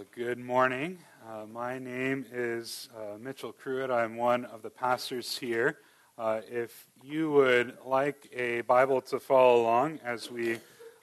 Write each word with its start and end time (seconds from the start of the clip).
Well, 0.00 0.08
good 0.16 0.38
morning. 0.38 0.96
Uh, 1.28 1.44
my 1.44 1.78
name 1.78 2.24
is 2.32 2.88
uh, 2.96 3.18
Mitchell 3.18 3.52
Cruitt. 3.52 3.90
I'm 3.90 4.16
one 4.16 4.46
of 4.46 4.62
the 4.62 4.70
pastors 4.70 5.36
here. 5.36 5.76
Uh, 6.16 6.40
if 6.50 6.86
you 7.04 7.30
would 7.32 7.76
like 7.84 8.26
a 8.34 8.62
Bible 8.62 9.02
to 9.02 9.20
follow 9.20 9.60
along 9.60 10.00
as 10.02 10.30
we 10.30 10.54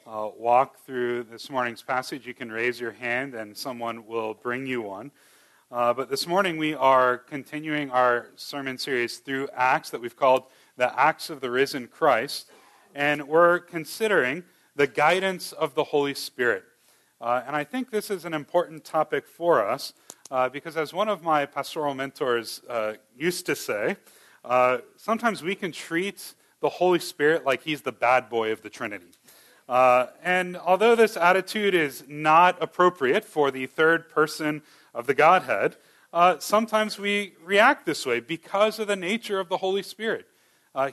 uh, 0.07 0.29
walk 0.36 0.83
through 0.83 1.25
this 1.25 1.52
morning's 1.52 1.83
passage, 1.83 2.26
you 2.26 2.33
can 2.33 2.52
raise 2.52 2.79
your 2.79 2.92
hand 2.92 3.36
and 3.36 3.56
someone 3.56 4.08
will 4.08 4.33
bring 4.33 4.65
you 4.65 4.81
one. 4.81 5.12
Uh, 5.72 5.94
but 5.94 6.10
this 6.10 6.26
morning 6.26 6.58
we 6.58 6.74
are 6.74 7.20
continuing 7.20 7.92
our 7.92 8.29
sermon 8.36 8.79
series 8.79 9.18
through 9.20 9.48
Acts 9.54 9.92
that 9.92 10.02
we've 10.02 10.18
called 10.18 10.46
the 10.76 11.00
Acts 11.00 11.29
of 11.29 11.40
the 11.40 11.52
Risen 11.52 11.88
Christ. 11.88 12.50
And 12.96 13.28
we're 13.28 13.60
considering 13.60 14.44
the 14.76 14.88
guidance 14.88 15.52
of 15.52 15.76
the 15.76 15.84
Holy 15.84 16.16
Spirit. 16.16 16.64
Uh, 17.20 17.41
and 17.48 17.55
I 17.55 17.63
think 17.63 17.90
this 17.90 18.12
is 18.12 18.26
an 18.26 18.34
important 18.34 18.86
topic 18.86 19.26
for 19.26 19.68
us 19.68 19.94
uh, 20.30 20.50
because, 20.50 20.78
as 20.78 20.94
one 20.94 21.10
of 21.10 21.24
my 21.24 21.48
pastoral 21.48 21.96
mentors 21.96 22.62
uh, 22.70 22.94
used 23.18 23.48
to 23.48 23.55
say, 23.55 23.98
uh, 24.46 24.80
sometimes 24.98 25.41
we 25.41 25.55
can 25.55 25.72
treat 25.72 26.36
the 26.62 26.70
Holy 26.70 27.00
Spirit 27.00 27.44
like 27.44 27.64
he's 27.64 27.82
the 27.82 27.91
bad 27.91 28.30
boy 28.30 28.52
of 28.52 28.62
the 28.62 28.70
Trinity. 28.70 29.08
Uh, 29.68 30.08
and 30.24 30.58
although 30.58 30.96
this 30.96 31.18
attitude 31.18 31.74
is 31.74 32.04
not 32.08 32.62
appropriate 32.62 33.26
for 33.26 33.49
the 33.49 33.66
third 33.66 34.10
person 34.10 34.62
of 34.94 35.08
the 35.08 35.13
Godhead, 35.16 35.76
uh, 36.13 36.38
sometimes 36.38 36.99
we 36.99 37.34
react 37.44 37.86
this 37.86 38.05
way 38.05 38.20
because 38.20 38.77
of 38.77 38.88
the 38.88 38.96
nature 38.96 39.40
of 39.40 39.49
the 39.49 39.58
Holy 39.58 39.84
Spirit. 39.84 40.27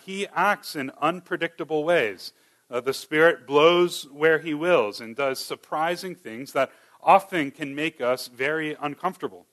he 0.03 0.27
acts 0.35 0.75
in 0.75 0.91
unpredictable 1.03 1.85
ways. 1.85 2.33
Uh, 2.75 2.81
the 2.81 2.93
Spirit 2.93 3.47
blows 3.47 4.03
where 4.11 4.41
He 4.41 4.53
wills 4.53 5.01
and 5.01 5.15
does 5.15 5.39
surprising 5.39 6.17
things 6.17 6.53
that 6.55 6.73
often 7.01 7.53
can 7.53 7.73
make 7.73 8.01
us 8.01 8.27
very 8.27 8.77
uncomfortable. 8.81 9.47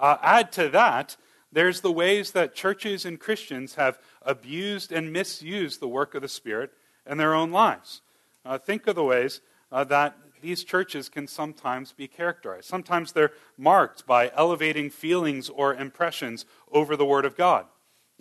Uh, 0.00 0.16
add 0.20 0.50
to 0.50 0.68
that, 0.70 1.16
there's 1.52 1.82
the 1.82 1.92
ways 1.92 2.32
that 2.32 2.52
churches 2.52 3.04
and 3.04 3.20
Christians 3.20 3.76
have 3.76 4.00
abused 4.22 4.90
and 4.90 5.12
misused 5.12 5.78
the 5.78 5.86
work 5.86 6.16
of 6.16 6.22
the 6.22 6.28
Spirit 6.28 6.72
in 7.08 7.16
their 7.16 7.32
own 7.32 7.52
lives. 7.52 8.02
Uh, 8.44 8.58
think 8.58 8.88
of 8.88 8.96
the 8.96 9.04
ways 9.04 9.40
uh, 9.70 9.84
that 9.84 10.18
these 10.42 10.64
churches 10.64 11.08
can 11.08 11.28
sometimes 11.28 11.92
be 11.92 12.08
characterized. 12.08 12.64
Sometimes 12.64 13.12
they're 13.12 13.34
marked 13.56 14.04
by 14.04 14.32
elevating 14.34 14.90
feelings 14.90 15.48
or 15.48 15.76
impressions 15.76 16.44
over 16.72 16.96
the 16.96 17.06
Word 17.06 17.24
of 17.24 17.36
God. 17.36 17.66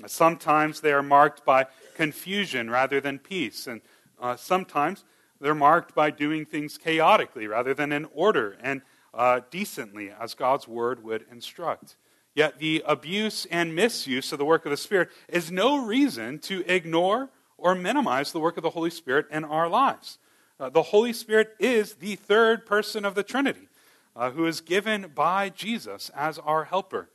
Sometimes 0.07 0.81
they 0.81 0.91
are 0.91 1.03
marked 1.03 1.45
by 1.45 1.67
confusion 1.95 2.69
rather 2.69 2.99
than 2.99 3.17
peace. 3.17 3.65
And 3.65 3.81
uh, 4.19 4.35
sometimes 4.35 5.03
they're 5.39 5.55
marked 5.55 5.93
by 5.93 6.11
doing 6.11 6.45
things 6.45 6.77
chaotically 6.77 7.47
rather 7.47 7.73
than 7.73 7.91
in 7.91 8.05
order 8.13 8.57
and 8.61 8.81
uh, 9.13 9.41
decently, 9.49 10.11
as 10.11 10.33
God's 10.33 10.67
word 10.67 11.03
would 11.03 11.25
instruct. 11.31 11.95
Yet 12.33 12.59
the 12.59 12.83
abuse 12.85 13.45
and 13.49 13.73
misuse 13.73 14.31
of 14.33 14.39
the 14.39 14.45
work 14.45 14.65
of 14.65 14.71
the 14.71 14.77
Spirit 14.77 15.09
is 15.29 15.51
no 15.51 15.85
reason 15.85 16.39
to 16.39 16.69
ignore 16.71 17.29
or 17.57 17.75
minimize 17.75 18.31
the 18.31 18.41
work 18.41 18.57
of 18.57 18.63
the 18.63 18.71
Holy 18.71 18.89
Spirit 18.89 19.27
in 19.31 19.45
our 19.45 19.69
lives. 19.69 20.17
Uh, 20.59 20.69
the 20.69 20.83
Holy 20.83 21.13
Spirit 21.13 21.55
is 21.59 21.95
the 21.95 22.15
third 22.15 22.65
person 22.65 23.05
of 23.05 23.15
the 23.15 23.23
Trinity, 23.23 23.69
uh, 24.15 24.31
who 24.31 24.45
is 24.45 24.59
given 24.59 25.11
by 25.15 25.49
Jesus 25.49 26.11
as 26.15 26.37
our 26.39 26.65
helper. 26.65 27.09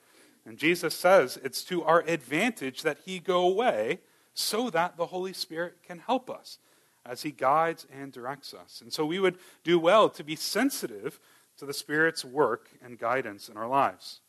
And 0.47 0.56
Jesus 0.56 0.95
says 0.95 1.39
it's 1.45 1.62
to 1.65 1.83
our 1.84 2.01
advantage 2.06 2.83
that 2.83 2.98
he 3.05 3.19
go 3.19 3.43
away 3.43 4.01
so 4.33 4.71
that 4.71 4.97
the 4.97 5.06
Holy 5.06 5.34
Spirit 5.34 5.77
can 5.87 5.98
help 5.98 6.31
us 6.31 6.59
as 7.11 7.22
he 7.22 7.33
guides 7.33 7.86
and 7.92 8.12
directs 8.12 8.55
us. 8.55 8.80
And 8.80 8.92
so 8.92 9.05
we 9.05 9.19
would 9.19 9.36
do 9.64 9.80
well 9.80 10.08
to 10.11 10.22
be 10.22 10.36
sensitive 10.36 11.19
to 11.58 11.66
the 11.66 11.75
Spirit's 11.75 12.25
work 12.25 12.70
and 12.84 12.98
guidance 12.98 13.48
in 13.48 13.56
our 13.56 13.66
lives. 13.66 14.20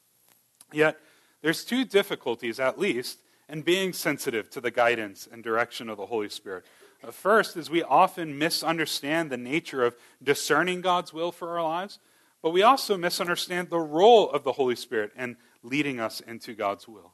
Yet, 0.73 0.97
there's 1.43 1.63
two 1.63 1.85
difficulties, 1.85 2.59
at 2.59 2.79
least, 2.79 3.19
in 3.47 3.61
being 3.61 3.93
sensitive 3.93 4.49
to 4.49 4.61
the 4.61 4.71
guidance 4.71 5.29
and 5.31 5.43
direction 5.43 5.89
of 5.89 5.97
the 5.97 6.07
Holy 6.07 6.29
Spirit. 6.29 6.65
Uh, 7.03 7.11
first 7.11 7.55
is 7.55 7.69
we 7.69 7.83
often 7.83 8.37
misunderstand 8.37 9.29
the 9.29 9.37
nature 9.37 9.83
of 9.83 9.95
discerning 10.23 10.81
God's 10.81 11.13
will 11.13 11.31
for 11.31 11.49
our 11.49 11.63
lives, 11.63 11.99
but 12.41 12.49
we 12.49 12.63
also 12.63 12.97
misunderstand 12.97 13.69
the 13.69 13.79
role 13.79 14.31
of 14.31 14.43
the 14.43 14.53
Holy 14.53 14.75
Spirit 14.75 15.11
in 15.15 15.37
leading 15.61 15.99
us 15.99 16.19
into 16.21 16.55
God's 16.55 16.87
will. 16.87 17.11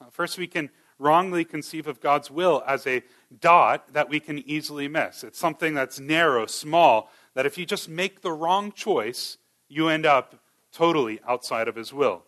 Uh, 0.00 0.04
first, 0.10 0.38
we 0.38 0.46
can 0.46 0.70
wrongly 0.98 1.44
conceive 1.44 1.86
of 1.86 2.00
God's 2.00 2.30
will 2.30 2.62
as 2.66 2.86
a 2.86 3.02
dot 3.40 3.92
that 3.92 4.08
we 4.08 4.20
can 4.20 4.38
easily 4.48 4.88
miss. 4.88 5.22
It's 5.22 5.38
something 5.38 5.74
that's 5.74 6.00
narrow, 6.00 6.46
small, 6.46 7.10
that 7.34 7.46
if 7.46 7.56
you 7.56 7.66
just 7.66 7.88
make 7.88 8.20
the 8.20 8.32
wrong 8.32 8.72
choice, 8.72 9.38
you 9.68 9.88
end 9.88 10.06
up 10.06 10.36
totally 10.72 11.20
outside 11.26 11.68
of 11.68 11.76
His 11.76 11.92
will. 11.92 12.24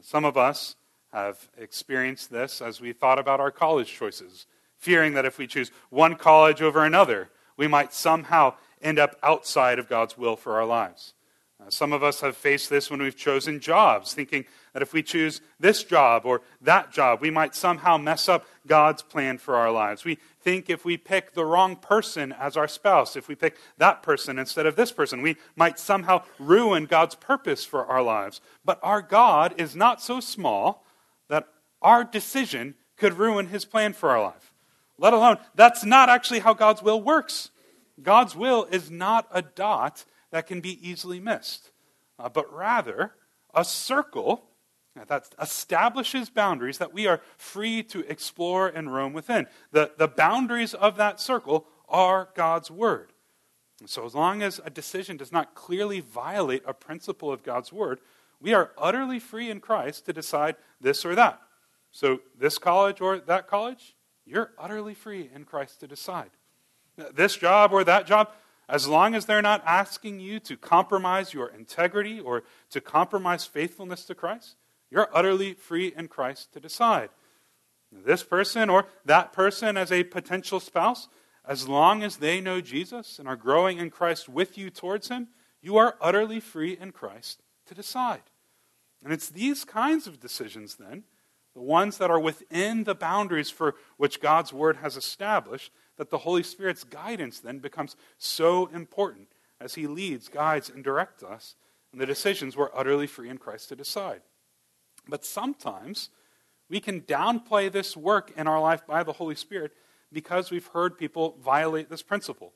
Some 0.00 0.24
of 0.24 0.36
us 0.36 0.76
have 1.12 1.48
experienced 1.58 2.30
this 2.30 2.62
as 2.62 2.80
we 2.80 2.92
thought 2.92 3.18
about 3.18 3.40
our 3.40 3.50
college 3.50 3.92
choices, 3.92 4.46
fearing 4.78 5.14
that 5.14 5.26
if 5.26 5.38
we 5.38 5.46
choose 5.46 5.70
one 5.90 6.14
college 6.14 6.62
over 6.62 6.84
another, 6.84 7.30
we 7.56 7.66
might 7.66 7.92
somehow 7.92 8.54
end 8.80 8.98
up 8.98 9.16
outside 9.22 9.78
of 9.78 9.88
God's 9.88 10.16
will 10.16 10.36
for 10.36 10.56
our 10.58 10.64
lives. 10.64 11.12
Uh, 11.60 11.68
some 11.68 11.92
of 11.92 12.02
us 12.02 12.20
have 12.20 12.36
faced 12.36 12.70
this 12.70 12.90
when 12.90 13.02
we've 13.02 13.16
chosen 13.16 13.60
jobs, 13.60 14.14
thinking 14.14 14.44
that 14.72 14.82
if 14.82 14.92
we 14.92 15.02
choose 15.02 15.40
this 15.58 15.84
job 15.84 16.24
or 16.24 16.40
that 16.60 16.92
job, 16.92 17.20
we 17.20 17.30
might 17.30 17.54
somehow 17.54 17.96
mess 17.96 18.28
up 18.28 18.46
God's 18.66 19.02
plan 19.02 19.36
for 19.36 19.56
our 19.56 19.70
lives. 19.70 20.04
We 20.04 20.18
think 20.40 20.70
if 20.70 20.84
we 20.84 20.96
pick 20.96 21.34
the 21.34 21.44
wrong 21.44 21.76
person 21.76 22.32
as 22.32 22.56
our 22.56 22.68
spouse, 22.68 23.16
if 23.16 23.28
we 23.28 23.34
pick 23.34 23.56
that 23.78 24.02
person 24.02 24.38
instead 24.38 24.64
of 24.64 24.76
this 24.76 24.92
person, 24.92 25.22
we 25.22 25.36
might 25.56 25.78
somehow 25.78 26.22
ruin 26.38 26.86
God's 26.86 27.14
purpose 27.14 27.64
for 27.64 27.84
our 27.84 28.02
lives. 28.02 28.40
But 28.64 28.78
our 28.82 29.02
God 29.02 29.54
is 29.58 29.76
not 29.76 30.00
so 30.00 30.20
small 30.20 30.86
that 31.28 31.48
our 31.82 32.04
decision 32.04 32.74
could 32.96 33.14
ruin 33.14 33.48
his 33.48 33.64
plan 33.64 33.92
for 33.92 34.10
our 34.10 34.22
life. 34.22 34.54
Let 34.98 35.12
alone, 35.12 35.38
that's 35.54 35.84
not 35.84 36.08
actually 36.08 36.40
how 36.40 36.54
God's 36.54 36.82
will 36.82 37.02
works. 37.02 37.50
God's 38.02 38.36
will 38.36 38.66
is 38.70 38.90
not 38.90 39.26
a 39.30 39.42
dot 39.42 40.04
that 40.30 40.46
can 40.46 40.60
be 40.60 40.88
easily 40.88 41.20
missed, 41.20 41.70
uh, 42.18 42.28
but 42.28 42.52
rather 42.52 43.12
a 43.54 43.64
circle 43.64 44.44
that 45.06 45.30
establishes 45.40 46.30
boundaries 46.30 46.78
that 46.78 46.92
we 46.92 47.06
are 47.06 47.20
free 47.36 47.82
to 47.84 48.00
explore 48.10 48.68
and 48.68 48.92
roam 48.92 49.12
within. 49.12 49.46
The, 49.72 49.92
the 49.96 50.08
boundaries 50.08 50.74
of 50.74 50.96
that 50.96 51.20
circle 51.20 51.66
are 51.88 52.28
God's 52.34 52.70
Word. 52.70 53.12
so, 53.86 54.04
as 54.04 54.14
long 54.14 54.42
as 54.42 54.60
a 54.64 54.70
decision 54.70 55.16
does 55.16 55.32
not 55.32 55.54
clearly 55.54 56.00
violate 56.00 56.62
a 56.66 56.74
principle 56.74 57.32
of 57.32 57.42
God's 57.42 57.72
Word, 57.72 58.00
we 58.40 58.52
are 58.52 58.72
utterly 58.78 59.18
free 59.18 59.50
in 59.50 59.60
Christ 59.60 60.06
to 60.06 60.12
decide 60.12 60.56
this 60.80 61.04
or 61.04 61.14
that. 61.14 61.40
So, 61.90 62.20
this 62.38 62.58
college 62.58 63.00
or 63.00 63.18
that 63.18 63.48
college, 63.48 63.94
you're 64.26 64.52
utterly 64.58 64.94
free 64.94 65.30
in 65.32 65.44
Christ 65.44 65.80
to 65.80 65.88
decide. 65.88 66.30
This 67.14 67.36
job 67.36 67.72
or 67.72 67.84
that 67.84 68.06
job, 68.06 68.30
as 68.70 68.86
long 68.86 69.14
as 69.14 69.26
they're 69.26 69.42
not 69.42 69.62
asking 69.66 70.20
you 70.20 70.38
to 70.40 70.56
compromise 70.56 71.34
your 71.34 71.48
integrity 71.48 72.20
or 72.20 72.44
to 72.70 72.80
compromise 72.80 73.44
faithfulness 73.44 74.04
to 74.04 74.14
Christ, 74.14 74.56
you're 74.90 75.08
utterly 75.12 75.54
free 75.54 75.92
in 75.96 76.08
Christ 76.08 76.52
to 76.52 76.60
decide. 76.60 77.10
This 77.90 78.22
person 78.22 78.70
or 78.70 78.86
that 79.04 79.32
person 79.32 79.76
as 79.76 79.90
a 79.90 80.04
potential 80.04 80.60
spouse, 80.60 81.08
as 81.44 81.68
long 81.68 82.02
as 82.02 82.18
they 82.18 82.40
know 82.40 82.60
Jesus 82.60 83.18
and 83.18 83.26
are 83.26 83.36
growing 83.36 83.78
in 83.78 83.90
Christ 83.90 84.28
with 84.28 84.56
you 84.56 84.70
towards 84.70 85.08
Him, 85.08 85.28
you 85.60 85.76
are 85.76 85.96
utterly 86.00 86.38
free 86.38 86.76
in 86.80 86.92
Christ 86.92 87.42
to 87.66 87.74
decide. 87.74 88.22
And 89.02 89.12
it's 89.12 89.28
these 89.28 89.64
kinds 89.64 90.06
of 90.06 90.20
decisions, 90.20 90.76
then, 90.76 91.04
the 91.54 91.62
ones 91.62 91.98
that 91.98 92.10
are 92.10 92.20
within 92.20 92.84
the 92.84 92.94
boundaries 92.94 93.50
for 93.50 93.74
which 93.96 94.20
God's 94.20 94.52
Word 94.52 94.76
has 94.76 94.96
established, 94.96 95.72
that 96.00 96.08
the 96.08 96.16
Holy 96.16 96.42
Spirit's 96.42 96.82
guidance 96.82 97.40
then 97.40 97.58
becomes 97.58 97.94
so 98.16 98.70
important 98.72 99.28
as 99.60 99.74
He 99.74 99.86
leads, 99.86 100.28
guides, 100.28 100.70
and 100.70 100.82
directs 100.82 101.22
us 101.22 101.56
in 101.92 101.98
the 101.98 102.06
decisions 102.06 102.56
we're 102.56 102.74
utterly 102.74 103.06
free 103.06 103.28
in 103.28 103.36
Christ 103.36 103.68
to 103.68 103.76
decide. 103.76 104.22
But 105.06 105.26
sometimes 105.26 106.08
we 106.70 106.80
can 106.80 107.02
downplay 107.02 107.70
this 107.70 107.98
work 107.98 108.32
in 108.34 108.46
our 108.46 108.58
life 108.58 108.86
by 108.86 109.02
the 109.02 109.12
Holy 109.12 109.34
Spirit 109.34 109.72
because 110.10 110.50
we've 110.50 110.68
heard 110.68 110.96
people 110.96 111.36
violate 111.38 111.90
this 111.90 112.00
principle. 112.00 112.54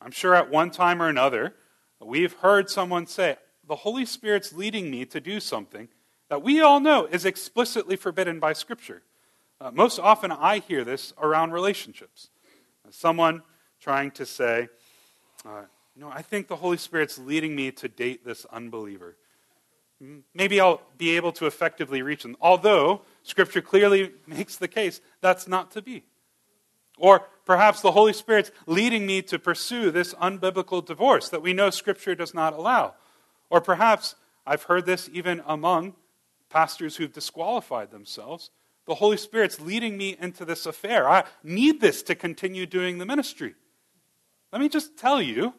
I'm 0.00 0.10
sure 0.10 0.34
at 0.34 0.50
one 0.50 0.70
time 0.70 1.02
or 1.02 1.10
another, 1.10 1.56
we've 2.00 2.32
heard 2.32 2.70
someone 2.70 3.06
say, 3.06 3.36
The 3.66 3.76
Holy 3.76 4.06
Spirit's 4.06 4.54
leading 4.54 4.90
me 4.90 5.04
to 5.04 5.20
do 5.20 5.40
something 5.40 5.88
that 6.30 6.42
we 6.42 6.62
all 6.62 6.80
know 6.80 7.04
is 7.04 7.26
explicitly 7.26 7.96
forbidden 7.96 8.40
by 8.40 8.54
Scripture. 8.54 9.02
Uh, 9.60 9.72
most 9.72 9.98
often 9.98 10.32
I 10.32 10.60
hear 10.60 10.84
this 10.84 11.12
around 11.20 11.52
relationships. 11.52 12.30
Someone 12.90 13.42
trying 13.80 14.10
to 14.12 14.26
say, 14.26 14.68
uh, 15.44 15.62
you 15.94 16.02
know, 16.02 16.10
I 16.10 16.22
think 16.22 16.48
the 16.48 16.56
Holy 16.56 16.76
Spirit's 16.76 17.18
leading 17.18 17.56
me 17.56 17.70
to 17.72 17.88
date 17.88 18.24
this 18.24 18.44
unbeliever. 18.46 19.16
Maybe 20.32 20.60
I'll 20.60 20.80
be 20.96 21.16
able 21.16 21.32
to 21.32 21.46
effectively 21.46 22.02
reach 22.02 22.22
them. 22.22 22.36
Although 22.40 23.02
Scripture 23.22 23.60
clearly 23.60 24.12
makes 24.26 24.56
the 24.56 24.68
case 24.68 25.00
that's 25.20 25.48
not 25.48 25.72
to 25.72 25.82
be. 25.82 26.04
Or 26.98 27.20
perhaps 27.44 27.80
the 27.80 27.92
Holy 27.92 28.12
Spirit's 28.12 28.50
leading 28.66 29.06
me 29.06 29.22
to 29.22 29.38
pursue 29.38 29.90
this 29.90 30.14
unbiblical 30.14 30.84
divorce 30.84 31.28
that 31.28 31.42
we 31.42 31.52
know 31.52 31.70
Scripture 31.70 32.14
does 32.14 32.34
not 32.34 32.52
allow. 32.52 32.94
Or 33.50 33.60
perhaps 33.60 34.14
I've 34.46 34.64
heard 34.64 34.86
this 34.86 35.08
even 35.12 35.42
among 35.46 35.94
pastors 36.48 36.96
who've 36.96 37.12
disqualified 37.12 37.90
themselves. 37.90 38.50
The 38.88 38.94
Holy 38.94 39.18
Spirit's 39.18 39.60
leading 39.60 39.98
me 39.98 40.16
into 40.18 40.46
this 40.46 40.64
affair. 40.64 41.06
I 41.06 41.24
need 41.44 41.78
this 41.78 42.02
to 42.04 42.14
continue 42.14 42.64
doing 42.64 42.96
the 42.96 43.04
ministry. 43.04 43.54
Let 44.50 44.62
me 44.62 44.70
just 44.70 44.96
tell 44.96 45.20
you 45.20 45.52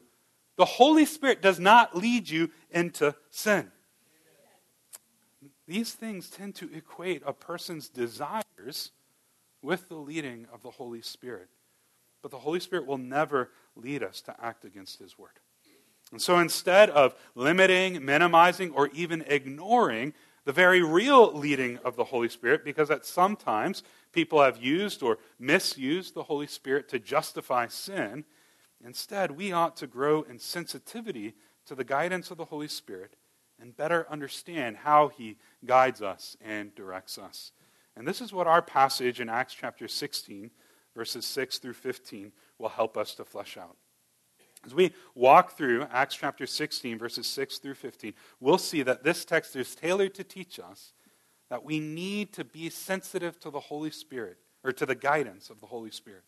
the 0.57 0.65
Holy 0.65 1.05
Spirit 1.05 1.39
does 1.39 1.59
not 1.59 1.95
lead 1.95 2.27
you 2.27 2.49
into 2.71 3.13
sin. 3.29 3.71
These 5.67 5.93
things 5.93 6.31
tend 6.31 6.55
to 6.55 6.73
equate 6.73 7.21
a 7.23 7.31
person's 7.31 7.87
desires 7.87 8.91
with 9.61 9.89
the 9.89 9.95
leading 9.95 10.47
of 10.51 10.63
the 10.63 10.71
Holy 10.71 11.03
Spirit. 11.03 11.49
But 12.23 12.31
the 12.31 12.39
Holy 12.39 12.59
Spirit 12.59 12.87
will 12.87 12.97
never 12.97 13.51
lead 13.75 14.01
us 14.01 14.21
to 14.21 14.35
act 14.43 14.65
against 14.65 14.97
His 14.97 15.19
word. 15.19 15.39
And 16.11 16.19
so 16.19 16.39
instead 16.39 16.89
of 16.89 17.13
limiting, 17.35 18.03
minimizing, 18.03 18.71
or 18.71 18.87
even 18.87 19.23
ignoring 19.27 20.15
the 20.45 20.53
very 20.53 20.81
real 20.81 21.33
leading 21.33 21.77
of 21.79 21.95
the 21.95 22.05
Holy 22.05 22.29
Spirit, 22.29 22.63
because 22.63 22.89
at 22.89 23.05
sometimes 23.05 23.83
people 24.11 24.41
have 24.41 24.57
used 24.57 25.03
or 25.03 25.19
misused 25.39 26.13
the 26.13 26.23
Holy 26.23 26.47
Spirit 26.47 26.89
to 26.89 26.99
justify 26.99 27.67
sin, 27.67 28.25
Instead, 28.83 29.31
we 29.31 29.51
ought 29.51 29.75
to 29.77 29.87
grow 29.87 30.21
in 30.23 30.39
sensitivity 30.39 31.35
to 31.65 31.75
the 31.75 31.83
guidance 31.83 32.31
of 32.31 32.37
the 32.37 32.45
Holy 32.45 32.67
Spirit 32.67 33.15
and 33.59 33.75
better 33.75 34.07
understand 34.09 34.77
how 34.77 35.09
he 35.09 35.37
guides 35.65 36.01
us 36.01 36.37
and 36.41 36.73
directs 36.75 37.17
us. 37.17 37.51
And 37.95 38.07
this 38.07 38.21
is 38.21 38.31
what 38.31 38.47
our 38.47 38.61
passage 38.61 39.19
in 39.19 39.27
Acts 39.27 39.53
chapter 39.53 39.87
16, 39.87 40.51
verses 40.95 41.25
6 41.25 41.57
through 41.57 41.73
15, 41.73 42.31
will 42.57 42.69
help 42.69 42.97
us 42.97 43.15
to 43.15 43.25
flesh 43.25 43.57
out. 43.57 43.75
As 44.65 44.73
we 44.73 44.93
walk 45.15 45.57
through 45.57 45.87
Acts 45.91 46.15
chapter 46.15 46.45
16, 46.45 46.97
verses 46.97 47.27
6 47.27 47.59
through 47.59 47.75
15, 47.75 48.13
we'll 48.39 48.57
see 48.57 48.83
that 48.83 49.03
this 49.03 49.23
text 49.23 49.55
is 49.55 49.73
tailored 49.73 50.13
to 50.15 50.23
teach 50.23 50.59
us 50.59 50.93
that 51.49 51.63
we 51.63 51.79
need 51.79 52.33
to 52.33 52.43
be 52.43 52.69
sensitive 52.69 53.39
to 53.39 53.49
the 53.49 53.59
Holy 53.59 53.89
Spirit, 53.89 54.37
or 54.63 54.71
to 54.71 54.85
the 54.85 54.95
guidance 54.95 55.49
of 55.49 55.59
the 55.59 55.65
Holy 55.65 55.91
Spirit. 55.91 56.23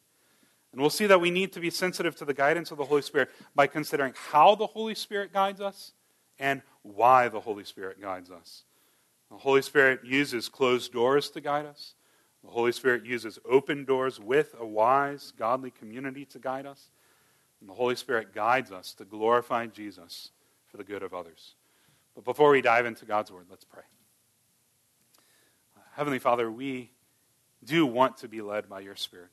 And 0.72 0.80
we'll 0.80 0.90
see 0.90 1.06
that 1.08 1.20
we 1.20 1.32
need 1.32 1.52
to 1.54 1.60
be 1.60 1.70
sensitive 1.70 2.16
to 2.16 2.26
the 2.26 2.34
guidance 2.34 2.72
of 2.72 2.78
the 2.78 2.86
Holy 2.86 3.02
Spirit 3.02 3.30
by 3.54 3.68
considering 3.68 4.14
how 4.16 4.56
the 4.56 4.68
Holy 4.68 4.96
Spirit 4.96 5.34
guides 5.34 5.60
us 5.60 5.92
and 6.40 6.62
why 6.82 7.28
the 7.28 7.42
Holy 7.42 7.66
Spirit 7.66 8.02
guides 8.02 8.32
us. 8.32 8.64
The 9.30 9.38
Holy 9.38 9.62
Spirit 9.62 10.00
uses 10.04 10.50
closed 10.50 10.94
doors 10.94 11.30
to 11.32 11.42
guide 11.42 11.66
us. 11.66 11.96
The 12.44 12.50
Holy 12.50 12.72
Spirit 12.72 13.06
uses 13.06 13.38
open 13.48 13.86
doors 13.86 14.20
with 14.20 14.56
a 14.60 14.66
wise, 14.66 15.34
godly 15.38 15.72
community 15.72 16.26
to 16.26 16.40
guide 16.40 16.66
us. 16.66 16.90
And 17.62 17.70
the 17.70 17.74
Holy 17.74 17.96
Spirit 17.96 18.34
guides 18.34 18.72
us 18.72 18.94
to 18.96 19.06
glorify 19.06 19.68
Jesus 19.68 20.32
for 20.68 20.78
the 20.78 20.84
good 20.84 21.04
of 21.04 21.14
others. 21.14 21.56
But 22.16 22.26
before 22.26 22.50
we 22.50 22.62
dive 22.62 22.86
into 22.86 23.06
God's 23.06 23.32
Word, 23.32 23.46
let's 23.50 23.64
pray. 23.64 23.84
Uh, 25.78 25.82
Heavenly 25.94 26.20
Father, 26.20 26.52
we 26.52 26.92
do 27.64 27.86
want 27.86 28.18
to 28.18 28.28
be 28.28 28.42
led 28.42 28.68
by 28.68 28.80
your 28.80 28.96
Spirit. 28.96 29.30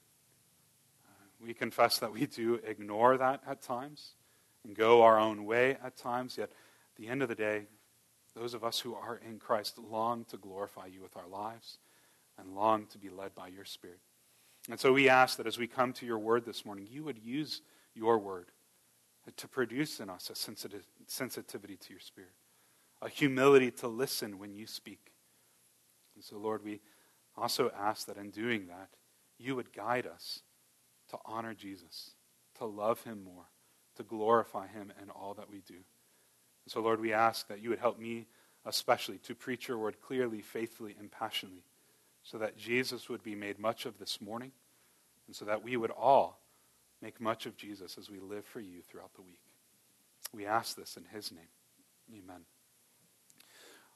Uh, 1.09 1.45
we 1.45 1.55
confess 1.55 1.99
that 1.99 2.13
we 2.13 2.27
do 2.27 2.61
ignore 2.65 3.17
that 3.17 3.41
at 3.49 3.63
times 3.63 4.13
and 4.65 4.77
go 4.77 5.03
our 5.03 5.19
own 5.19 5.47
way 5.47 5.79
at 5.83 5.97
times, 5.97 6.37
yet 6.37 6.51
at 6.51 6.97
the 6.97 7.09
end 7.09 7.23
of 7.23 7.29
the 7.29 7.35
day, 7.35 7.67
those 8.37 8.55
of 8.55 8.63
us 8.63 8.79
who 8.79 8.95
are 8.95 9.21
in 9.27 9.39
Christ 9.39 9.79
long 9.79 10.25
to 10.27 10.37
glorify 10.37 10.87
you 10.87 11.01
with 11.01 11.17
our 11.17 11.27
lives 11.27 11.79
and 12.39 12.55
long 12.55 12.87
to 12.87 12.99
be 12.99 13.09
led 13.09 13.35
by 13.35 13.49
your 13.49 13.65
Spirit. 13.65 14.01
And 14.71 14.79
so 14.79 14.93
we 14.93 15.09
ask 15.09 15.39
that 15.39 15.47
as 15.47 15.59
we 15.59 15.67
come 15.67 15.93
to 15.95 16.07
your 16.07 16.19
word 16.19 16.45
this 16.45 16.65
morning, 16.67 16.87
you 16.91 17.03
would 17.05 17.19
use 17.19 17.63
your 17.99 18.19
word 18.19 18.47
to 19.37 19.49
produce 19.49 20.01
in 20.01 20.09
us 20.09 20.31
a 20.31 20.35
sensitivity 20.35 21.77
to 21.77 21.91
your 21.91 22.01
Spirit, 22.01 22.33
a 23.03 23.11
humility 23.11 23.71
to 23.73 23.89
listen 23.89 24.39
when 24.39 24.55
you 24.55 24.67
speak. 24.67 25.13
And 26.15 26.25
so, 26.25 26.39
Lord, 26.39 26.65
we 26.65 26.81
also 27.37 27.71
ask 27.79 28.07
that 28.07 28.17
in 28.17 28.31
doing 28.31 28.69
that, 28.69 28.89
you 29.39 29.55
would 29.55 29.73
guide 29.73 30.07
us 30.07 30.41
to 31.11 31.19
honor 31.27 31.53
Jesus, 31.53 32.13
to 32.57 32.65
love 32.65 33.03
him 33.05 33.23
more, 33.23 33.45
to 33.97 34.03
glorify 34.03 34.67
him 34.67 34.93
in 35.03 35.11
all 35.11 35.35
that 35.35 35.51
we 35.51 35.61
do. 35.61 35.75
And 35.75 36.73
so, 36.73 36.81
Lord, 36.81 37.01
we 37.01 37.13
ask 37.13 37.49
that 37.49 37.61
you 37.61 37.69
would 37.69 37.79
help 37.79 37.99
me 37.99 38.27
especially 38.65 39.19
to 39.19 39.35
preach 39.35 39.69
your 39.69 39.79
word 39.79 40.01
clearly, 40.01 40.41
faithfully, 40.41 40.97
and 40.99 41.11
passionately, 41.11 41.65
so 42.23 42.39
that 42.39 42.57
Jesus 42.57 43.09
would 43.09 43.23
be 43.23 43.35
made 43.35 43.59
much 43.59 43.87
of 43.87 43.99
this 43.99 44.21
morning, 44.21 44.53
and 45.27 45.37
so 45.37 45.45
that 45.45 45.63
we 45.63 45.77
would 45.77 45.91
all 45.91 46.41
make 47.03 47.21
much 47.21 47.47
of 47.47 47.57
Jesus 47.57 47.97
as 47.99 48.11
we 48.11 48.19
live 48.19 48.45
for 48.45 48.61
you 48.61 48.83
throughout 48.83 49.15
the 49.15 49.23
week. 49.23 49.41
We 50.35 50.47
ask 50.47 50.77
this 50.77 50.97
in 50.97 51.05
his 51.05 51.33
name. 51.33 51.49
Amen. 52.13 52.43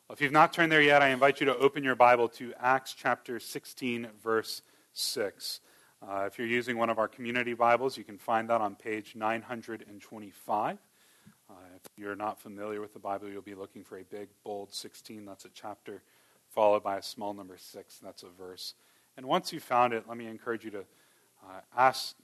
Well, 0.09 0.15
if 0.15 0.21
you've 0.21 0.33
not 0.33 0.53
turned 0.53 0.71
there 0.71 0.83
yet, 0.83 1.03
I 1.03 1.09
invite 1.09 1.41
you 1.41 1.47
to 1.47 1.57
open 1.57 1.85
your 1.85 1.95
Bible 1.95 2.29
to 2.31 2.53
Acts 2.61 2.95
chapter 2.95 3.39
16, 3.41 4.09
verse 4.23 4.63
6. 4.93 5.61
Uh, 6.07 6.25
if 6.27 6.39
you're 6.39 6.49
using 6.49 6.77
one 6.77 6.91
of 6.91 6.99
our 6.99 7.09
community 7.09 7.55
Bibles, 7.55 7.97
you 7.97 8.05
can 8.05 8.19
find 8.19 8.51
that 8.51 8.61
on 8.61 8.75
page 8.75 9.15
925. 9.15 10.79
Uh, 11.49 11.55
if 11.77 11.83
you're 11.97 12.17
not 12.17 12.41
familiar 12.41 12.81
with 12.81 12.93
the 12.93 12.99
Bible, 12.99 13.29
you'll 13.29 13.43
be 13.43 13.55
looking 13.55 13.85
for 13.85 13.99
a 13.99 14.05
big, 14.05 14.29
bold 14.45 14.73
16. 14.73 15.25
That's 15.25 15.45
a 15.45 15.51
chapter, 15.55 16.03
followed 16.51 16.83
by 16.83 16.99
a 16.99 17.03
small 17.03 17.35
number 17.35 17.57
6. 17.57 17.99
That's 18.03 18.23
a 18.23 18.29
verse. 18.29 18.75
And 19.17 19.27
once 19.27 19.53
you've 19.53 19.63
found 19.63 19.93
it, 19.93 20.05
let 20.09 20.17
me 20.17 20.27
encourage 20.27 20.65
you 20.65 20.71
to 20.73 20.81
uh, 20.81 21.61
ask 21.77 22.17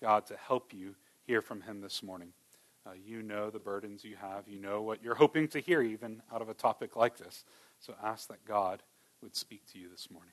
God 0.00 0.26
to 0.26 0.36
help 0.36 0.72
you 0.72 0.94
hear 1.26 1.42
from 1.42 1.60
Him 1.60 1.80
this 1.80 2.02
morning. 2.02 2.32
Uh, 2.86 2.90
you 3.04 3.22
know 3.22 3.50
the 3.50 3.58
burdens 3.58 4.04
you 4.04 4.16
have. 4.16 4.46
You 4.46 4.60
know 4.60 4.82
what 4.82 5.02
you're 5.02 5.14
hoping 5.14 5.48
to 5.48 5.60
hear, 5.60 5.80
even 5.82 6.22
out 6.32 6.42
of 6.42 6.48
a 6.48 6.54
topic 6.54 6.96
like 6.96 7.16
this. 7.16 7.44
So 7.80 7.94
ask 8.02 8.28
that 8.28 8.44
God 8.46 8.82
would 9.22 9.34
speak 9.34 9.62
to 9.72 9.78
you 9.78 9.88
this 9.88 10.10
morning. 10.10 10.32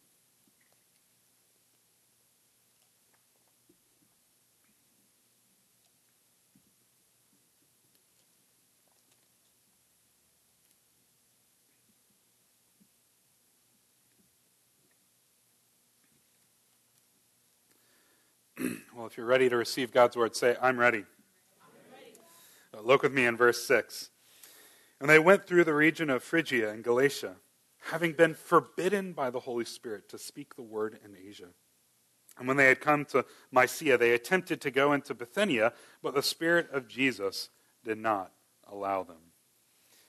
Well, 19.01 19.07
if 19.07 19.17
you're 19.17 19.25
ready 19.25 19.49
to 19.49 19.57
receive 19.57 19.91
God's 19.91 20.15
word, 20.15 20.35
say, 20.35 20.55
I'm 20.61 20.77
ready. 20.77 20.99
I'm 20.99 21.91
ready. 21.91 22.19
Uh, 22.71 22.81
look 22.87 23.01
with 23.01 23.11
me 23.11 23.25
in 23.25 23.35
verse 23.35 23.65
6. 23.65 24.11
And 24.99 25.09
they 25.09 25.17
went 25.17 25.47
through 25.47 25.63
the 25.63 25.73
region 25.73 26.11
of 26.11 26.21
Phrygia 26.21 26.69
and 26.69 26.83
Galatia, 26.83 27.37
having 27.89 28.13
been 28.13 28.35
forbidden 28.35 29.13
by 29.13 29.31
the 29.31 29.39
Holy 29.39 29.65
Spirit 29.65 30.07
to 30.09 30.19
speak 30.19 30.55
the 30.55 30.61
word 30.61 30.99
in 31.03 31.17
Asia. 31.17 31.47
And 32.37 32.47
when 32.47 32.57
they 32.57 32.67
had 32.67 32.79
come 32.79 33.05
to 33.05 33.25
Mysia, 33.51 33.97
they 33.97 34.11
attempted 34.11 34.61
to 34.61 34.69
go 34.69 34.93
into 34.93 35.15
Bithynia, 35.15 35.73
but 36.03 36.13
the 36.13 36.21
Spirit 36.21 36.69
of 36.71 36.87
Jesus 36.87 37.49
did 37.83 37.97
not 37.97 38.31
allow 38.71 39.01
them. 39.01 39.31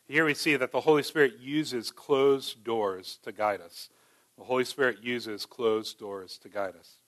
Here 0.06 0.26
we 0.26 0.34
see 0.34 0.54
that 0.56 0.70
the 0.70 0.82
Holy 0.82 1.02
Spirit 1.02 1.38
uses 1.40 1.90
closed 1.90 2.62
doors 2.62 3.18
to 3.22 3.32
guide 3.32 3.62
us. 3.62 3.88
The 4.36 4.44
Holy 4.44 4.66
Spirit 4.66 4.98
uses 5.02 5.46
closed 5.46 5.98
doors 5.98 6.36
to 6.42 6.50
guide 6.50 6.74
us. 6.78 6.98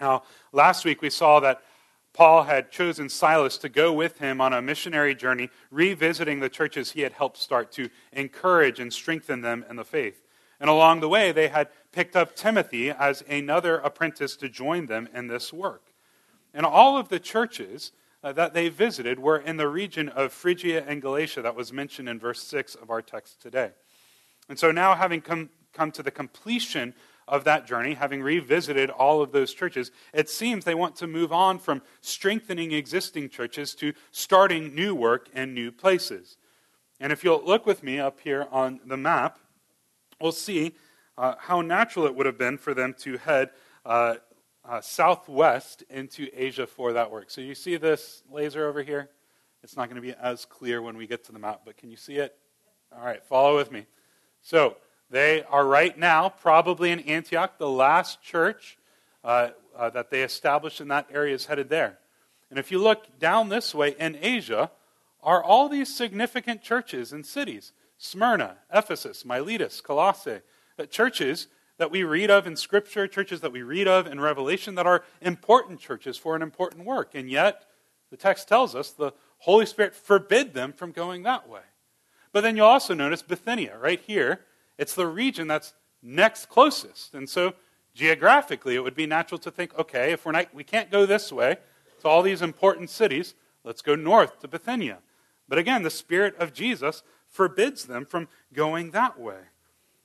Now, 0.00 0.24
last 0.52 0.84
week 0.84 1.02
we 1.02 1.10
saw 1.10 1.40
that 1.40 1.62
Paul 2.12 2.42
had 2.42 2.70
chosen 2.70 3.08
Silas 3.08 3.56
to 3.58 3.68
go 3.68 3.92
with 3.92 4.18
him 4.18 4.40
on 4.40 4.52
a 4.52 4.60
missionary 4.60 5.14
journey, 5.14 5.48
revisiting 5.70 6.40
the 6.40 6.50
churches 6.50 6.92
he 6.92 7.00
had 7.00 7.12
helped 7.12 7.38
start 7.38 7.72
to 7.72 7.88
encourage 8.12 8.78
and 8.78 8.92
strengthen 8.92 9.40
them 9.40 9.64
in 9.68 9.76
the 9.76 9.84
faith. 9.84 10.22
And 10.60 10.68
along 10.68 11.00
the 11.00 11.08
way, 11.08 11.32
they 11.32 11.48
had 11.48 11.68
picked 11.90 12.14
up 12.14 12.36
Timothy 12.36 12.90
as 12.90 13.22
another 13.28 13.78
apprentice 13.78 14.36
to 14.36 14.48
join 14.48 14.86
them 14.86 15.08
in 15.14 15.26
this 15.26 15.52
work. 15.52 15.92
And 16.52 16.66
all 16.66 16.98
of 16.98 17.08
the 17.08 17.18
churches 17.18 17.92
uh, 18.22 18.32
that 18.32 18.54
they 18.54 18.68
visited 18.68 19.18
were 19.18 19.38
in 19.38 19.56
the 19.56 19.68
region 19.68 20.08
of 20.10 20.32
Phrygia 20.32 20.84
and 20.86 21.02
Galatia 21.02 21.42
that 21.42 21.56
was 21.56 21.72
mentioned 21.72 22.08
in 22.08 22.18
verse 22.18 22.42
6 22.42 22.74
of 22.76 22.90
our 22.90 23.02
text 23.02 23.40
today. 23.40 23.70
And 24.48 24.58
so 24.58 24.70
now, 24.70 24.94
having 24.94 25.20
come, 25.20 25.50
come 25.72 25.90
to 25.92 26.02
the 26.02 26.10
completion 26.10 26.94
of 27.28 27.44
that 27.44 27.66
journey, 27.66 27.94
having 27.94 28.22
revisited 28.22 28.90
all 28.90 29.22
of 29.22 29.32
those 29.32 29.54
churches, 29.54 29.90
it 30.12 30.28
seems 30.28 30.64
they 30.64 30.74
want 30.74 30.96
to 30.96 31.06
move 31.06 31.32
on 31.32 31.58
from 31.58 31.82
strengthening 32.00 32.72
existing 32.72 33.28
churches 33.28 33.74
to 33.76 33.92
starting 34.10 34.74
new 34.74 34.94
work 34.94 35.28
in 35.34 35.54
new 35.54 35.70
places. 35.70 36.36
And 37.00 37.12
if 37.12 37.24
you'll 37.24 37.44
look 37.44 37.66
with 37.66 37.82
me 37.82 37.98
up 37.98 38.20
here 38.20 38.46
on 38.50 38.80
the 38.84 38.96
map, 38.96 39.38
we'll 40.20 40.32
see 40.32 40.74
uh, 41.18 41.34
how 41.38 41.60
natural 41.60 42.06
it 42.06 42.14
would 42.14 42.26
have 42.26 42.38
been 42.38 42.58
for 42.58 42.74
them 42.74 42.94
to 43.00 43.18
head 43.18 43.50
uh, 43.84 44.16
uh, 44.64 44.80
southwest 44.80 45.82
into 45.90 46.28
Asia 46.32 46.66
for 46.66 46.92
that 46.92 47.10
work. 47.10 47.30
So 47.30 47.40
you 47.40 47.54
see 47.54 47.76
this 47.76 48.22
laser 48.30 48.68
over 48.68 48.82
here? 48.82 49.10
It's 49.62 49.76
not 49.76 49.88
going 49.88 49.96
to 49.96 50.02
be 50.02 50.14
as 50.14 50.44
clear 50.44 50.82
when 50.82 50.96
we 50.96 51.06
get 51.06 51.24
to 51.24 51.32
the 51.32 51.38
map, 51.38 51.62
but 51.64 51.76
can 51.76 51.90
you 51.90 51.96
see 51.96 52.16
it? 52.16 52.36
All 52.96 53.04
right, 53.04 53.24
follow 53.24 53.56
with 53.56 53.70
me. 53.70 53.86
So 54.42 54.76
they 55.12 55.44
are 55.44 55.66
right 55.66 55.96
now 55.96 56.30
probably 56.30 56.90
in 56.90 57.00
Antioch. 57.00 57.58
The 57.58 57.68
last 57.68 58.22
church 58.22 58.78
uh, 59.22 59.50
uh, 59.76 59.90
that 59.90 60.10
they 60.10 60.22
established 60.22 60.80
in 60.80 60.88
that 60.88 61.06
area 61.12 61.34
is 61.34 61.46
headed 61.46 61.68
there. 61.68 61.98
And 62.48 62.58
if 62.58 62.72
you 62.72 62.78
look 62.78 63.18
down 63.18 63.50
this 63.50 63.74
way 63.74 63.94
in 63.98 64.18
Asia, 64.20 64.70
are 65.22 65.44
all 65.44 65.68
these 65.68 65.94
significant 65.94 66.62
churches 66.62 67.12
and 67.12 67.24
cities 67.24 67.72
Smyrna, 67.98 68.56
Ephesus, 68.72 69.24
Miletus, 69.24 69.80
Colossae, 69.80 70.40
uh, 70.78 70.86
churches 70.86 71.46
that 71.76 71.90
we 71.90 72.02
read 72.04 72.30
of 72.30 72.46
in 72.46 72.56
Scripture, 72.56 73.06
churches 73.06 73.42
that 73.42 73.52
we 73.52 73.62
read 73.62 73.86
of 73.86 74.06
in 74.06 74.18
Revelation 74.18 74.74
that 74.74 74.86
are 74.86 75.04
important 75.20 75.78
churches 75.78 76.16
for 76.16 76.34
an 76.34 76.42
important 76.42 76.84
work. 76.84 77.14
And 77.14 77.30
yet, 77.30 77.66
the 78.10 78.16
text 78.16 78.48
tells 78.48 78.74
us 78.74 78.90
the 78.90 79.12
Holy 79.38 79.66
Spirit 79.66 79.94
forbid 79.94 80.54
them 80.54 80.72
from 80.72 80.90
going 80.90 81.22
that 81.22 81.48
way. 81.48 81.60
But 82.32 82.40
then 82.40 82.56
you'll 82.56 82.66
also 82.66 82.94
notice 82.94 83.22
Bithynia, 83.22 83.76
right 83.78 84.00
here. 84.00 84.40
It's 84.78 84.94
the 84.94 85.06
region 85.06 85.46
that's 85.46 85.74
next 86.02 86.48
closest. 86.48 87.14
And 87.14 87.28
so, 87.28 87.54
geographically, 87.94 88.74
it 88.74 88.82
would 88.82 88.94
be 88.94 89.06
natural 89.06 89.38
to 89.38 89.50
think 89.50 89.78
okay, 89.78 90.12
if 90.12 90.24
we're 90.24 90.32
not, 90.32 90.54
we 90.54 90.64
can't 90.64 90.90
go 90.90 91.06
this 91.06 91.32
way 91.32 91.56
to 92.02 92.08
all 92.08 92.22
these 92.22 92.42
important 92.42 92.90
cities, 92.90 93.34
let's 93.64 93.80
go 93.80 93.94
north 93.94 94.40
to 94.40 94.48
Bithynia. 94.48 94.98
But 95.48 95.58
again, 95.58 95.82
the 95.82 95.90
Spirit 95.90 96.36
of 96.36 96.52
Jesus 96.52 97.02
forbids 97.28 97.84
them 97.84 98.04
from 98.04 98.28
going 98.52 98.90
that 98.90 99.18
way. 99.18 99.38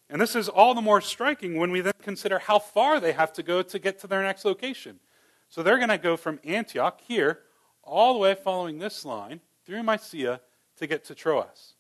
And 0.10 0.22
this 0.22 0.36
is 0.36 0.48
all 0.48 0.74
the 0.74 0.82
more 0.82 1.02
striking 1.02 1.58
when 1.58 1.72
we 1.72 1.82
then 1.82 1.94
consider 2.02 2.40
how 2.40 2.60
far 2.60 3.00
they 3.00 3.12
have 3.12 3.34
to 3.34 3.44
go 3.44 3.62
to 3.62 3.80
get 3.80 4.00
to 4.00 4.08
their 4.08 4.24
next 4.24 4.46
location. 4.46 5.00
So 5.50 5.64
they're 5.64 5.78
going 5.78 5.90
to 5.90 5.98
go 5.98 6.16
from 6.16 6.40
Antioch 6.44 7.02
here 7.06 7.40
all 7.84 8.14
the 8.14 8.20
way 8.20 8.36
following 8.36 8.78
this 8.78 9.04
line 9.04 9.42
through 9.66 9.84
Mysia 9.84 10.40
to 10.78 10.88
get 10.88 11.04
to 11.06 11.16
Troas. 11.16 11.74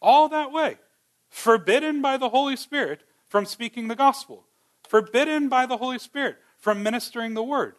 All 0.00 0.28
that 0.28 0.52
way. 0.52 0.76
Forbidden 1.30 2.02
by 2.02 2.16
the 2.16 2.30
Holy 2.30 2.56
Spirit 2.56 3.02
from 3.28 3.44
speaking 3.44 3.88
the 3.88 3.96
gospel. 3.96 4.44
Forbidden 4.88 5.48
by 5.48 5.66
the 5.66 5.76
Holy 5.76 5.98
Spirit 5.98 6.38
from 6.56 6.82
ministering 6.82 7.34
the 7.34 7.42
word. 7.42 7.74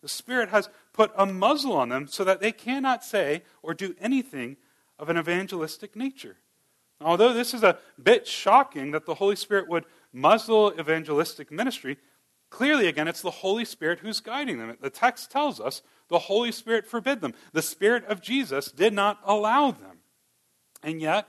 The 0.00 0.08
Spirit 0.08 0.48
has 0.50 0.68
put 0.92 1.12
a 1.16 1.26
muzzle 1.26 1.74
on 1.74 1.88
them 1.88 2.06
so 2.08 2.24
that 2.24 2.40
they 2.40 2.52
cannot 2.52 3.04
say 3.04 3.42
or 3.62 3.74
do 3.74 3.94
anything 4.00 4.56
of 4.98 5.08
an 5.08 5.16
evangelistic 5.16 5.96
nature. 5.96 6.36
Although 7.00 7.32
this 7.32 7.54
is 7.54 7.62
a 7.62 7.78
bit 8.00 8.26
shocking 8.26 8.92
that 8.92 9.06
the 9.06 9.14
Holy 9.14 9.36
Spirit 9.36 9.68
would 9.68 9.84
muzzle 10.12 10.72
evangelistic 10.78 11.50
ministry, 11.50 11.98
clearly, 12.50 12.86
again, 12.86 13.08
it's 13.08 13.22
the 13.22 13.30
Holy 13.30 13.64
Spirit 13.64 14.00
who's 14.00 14.20
guiding 14.20 14.58
them. 14.58 14.76
The 14.80 14.90
text 14.90 15.30
tells 15.30 15.60
us 15.60 15.82
the 16.08 16.20
Holy 16.20 16.52
Spirit 16.52 16.86
forbid 16.86 17.20
them. 17.20 17.34
The 17.52 17.62
Spirit 17.62 18.04
of 18.04 18.20
Jesus 18.20 18.70
did 18.70 18.92
not 18.92 19.20
allow 19.24 19.70
them. 19.70 19.98
And 20.82 21.00
yet, 21.00 21.26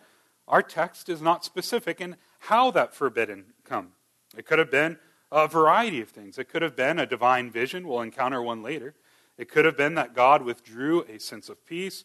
our 0.47 0.61
text 0.61 1.09
is 1.09 1.21
not 1.21 1.45
specific 1.45 2.01
in 2.01 2.17
how 2.39 2.71
that 2.71 2.93
forbidden 2.93 3.45
come. 3.63 3.89
It 4.37 4.45
could 4.45 4.59
have 4.59 4.71
been 4.71 4.97
a 5.31 5.47
variety 5.47 6.01
of 6.01 6.09
things. 6.09 6.37
It 6.37 6.49
could 6.49 6.61
have 6.61 6.75
been 6.75 6.99
a 6.99 7.05
divine 7.05 7.49
vision. 7.49 7.87
We'll 7.87 8.01
encounter 8.01 8.41
one 8.41 8.61
later. 8.61 8.93
It 9.37 9.49
could 9.49 9.65
have 9.65 9.77
been 9.77 9.95
that 9.95 10.13
God 10.13 10.43
withdrew 10.43 11.01
a 11.03 11.19
sense 11.19 11.49
of 11.49 11.65
peace. 11.65 12.03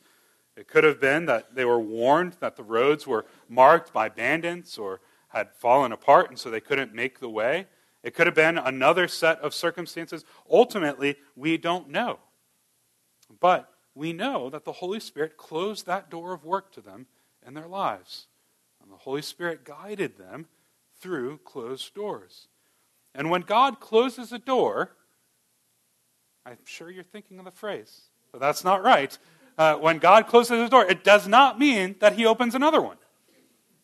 It 0.57 0.66
could 0.66 0.85
have 0.85 1.00
been 1.00 1.26
that 1.26 1.54
they 1.54 1.64
were 1.64 1.80
warned 1.80 2.37
that 2.40 2.57
the 2.57 2.62
roads 2.62 3.07
were 3.07 3.26
marked 3.49 3.92
by 3.92 4.09
bandits 4.09 4.78
or 4.78 5.00
had 5.28 5.52
fallen 5.52 5.92
apart 5.92 6.30
and 6.30 6.38
so 6.38 6.50
they 6.50 6.61
couldn't 6.61 6.95
make 6.95 7.21
the 7.21 7.28
way. 7.28 7.66
It 8.02 8.14
could 8.14 8.26
have 8.26 8.35
been 8.35 8.59
another 8.59 9.09
set 9.09 9.40
of 9.40 9.52
circumstances. 9.52 10.25
Ultimately, 10.50 11.16
we 11.37 11.59
don't 11.59 11.90
know. 11.90 12.18
But 13.40 13.71
we 13.95 14.12
know 14.12 14.49
that 14.49 14.64
the 14.64 14.73
Holy 14.73 15.00
Spirit 15.00 15.37
closed 15.37 15.87
that 15.87 16.09
door 16.09 16.33
of 16.33 16.45
work 16.45 16.73
to 16.73 16.80
them 16.80 17.07
in 17.49 17.55
their 17.55 17.67
lives. 17.67 18.28
And 18.81 18.93
the 18.93 18.97
Holy 18.97 19.23
Spirit 19.23 19.64
guided 19.64 20.17
them 20.17 20.47
through 21.00 21.38
closed 21.38 21.95
doors. 21.95 22.47
And 23.14 23.31
when 23.31 23.40
God 23.40 23.81
closes 23.81 24.33
a 24.33 24.38
door, 24.38 24.93
I'm 26.47 26.59
sure 26.64 26.90
you're 26.90 27.02
thinking 27.02 27.40
of 27.40 27.45
the 27.45 27.50
phrase, 27.50 28.02
but 28.31 28.40
that's 28.40 28.62
not 28.62 28.85
right 28.85 29.19
uh, 29.59 29.75
when 29.75 29.99
God 29.99 30.28
closes 30.28 30.61
a 30.61 30.69
door, 30.69 30.87
it 30.87 31.02
does 31.02 31.26
not 31.26 31.59
mean 31.59 31.97
that 31.99 32.14
he 32.14 32.25
opens 32.25 32.55
another 32.55 32.81
one. 32.81 32.97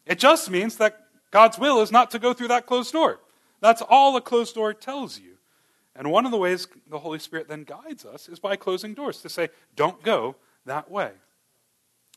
It 0.06 0.18
just 0.18 0.48
means 0.48 0.76
that 0.76 1.00
God's 1.32 1.58
will 1.58 1.80
is 1.82 1.90
not 1.90 2.12
to 2.12 2.20
go 2.20 2.32
through 2.32 2.48
that 2.48 2.66
closed 2.66 2.92
door. 2.92 3.18
That's 3.60 3.82
all 3.82 4.16
a 4.16 4.20
closed 4.20 4.54
door 4.54 4.72
tells 4.72 5.18
you. 5.18 5.32
And 5.96 6.10
one 6.10 6.24
of 6.24 6.30
the 6.30 6.38
ways 6.38 6.68
the 6.88 6.98
Holy 6.98 7.18
Spirit 7.18 7.48
then 7.48 7.64
guides 7.64 8.04
us 8.04 8.28
is 8.28 8.38
by 8.38 8.56
closing 8.56 8.94
doors 8.94 9.20
to 9.22 9.28
say, 9.28 9.48
don't 9.74 10.00
go 10.02 10.36
that 10.64 10.90
way. 10.90 11.10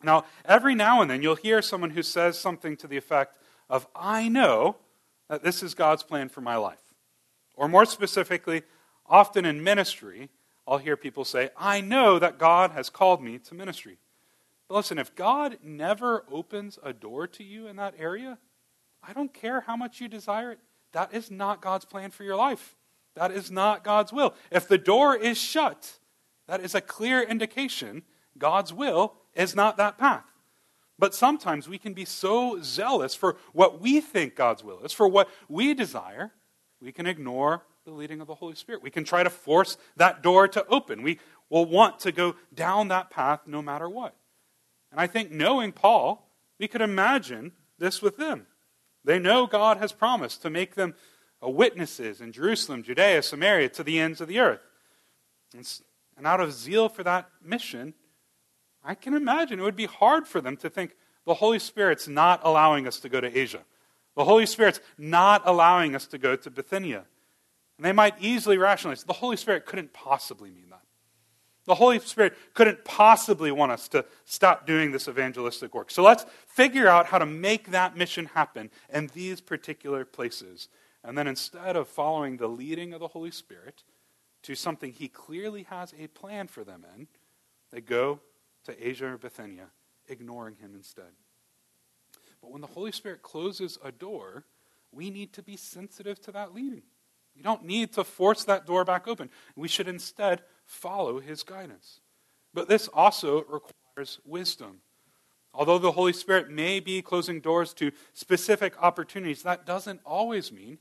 Now, 0.03 0.25
every 0.45 0.75
now 0.75 1.01
and 1.01 1.09
then 1.09 1.21
you'll 1.21 1.35
hear 1.35 1.61
someone 1.61 1.91
who 1.91 2.03
says 2.03 2.37
something 2.37 2.77
to 2.77 2.87
the 2.87 2.97
effect 2.97 3.37
of, 3.69 3.87
I 3.95 4.29
know 4.29 4.77
that 5.29 5.43
this 5.43 5.63
is 5.63 5.73
God's 5.73 6.03
plan 6.03 6.29
for 6.29 6.41
my 6.41 6.55
life. 6.55 6.93
Or 7.55 7.67
more 7.67 7.85
specifically, 7.85 8.63
often 9.07 9.45
in 9.45 9.63
ministry, 9.63 10.29
I'll 10.67 10.77
hear 10.77 10.95
people 10.97 11.25
say, 11.25 11.49
I 11.57 11.81
know 11.81 12.19
that 12.19 12.37
God 12.37 12.71
has 12.71 12.89
called 12.89 13.21
me 13.21 13.39
to 13.39 13.55
ministry. 13.55 13.97
But 14.67 14.75
listen, 14.75 14.99
if 14.99 15.15
God 15.15 15.57
never 15.63 16.25
opens 16.31 16.77
a 16.83 16.93
door 16.93 17.25
to 17.27 17.43
you 17.43 17.67
in 17.67 17.77
that 17.77 17.95
area, 17.97 18.37
I 19.01 19.13
don't 19.13 19.33
care 19.33 19.61
how 19.61 19.75
much 19.75 20.01
you 20.01 20.07
desire 20.07 20.51
it. 20.51 20.59
That 20.91 21.13
is 21.13 21.31
not 21.31 21.61
God's 21.61 21.85
plan 21.85 22.11
for 22.11 22.23
your 22.23 22.35
life. 22.35 22.75
That 23.15 23.31
is 23.31 23.49
not 23.49 23.83
God's 23.83 24.13
will. 24.13 24.35
If 24.51 24.67
the 24.67 24.77
door 24.77 25.15
is 25.15 25.37
shut, 25.37 25.99
that 26.47 26.61
is 26.61 26.75
a 26.75 26.81
clear 26.81 27.21
indication 27.21 28.03
God's 28.37 28.73
will 28.73 29.15
is 29.37 29.55
not 29.55 29.77
that 29.77 29.97
path. 29.97 30.25
But 30.99 31.13
sometimes 31.13 31.69
we 31.69 31.77
can 31.77 31.93
be 31.93 32.05
so 32.05 32.59
zealous 32.61 33.13
for 33.13 33.37
what 33.53 33.79
we 33.79 34.01
think 34.01 34.35
God's 34.35 34.63
will 34.63 34.83
is, 34.83 34.91
for 34.91 35.07
what 35.07 35.29
we 35.47 35.73
desire, 35.73 36.31
we 36.81 36.91
can 36.91 37.05
ignore 37.05 37.63
the 37.85 37.91
leading 37.91 38.19
of 38.19 38.27
the 38.27 38.35
Holy 38.35 38.55
Spirit. 38.55 38.81
We 38.83 38.89
can 38.89 39.03
try 39.03 39.23
to 39.23 39.29
force 39.29 39.77
that 39.95 40.21
door 40.21 40.47
to 40.47 40.65
open. 40.67 41.03
We 41.03 41.19
will 41.49 41.65
want 41.65 41.99
to 41.99 42.11
go 42.11 42.35
down 42.53 42.87
that 42.87 43.09
path 43.09 43.41
no 43.45 43.61
matter 43.61 43.87
what. 43.87 44.15
And 44.91 44.99
I 44.99 45.07
think 45.07 45.31
knowing 45.31 45.71
Paul, 45.71 46.29
we 46.59 46.67
could 46.67 46.81
imagine 46.81 47.51
this 47.77 48.01
with 48.01 48.17
them. 48.17 48.47
They 49.03 49.19
know 49.19 49.47
God 49.47 49.77
has 49.77 49.91
promised 49.91 50.41
to 50.41 50.49
make 50.49 50.75
them 50.75 50.95
witnesses 51.41 52.19
in 52.19 52.31
Jerusalem, 52.31 52.83
Judea, 52.83 53.21
Samaria, 53.21 53.69
to 53.69 53.83
the 53.83 53.99
ends 53.99 54.19
of 54.19 54.27
the 54.27 54.39
earth. 54.39 54.61
And 55.53 56.25
out 56.25 56.41
of 56.41 56.51
zeal 56.51 56.89
for 56.89 57.03
that 57.03 57.29
mission, 57.43 57.93
I 58.87 58.95
can 58.95 59.13
imagine 59.13 59.59
it 59.59 59.63
would 59.63 59.75
be 59.75 59.85
hard 59.85 60.27
for 60.27 60.39
them 60.39 60.55
to 60.57 60.69
think 60.69 60.95
the 61.25 61.33
Holy 61.33 61.59
Spirit's 61.59 62.07
not 62.07 62.39
allowing 62.43 62.87
us 62.87 63.01
to 63.01 63.09
go 63.09 63.19
to 63.19 63.37
Asia. 63.37 63.59
The 64.15 64.23
Holy 64.23 64.45
Spirit's 64.45 64.79
not 64.97 65.41
allowing 65.43 65.93
us 65.93 66.07
to 66.07 66.17
go 66.17 66.37
to 66.37 66.49
Bithynia. 66.49 67.03
And 67.77 67.85
they 67.85 67.91
might 67.91 68.15
easily 68.21 68.57
rationalize 68.57 69.03
the 69.03 69.11
Holy 69.11 69.35
Spirit 69.35 69.65
couldn't 69.65 69.91
possibly 69.91 70.49
mean 70.49 70.69
that. 70.69 70.81
The 71.65 71.75
Holy 71.75 71.99
Spirit 71.99 72.37
couldn't 72.53 72.85
possibly 72.85 73.51
want 73.51 73.73
us 73.73 73.89
to 73.89 74.05
stop 74.23 74.65
doing 74.65 74.93
this 74.93 75.09
evangelistic 75.09 75.75
work. 75.75 75.91
So 75.91 76.01
let's 76.01 76.25
figure 76.47 76.87
out 76.87 77.07
how 77.07 77.17
to 77.17 77.25
make 77.25 77.71
that 77.71 77.97
mission 77.97 78.27
happen 78.27 78.71
in 78.91 79.07
these 79.13 79.41
particular 79.41 80.05
places. 80.05 80.69
And 81.03 81.17
then 81.17 81.27
instead 81.27 81.75
of 81.75 81.89
following 81.89 82.37
the 82.37 82.47
leading 82.47 82.93
of 82.93 83.01
the 83.01 83.09
Holy 83.09 83.31
Spirit 83.31 83.83
to 84.43 84.55
something 84.55 84.93
He 84.93 85.09
clearly 85.09 85.63
has 85.63 85.93
a 85.99 86.07
plan 86.07 86.47
for 86.47 86.63
them 86.63 86.85
in, 86.95 87.07
they 87.69 87.81
go 87.81 88.21
to 88.67 88.87
Asia 88.87 89.07
or 89.07 89.17
Bithynia, 89.17 89.67
ignoring 90.07 90.55
Him 90.55 90.73
instead. 90.75 91.11
But 92.41 92.51
when 92.51 92.61
the 92.61 92.67
Holy 92.67 92.91
Spirit 92.91 93.21
closes 93.21 93.77
a 93.83 93.91
door, 93.91 94.45
we 94.91 95.09
need 95.09 95.33
to 95.33 95.43
be 95.43 95.57
sensitive 95.57 96.21
to 96.21 96.31
that 96.33 96.53
leading. 96.53 96.83
We 97.35 97.41
don't 97.41 97.65
need 97.65 97.93
to 97.93 98.03
force 98.03 98.43
that 98.45 98.65
door 98.65 98.83
back 98.83 99.07
open. 99.07 99.29
We 99.55 99.67
should 99.67 99.87
instead 99.87 100.41
follow 100.65 101.19
his 101.19 101.43
guidance. 101.43 102.01
But 102.53 102.67
this 102.67 102.87
also 102.87 103.43
requires 103.43 104.19
wisdom. 104.25 104.81
Although 105.53 105.77
the 105.77 105.91
Holy 105.91 106.13
Spirit 106.13 106.49
may 106.49 106.79
be 106.79 107.01
closing 107.01 107.39
doors 107.39 107.73
to 107.75 107.91
specific 108.13 108.73
opportunities, 108.81 109.43
that 109.43 109.65
doesn't 109.65 110.01
always 110.05 110.51
mean 110.51 110.77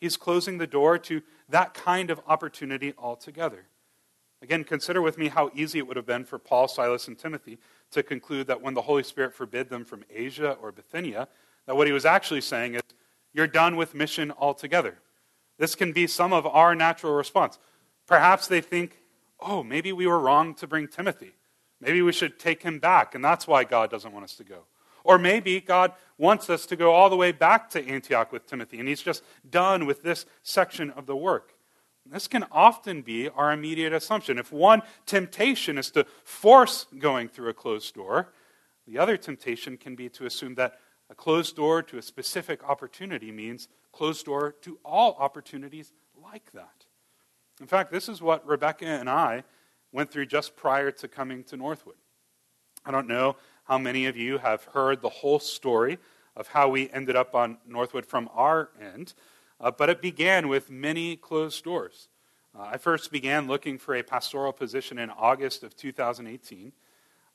he's 0.00 0.16
closing 0.16 0.58
the 0.58 0.66
door 0.66 0.98
to 0.98 1.22
that 1.48 1.74
kind 1.74 2.10
of 2.10 2.20
opportunity 2.26 2.94
altogether. 2.98 3.66
Again, 4.40 4.62
consider 4.64 5.02
with 5.02 5.18
me 5.18 5.28
how 5.28 5.50
easy 5.54 5.78
it 5.78 5.86
would 5.86 5.96
have 5.96 6.06
been 6.06 6.24
for 6.24 6.38
Paul, 6.38 6.68
Silas, 6.68 7.08
and 7.08 7.18
Timothy 7.18 7.58
to 7.90 8.02
conclude 8.02 8.46
that 8.46 8.62
when 8.62 8.74
the 8.74 8.82
Holy 8.82 9.02
Spirit 9.02 9.34
forbid 9.34 9.68
them 9.68 9.84
from 9.84 10.04
Asia 10.10 10.52
or 10.62 10.70
Bithynia, 10.70 11.28
that 11.66 11.76
what 11.76 11.86
he 11.86 11.92
was 11.92 12.04
actually 12.04 12.40
saying 12.40 12.76
is, 12.76 12.82
you're 13.34 13.46
done 13.46 13.76
with 13.76 13.94
mission 13.94 14.32
altogether. 14.38 14.98
This 15.58 15.74
can 15.74 15.92
be 15.92 16.06
some 16.06 16.32
of 16.32 16.46
our 16.46 16.74
natural 16.74 17.14
response. 17.14 17.58
Perhaps 18.06 18.48
they 18.48 18.60
think, 18.60 18.98
oh, 19.40 19.62
maybe 19.62 19.92
we 19.92 20.06
were 20.06 20.18
wrong 20.18 20.54
to 20.54 20.66
bring 20.66 20.88
Timothy. 20.88 21.32
Maybe 21.80 22.00
we 22.00 22.12
should 22.12 22.38
take 22.38 22.62
him 22.62 22.78
back, 22.78 23.14
and 23.14 23.24
that's 23.24 23.46
why 23.46 23.64
God 23.64 23.90
doesn't 23.90 24.12
want 24.12 24.24
us 24.24 24.34
to 24.36 24.44
go. 24.44 24.64
Or 25.04 25.18
maybe 25.18 25.60
God 25.60 25.92
wants 26.16 26.50
us 26.50 26.66
to 26.66 26.76
go 26.76 26.92
all 26.92 27.10
the 27.10 27.16
way 27.16 27.32
back 27.32 27.70
to 27.70 27.86
Antioch 27.86 28.32
with 28.32 28.46
Timothy, 28.46 28.78
and 28.78 28.88
he's 28.88 29.02
just 29.02 29.22
done 29.48 29.86
with 29.86 30.02
this 30.02 30.26
section 30.42 30.90
of 30.90 31.06
the 31.06 31.16
work. 31.16 31.54
This 32.10 32.26
can 32.28 32.46
often 32.50 33.02
be 33.02 33.28
our 33.28 33.52
immediate 33.52 33.92
assumption. 33.92 34.38
If 34.38 34.52
one 34.52 34.82
temptation 35.06 35.76
is 35.78 35.90
to 35.92 36.06
force 36.24 36.86
going 36.98 37.28
through 37.28 37.50
a 37.50 37.54
closed 37.54 37.94
door, 37.94 38.32
the 38.86 38.98
other 38.98 39.16
temptation 39.16 39.76
can 39.76 39.94
be 39.94 40.08
to 40.10 40.24
assume 40.24 40.54
that 40.54 40.78
a 41.10 41.14
closed 41.14 41.56
door 41.56 41.82
to 41.82 41.98
a 41.98 42.02
specific 42.02 42.64
opportunity 42.68 43.30
means 43.30 43.68
closed 43.92 44.26
door 44.26 44.54
to 44.62 44.78
all 44.84 45.16
opportunities 45.18 45.92
like 46.22 46.52
that. 46.52 46.86
In 47.60 47.66
fact, 47.66 47.90
this 47.90 48.08
is 48.08 48.22
what 48.22 48.46
Rebecca 48.46 48.86
and 48.86 49.10
I 49.10 49.44
went 49.92 50.10
through 50.10 50.26
just 50.26 50.56
prior 50.56 50.90
to 50.90 51.08
coming 51.08 51.44
to 51.44 51.56
Northwood. 51.56 51.96
I 52.84 52.90
don't 52.90 53.08
know 53.08 53.36
how 53.64 53.78
many 53.78 54.06
of 54.06 54.16
you 54.16 54.38
have 54.38 54.64
heard 54.64 55.02
the 55.02 55.08
whole 55.08 55.38
story 55.38 55.98
of 56.36 56.48
how 56.48 56.68
we 56.68 56.90
ended 56.90 57.16
up 57.16 57.34
on 57.34 57.58
Northwood 57.66 58.06
from 58.06 58.30
our 58.32 58.70
end, 58.80 59.14
uh, 59.60 59.70
but 59.70 59.90
it 59.90 60.00
began 60.00 60.48
with 60.48 60.70
many 60.70 61.16
closed 61.16 61.64
doors. 61.64 62.08
Uh, 62.58 62.62
I 62.72 62.76
first 62.76 63.12
began 63.12 63.46
looking 63.46 63.78
for 63.78 63.94
a 63.94 64.02
pastoral 64.02 64.52
position 64.52 64.98
in 64.98 65.10
August 65.10 65.62
of 65.62 65.76
2018. 65.76 66.72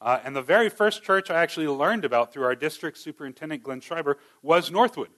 Uh, 0.01 0.19
and 0.23 0.35
the 0.35 0.41
very 0.41 0.69
first 0.69 1.03
church 1.03 1.29
I 1.29 1.41
actually 1.41 1.67
learned 1.67 2.03
about 2.03 2.33
through 2.33 2.43
our 2.43 2.55
district 2.55 2.97
superintendent, 2.97 3.63
Glenn 3.63 3.79
Schreiber, 3.79 4.17
was 4.41 4.69
Northwood. 4.69 5.11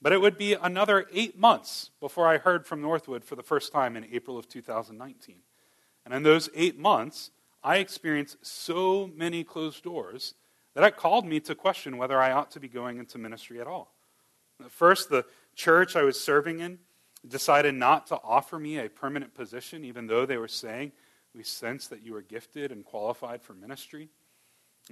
But 0.00 0.12
it 0.12 0.20
would 0.20 0.38
be 0.38 0.54
another 0.54 1.06
eight 1.12 1.38
months 1.38 1.90
before 2.00 2.26
I 2.26 2.38
heard 2.38 2.66
from 2.66 2.80
Northwood 2.80 3.24
for 3.24 3.36
the 3.36 3.42
first 3.42 3.72
time 3.72 3.96
in 3.96 4.06
April 4.10 4.38
of 4.38 4.48
2019. 4.48 5.36
And 6.04 6.14
in 6.14 6.22
those 6.22 6.48
eight 6.54 6.78
months, 6.78 7.30
I 7.62 7.76
experienced 7.76 8.38
so 8.44 9.10
many 9.14 9.44
closed 9.44 9.84
doors 9.84 10.34
that 10.74 10.84
it 10.84 10.96
called 10.96 11.26
me 11.26 11.38
to 11.40 11.54
question 11.54 11.98
whether 11.98 12.20
I 12.20 12.32
ought 12.32 12.50
to 12.52 12.60
be 12.60 12.68
going 12.68 12.98
into 12.98 13.18
ministry 13.18 13.60
at 13.60 13.66
all. 13.66 13.92
First, 14.68 15.10
the 15.10 15.24
church 15.54 15.96
I 15.96 16.02
was 16.02 16.20
serving 16.20 16.60
in 16.60 16.78
decided 17.26 17.74
not 17.74 18.06
to 18.08 18.18
offer 18.22 18.58
me 18.58 18.78
a 18.78 18.88
permanent 18.88 19.34
position, 19.34 19.84
even 19.84 20.06
though 20.06 20.26
they 20.26 20.36
were 20.36 20.48
saying, 20.48 20.92
We 21.34 21.42
sense 21.42 21.86
that 21.88 22.02
you 22.02 22.14
are 22.16 22.22
gifted 22.22 22.72
and 22.72 22.84
qualified 22.84 23.42
for 23.42 23.54
ministry. 23.54 24.08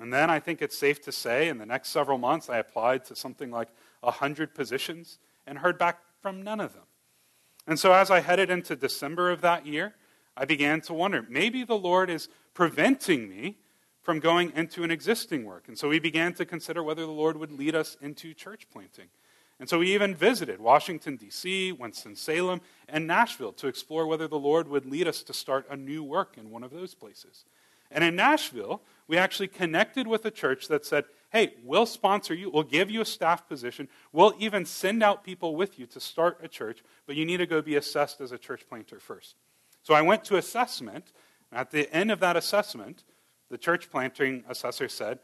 And 0.00 0.12
then 0.12 0.30
I 0.30 0.38
think 0.38 0.62
it's 0.62 0.78
safe 0.78 1.02
to 1.02 1.12
say 1.12 1.48
in 1.48 1.58
the 1.58 1.66
next 1.66 1.88
several 1.88 2.18
months, 2.18 2.48
I 2.48 2.58
applied 2.58 3.04
to 3.06 3.16
something 3.16 3.50
like 3.50 3.68
100 4.00 4.54
positions 4.54 5.18
and 5.46 5.58
heard 5.58 5.78
back 5.78 5.98
from 6.20 6.42
none 6.42 6.60
of 6.60 6.74
them. 6.74 6.84
And 7.66 7.78
so 7.78 7.92
as 7.92 8.10
I 8.10 8.20
headed 8.20 8.50
into 8.50 8.76
December 8.76 9.30
of 9.30 9.40
that 9.40 9.66
year, 9.66 9.94
I 10.36 10.44
began 10.44 10.80
to 10.82 10.94
wonder 10.94 11.26
maybe 11.28 11.64
the 11.64 11.76
Lord 11.76 12.08
is 12.08 12.28
preventing 12.54 13.28
me 13.28 13.58
from 14.00 14.20
going 14.20 14.52
into 14.54 14.84
an 14.84 14.90
existing 14.90 15.44
work. 15.44 15.68
And 15.68 15.76
so 15.76 15.88
we 15.88 15.98
began 15.98 16.32
to 16.34 16.46
consider 16.46 16.82
whether 16.82 17.02
the 17.02 17.12
Lord 17.12 17.36
would 17.36 17.52
lead 17.52 17.74
us 17.74 17.96
into 18.00 18.32
church 18.32 18.66
planting. 18.72 19.08
And 19.60 19.68
so 19.68 19.78
we 19.78 19.92
even 19.92 20.14
visited 20.14 20.58
Washington, 20.58 21.16
D.C., 21.16 21.72
Winston-Salem, 21.72 22.62
and 22.88 23.06
Nashville 23.06 23.52
to 23.52 23.68
explore 23.68 24.06
whether 24.06 24.26
the 24.26 24.38
Lord 24.38 24.66
would 24.68 24.86
lead 24.86 25.06
us 25.06 25.22
to 25.24 25.34
start 25.34 25.66
a 25.70 25.76
new 25.76 26.02
work 26.02 26.38
in 26.38 26.50
one 26.50 26.64
of 26.64 26.70
those 26.70 26.94
places. 26.94 27.44
And 27.90 28.02
in 28.02 28.16
Nashville, 28.16 28.80
we 29.06 29.18
actually 29.18 29.48
connected 29.48 30.06
with 30.06 30.24
a 30.24 30.30
church 30.30 30.68
that 30.68 30.86
said, 30.86 31.04
hey, 31.30 31.54
we'll 31.62 31.84
sponsor 31.84 32.32
you, 32.32 32.48
we'll 32.48 32.62
give 32.62 32.90
you 32.90 33.02
a 33.02 33.04
staff 33.04 33.46
position, 33.48 33.88
we'll 34.12 34.32
even 34.38 34.64
send 34.64 35.02
out 35.02 35.24
people 35.24 35.54
with 35.54 35.78
you 35.78 35.86
to 35.88 36.00
start 36.00 36.40
a 36.42 36.48
church, 36.48 36.82
but 37.06 37.14
you 37.14 37.26
need 37.26 37.36
to 37.36 37.46
go 37.46 37.60
be 37.60 37.76
assessed 37.76 38.22
as 38.22 38.32
a 38.32 38.38
church 38.38 38.66
planter 38.66 38.98
first. 38.98 39.36
So 39.82 39.92
I 39.92 40.00
went 40.02 40.24
to 40.24 40.36
assessment. 40.36 41.12
At 41.52 41.70
the 41.70 41.92
end 41.94 42.10
of 42.10 42.20
that 42.20 42.36
assessment, 42.36 43.04
the 43.50 43.58
church 43.58 43.90
planting 43.90 44.44
assessor 44.48 44.88
said, 44.88 45.18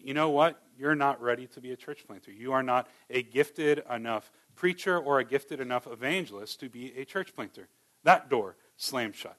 you 0.00 0.14
know 0.14 0.30
what? 0.30 0.60
You're 0.78 0.94
not 0.94 1.20
ready 1.20 1.46
to 1.48 1.60
be 1.60 1.72
a 1.72 1.76
church 1.76 2.06
planter. 2.06 2.32
You 2.32 2.52
are 2.52 2.62
not 2.62 2.88
a 3.10 3.22
gifted 3.22 3.82
enough 3.90 4.30
preacher 4.54 4.98
or 4.98 5.18
a 5.18 5.24
gifted 5.24 5.60
enough 5.60 5.86
evangelist 5.86 6.60
to 6.60 6.68
be 6.68 6.92
a 6.96 7.04
church 7.04 7.34
planter. 7.34 7.68
That 8.04 8.28
door 8.28 8.56
slammed 8.76 9.14
shut. 9.14 9.36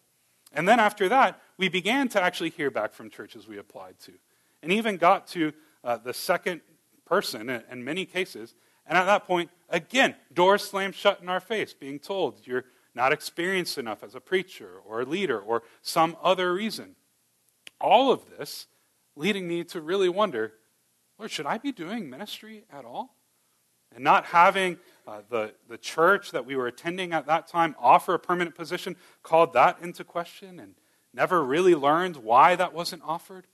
And 0.54 0.68
then 0.68 0.80
after 0.80 1.10
that, 1.10 1.42
we 1.58 1.70
began 1.70 2.08
to 2.10 2.22
actually 2.22 2.52
hear 2.52 2.70
back 2.70 2.94
from 2.94 3.10
churches 3.10 3.48
we 3.48 3.58
applied 3.58 4.00
to. 4.02 4.14
And 4.62 4.72
even 4.72 4.98
got 4.98 5.28
to 5.30 5.52
uh, 5.84 5.98
the 5.98 6.14
second 6.14 6.62
person 7.06 7.50
in, 7.50 7.64
in 7.72 7.84
many 7.84 8.06
cases. 8.06 8.54
And 8.86 8.98
at 8.98 9.06
that 9.06 9.26
point, 9.26 9.50
again, 9.70 10.16
doors 10.34 10.64
slammed 10.64 10.96
shut 10.96 11.22
in 11.22 11.30
our 11.30 11.40
face, 11.40 11.74
being 11.74 12.00
told 12.00 12.46
you're 12.46 12.66
not 12.96 13.12
experienced 13.12 13.78
enough 13.78 14.04
as 14.04 14.16
a 14.16 14.20
preacher 14.20 14.80
or 14.86 15.02
a 15.02 15.06
leader 15.06 15.40
or 15.40 15.64
some 15.82 16.16
other 16.22 16.54
reason. 16.54 16.96
All 17.82 18.12
of 18.12 18.30
this 18.38 18.68
leading 19.16 19.48
me 19.48 19.64
to 19.66 19.82
really 19.82 20.10
wonder 20.10 20.54
Lord, 21.20 21.32
should 21.32 21.46
I 21.46 21.58
be 21.58 21.72
doing 21.72 22.10
ministry 22.10 22.66
at 22.72 22.86
all? 22.86 23.16
And 23.94 24.04
not 24.04 24.26
having 24.26 24.80
uh, 25.08 25.22
the, 25.30 25.54
the 25.70 25.78
church 25.78 26.32
that 26.32 26.46
we 26.46 26.56
were 26.56 26.68
attending 26.68 27.14
at 27.14 27.28
that 27.28 27.48
time 27.48 27.76
offer 27.80 28.16
a 28.16 28.20
permanent 28.20 28.56
position 28.56 28.96
called 29.22 29.54
that 29.54 29.78
into 29.82 30.04
question 30.04 30.60
and 30.60 30.74
never 31.14 31.44
really 31.44 31.76
learned 31.76 32.18
why 32.18 32.56
that 32.56 32.74
wasn't 32.74 33.04
offered. 33.06 33.46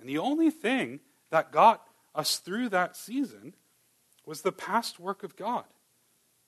And 0.00 0.08
the 0.08 0.18
only 0.18 0.50
thing 0.50 1.00
that 1.30 1.52
got 1.52 1.82
us 2.14 2.38
through 2.38 2.70
that 2.70 2.96
season 2.96 3.54
was 4.24 4.40
the 4.40 4.52
past 4.52 4.98
work 4.98 5.22
of 5.22 5.36
God. 5.36 5.64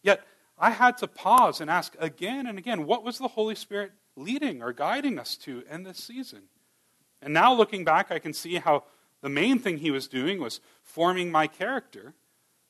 Yet 0.02 0.26
I 0.58 0.70
had 0.70 0.96
to 0.98 1.06
pause 1.06 1.60
and 1.60 1.70
ask 1.70 1.94
again 1.98 2.46
and 2.46 2.58
again 2.58 2.86
what 2.86 3.04
was 3.04 3.18
the 3.18 3.28
Holy 3.28 3.54
Spirit 3.54 3.92
leading 4.16 4.62
or 4.62 4.72
guiding 4.72 5.18
us 5.18 5.36
to 5.38 5.62
in 5.70 5.82
this 5.82 5.98
season? 5.98 6.44
And 7.22 7.34
now 7.34 7.54
looking 7.54 7.84
back, 7.84 8.10
I 8.10 8.18
can 8.18 8.32
see 8.32 8.56
how 8.56 8.84
the 9.20 9.28
main 9.28 9.58
thing 9.58 9.78
he 9.78 9.90
was 9.90 10.08
doing 10.08 10.40
was 10.40 10.60
forming 10.82 11.30
my 11.30 11.46
character. 11.46 12.14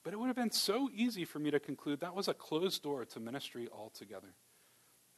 But 0.03 0.13
it 0.13 0.19
would 0.19 0.29
have 0.29 0.37
been 0.37 0.51
so 0.51 0.89
easy 0.95 1.25
for 1.25 1.39
me 1.39 1.51
to 1.51 1.61
conclude 1.61 2.01
that 2.01 2.15
was 2.15 2.27
a 2.27 2.35
closed 2.35 2.83
door 2.83 3.05
to 3.05 3.21
ministry 3.21 3.69
altogether. 3.73 4.35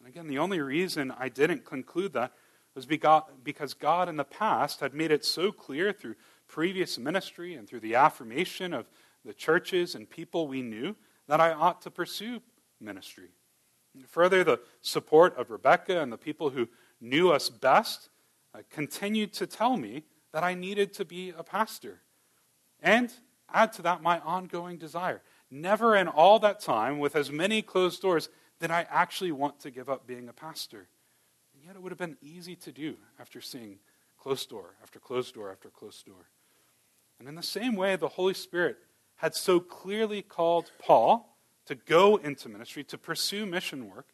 And 0.01 0.09
again, 0.09 0.27
the 0.27 0.38
only 0.38 0.61
reason 0.61 1.12
I 1.16 1.29
didn't 1.29 1.64
conclude 1.64 2.12
that 2.14 2.33
was 2.75 2.87
because 2.87 3.75
God 3.75 4.09
in 4.09 4.16
the 4.16 4.25
past 4.25 4.81
had 4.81 4.95
made 4.95 5.12
it 5.12 5.25
so 5.25 5.53
clear 5.53 5.92
through 5.92 6.16
previous 6.49 6.99
ministry 6.99 7.55
and 7.55 7.68
through 7.68 7.81
the 7.81 7.95
affirmation 7.95 8.75
of 8.75 8.88
the 9.25 9.33
churches 9.33 9.95
and 9.95 10.11
people 10.11 10.49
we 10.49 10.62
knew 10.62 10.97
that 11.29 11.40
I 11.40 11.53
ought 11.53 11.83
to 11.83 11.90
pursue 11.90 12.40
ministry. 12.81 13.29
And 13.95 14.09
further, 14.09 14.42
the 14.42 14.61
support 14.81 15.37
of 15.38 15.51
Rebecca 15.51 16.01
and 16.01 16.11
the 16.11 16.18
people 16.18 16.51
who 16.51 16.68
knew 17.01 17.31
us 17.31 17.51
best 17.51 18.09
uh, 18.54 18.60
continued 18.70 19.32
to 19.34 19.46
tell 19.46 19.76
me 19.76 20.04
that 20.32 20.44
I 20.44 20.54
needed 20.54 20.92
to 20.94 21.04
be 21.04 21.32
a 21.36 21.42
pastor. 21.42 22.00
And 22.80 23.12
add 23.52 23.72
to 23.74 23.82
that 23.82 24.02
my 24.02 24.18
ongoing 24.20 24.78
desire. 24.78 25.22
Never 25.50 25.94
in 25.96 26.08
all 26.08 26.38
that 26.40 26.60
time, 26.60 26.98
with 26.98 27.14
as 27.14 27.30
many 27.30 27.62
closed 27.62 28.00
doors, 28.00 28.28
did 28.60 28.70
I 28.70 28.86
actually 28.90 29.32
want 29.32 29.60
to 29.60 29.70
give 29.70 29.88
up 29.88 30.06
being 30.06 30.28
a 30.28 30.32
pastor. 30.32 30.88
And 31.54 31.64
yet 31.64 31.76
it 31.76 31.82
would 31.82 31.92
have 31.92 31.98
been 31.98 32.16
easy 32.22 32.56
to 32.56 32.72
do 32.72 32.96
after 33.18 33.40
seeing 33.40 33.78
closed 34.18 34.48
door 34.50 34.74
after 34.82 34.98
closed 34.98 35.34
door 35.34 35.50
after 35.50 35.68
closed 35.68 36.06
door. 36.06 36.28
And 37.18 37.28
in 37.28 37.34
the 37.34 37.42
same 37.42 37.76
way, 37.76 37.96
the 37.96 38.08
Holy 38.08 38.34
Spirit 38.34 38.76
had 39.16 39.34
so 39.34 39.60
clearly 39.60 40.22
called 40.22 40.70
Paul 40.78 41.36
to 41.66 41.74
go 41.74 42.16
into 42.16 42.48
ministry, 42.48 42.84
to 42.84 42.98
pursue 42.98 43.46
mission 43.46 43.90
work. 43.90 44.08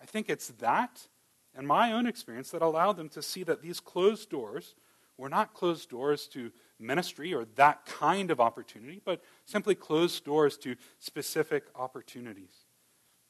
I 0.00 0.06
think 0.06 0.28
it's 0.28 0.48
that 0.60 1.08
and 1.54 1.66
my 1.66 1.92
own 1.92 2.06
experience 2.06 2.50
that 2.50 2.62
allowed 2.62 2.96
them 2.96 3.08
to 3.10 3.22
see 3.22 3.42
that 3.44 3.62
these 3.62 3.80
closed 3.80 4.30
doors 4.30 4.74
were 5.16 5.28
not 5.28 5.52
closed 5.52 5.90
doors 5.90 6.26
to 6.28 6.50
ministry 6.78 7.34
or 7.34 7.44
that 7.56 7.84
kind 7.84 8.30
of 8.30 8.40
opportunity, 8.40 9.00
but 9.04 9.22
simply 9.44 9.74
closed 9.74 10.24
doors 10.24 10.56
to 10.58 10.76
specific 10.98 11.64
opportunities. 11.74 12.64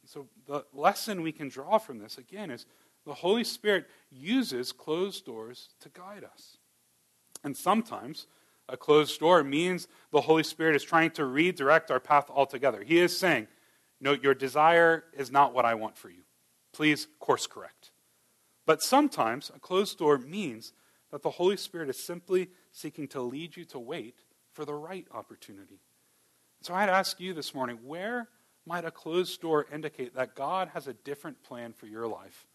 So, 0.07 0.29
the 0.47 0.65
lesson 0.73 1.23
we 1.23 1.33
can 1.33 1.49
draw 1.49 1.79
from 1.79 1.99
this, 1.99 2.17
again, 2.17 2.51
is 2.51 2.67
the 3.05 3.15
Holy 3.15 3.45
Spirit 3.45 3.87
uses 4.11 4.73
closed 4.73 5.25
doors 5.25 5.71
to 5.81 5.89
guide 5.89 6.25
us. 6.25 6.59
And 7.43 7.57
sometimes 7.57 8.27
a 8.69 8.77
closed 8.77 9.19
door 9.19 9.43
means 9.43 9.89
the 10.13 10.21
Holy 10.21 10.43
Spirit 10.43 10.77
is 10.77 10.85
trying 10.85 11.11
to 11.13 11.25
redirect 11.25 11.91
our 11.91 12.01
path 12.01 12.31
altogether. 12.31 12.83
He 12.83 12.99
is 12.99 13.19
saying, 13.19 13.49
No, 14.01 14.13
your 14.13 14.35
desire 14.35 15.05
is 15.13 15.31
not 15.31 15.55
what 15.55 15.65
I 15.65 15.75
want 15.75 15.97
for 15.97 16.09
you. 16.09 16.23
Please 16.73 17.09
course 17.19 17.47
correct. 17.47 17.90
But 18.71 18.85
sometimes 18.85 19.51
a 19.53 19.59
closed 19.59 19.99
door 19.99 20.17
means 20.19 20.73
that 21.11 21.23
the 21.23 21.31
Holy 21.31 21.57
Spirit 21.57 21.89
is 21.89 21.99
simply 21.99 22.51
seeking 22.71 23.09
to 23.09 23.21
lead 23.21 23.57
you 23.57 23.65
to 23.65 23.81
wait 23.81 24.21
for 24.53 24.65
the 24.65 24.75
right 24.75 25.09
opportunity. 25.13 25.81
So 26.63 26.73
I'd 26.73 26.89
ask 26.89 27.19
you 27.19 27.35
this 27.35 27.53
morning 27.53 27.81
where 27.83 28.29
might 28.65 28.85
a 28.85 28.93
closed 28.93 29.41
door 29.41 29.67
indicate 29.73 30.15
that 30.15 30.37
God 30.37 30.69
has 30.73 30.87
a 30.87 30.93
different 30.93 31.43
plan 31.43 31.73
for 31.73 31.87
your 31.87 32.07
life 32.07 32.47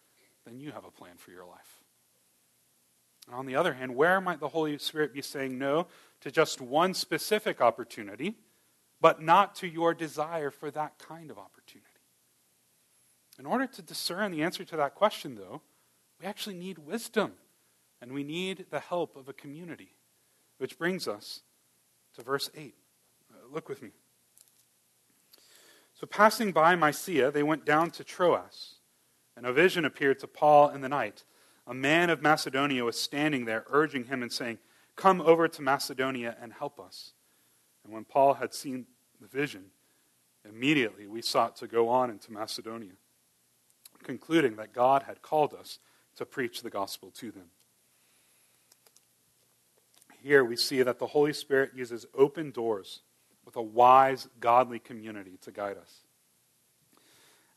than 0.45 0.58
you 0.58 0.71
have 0.71 0.86
a 0.86 0.89
plan 0.89 1.17
for 1.17 1.32
your 1.32 1.43
life? 1.43 1.84
And 3.28 3.36
on 3.36 3.45
the 3.45 3.58
other 3.58 3.73
hand, 3.73 3.93
where 3.93 4.21
might 4.21 4.39
the 4.39 4.47
Holy 4.47 4.78
Spirit 4.78 5.13
be 5.13 5.21
saying 5.21 5.60
no 5.60 5.88
to 6.21 6.32
just 6.32 6.62
one 6.62 6.93
specific 6.93 7.60
opportunity, 7.60 8.36
but 9.01 9.21
not 9.21 9.54
to 9.56 9.67
your 9.67 9.93
desire 9.93 10.49
for 10.49 10.71
that 10.71 10.97
kind 10.97 11.30
of 11.30 11.38
opportunity? 11.38 11.89
In 13.38 13.45
order 13.45 13.67
to 13.67 13.82
discern 13.82 14.32
the 14.32 14.43
answer 14.43 14.63
to 14.63 14.78
that 14.78 14.95
question, 14.95 15.36
though, 15.36 15.62
we 16.19 16.25
actually 16.25 16.56
need 16.56 16.80
wisdom 16.80 17.34
and 18.01 18.12
we 18.12 18.23
need 18.23 18.67
the 18.69 18.80
help 18.80 19.15
of 19.15 19.28
a 19.28 19.34
community. 19.34 19.95
Which 20.58 20.78
brings 20.78 21.08
us 21.08 21.41
to 22.15 22.23
verse 22.23 22.49
8. 22.56 22.73
Uh, 23.30 23.54
look 23.54 23.67
with 23.67 23.82
me. 23.82 23.89
So, 25.93 26.06
passing 26.06 26.51
by 26.51 26.75
Mysia, 26.75 27.32
they 27.32 27.43
went 27.43 27.65
down 27.65 27.91
to 27.91 28.04
Troas, 28.04 28.75
and 29.36 29.45
a 29.45 29.54
vision 29.54 29.86
appeared 29.86 30.19
to 30.19 30.28
Paul 30.28 30.69
in 30.69 30.82
the 30.82 30.89
night. 30.89 31.23
A 31.67 31.73
man 31.73 32.10
of 32.10 32.21
Macedonia 32.21 32.84
was 32.84 32.99
standing 32.99 33.45
there, 33.45 33.65
urging 33.69 34.06
him 34.06 34.21
and 34.21 34.32
saying, 34.32 34.60
Come 34.95 35.19
over 35.21 35.47
to 35.47 35.62
Macedonia 35.62 36.38
and 36.41 36.54
help 36.54 36.80
us. 36.80 37.13
And 37.84 37.93
when 37.93 38.06
Paul 38.06 38.36
had 38.36 38.54
seen 38.54 38.86
the 39.19 39.28
vision, 39.28 39.65
immediately 40.47 41.08
we 41.08 41.21
sought 41.21 41.56
to 41.58 41.67
go 41.67 41.89
on 41.89 42.10
into 42.10 42.32
Macedonia, 42.32 42.93
concluding 44.04 44.56
that 44.58 44.73
God 44.73 45.04
had 45.04 45.21
called 45.21 45.54
us 45.54 45.80
to 46.15 46.25
preach 46.25 46.62
the 46.62 46.69
gospel 46.69 47.12
to 47.12 47.32
them. 47.32 47.49
Here 50.21 50.43
we 50.43 50.56
see 50.56 50.82
that 50.82 50.97
the 50.97 51.08
Holy 51.08 51.34
Spirit 51.34 51.71
uses 51.75 52.06
open 52.17 52.51
doors 52.51 53.01
with 53.45 53.56
a 53.56 53.62
wise, 53.62 54.28
godly 54.39 54.80
community 54.80 55.38
to 55.41 55.51
guide 55.51 55.78
us. 55.78 56.01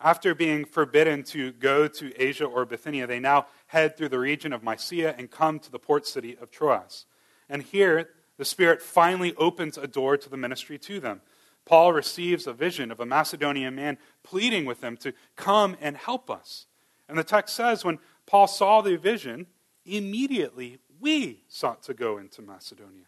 After 0.01 0.35
being 0.35 0.65
forbidden 0.65 1.25
to 1.25 1.51
go 1.53 1.89
to 1.89 2.23
Asia 2.23 2.45
or 2.45 2.65
Bithynia, 2.65 3.07
they 3.07 3.19
now 3.19 3.47
head 3.69 3.97
through 3.97 4.11
the 4.11 4.19
region 4.19 4.53
of 4.53 4.63
Mysia 4.63 5.15
and 5.19 5.31
come 5.31 5.59
to 5.61 5.73
the 5.73 5.79
port 5.79 6.07
city 6.07 6.37
of 6.41 6.51
Troas. 6.51 7.07
And 7.49 7.63
here, 7.63 8.11
the 8.37 8.45
Spirit 8.45 8.81
finally 8.81 9.35
opens 9.37 9.77
a 9.77 9.89
door 9.89 10.17
to 10.17 10.29
the 10.29 10.37
ministry 10.37 10.79
to 10.79 11.01
them. 11.01 11.21
Paul 11.65 11.93
receives 11.93 12.47
a 12.47 12.53
vision 12.53 12.93
of 12.93 13.01
a 13.01 13.07
Macedonian 13.07 13.75
man 13.75 13.99
pleading 14.23 14.67
with 14.67 14.81
them 14.81 14.97
to 14.99 15.13
come 15.37 15.77
and 15.81 15.97
help 15.97 16.31
us. 16.31 16.67
And 17.09 17.19
the 17.19 17.25
text 17.25 17.57
says 17.57 17.85
when 17.85 17.99
Paul 18.29 18.47
saw 18.47 18.83
the 18.83 18.97
vision, 18.97 19.47
immediately 19.87 20.81
we 21.01 21.45
sought 21.49 21.83
to 21.85 21.95
go 21.95 22.19
into 22.19 22.43
Macedonia. 22.43 23.07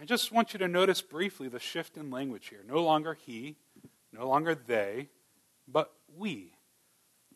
I 0.00 0.04
just 0.04 0.32
want 0.32 0.52
you 0.52 0.58
to 0.58 0.66
notice 0.66 1.00
briefly 1.00 1.46
the 1.46 1.60
shift 1.60 1.96
in 1.96 2.10
language 2.10 2.48
here. 2.48 2.64
No 2.68 2.82
longer 2.82 3.14
he, 3.14 3.54
no 4.12 4.28
longer 4.28 4.56
they, 4.56 5.10
but 5.68 5.92
we. 6.16 6.54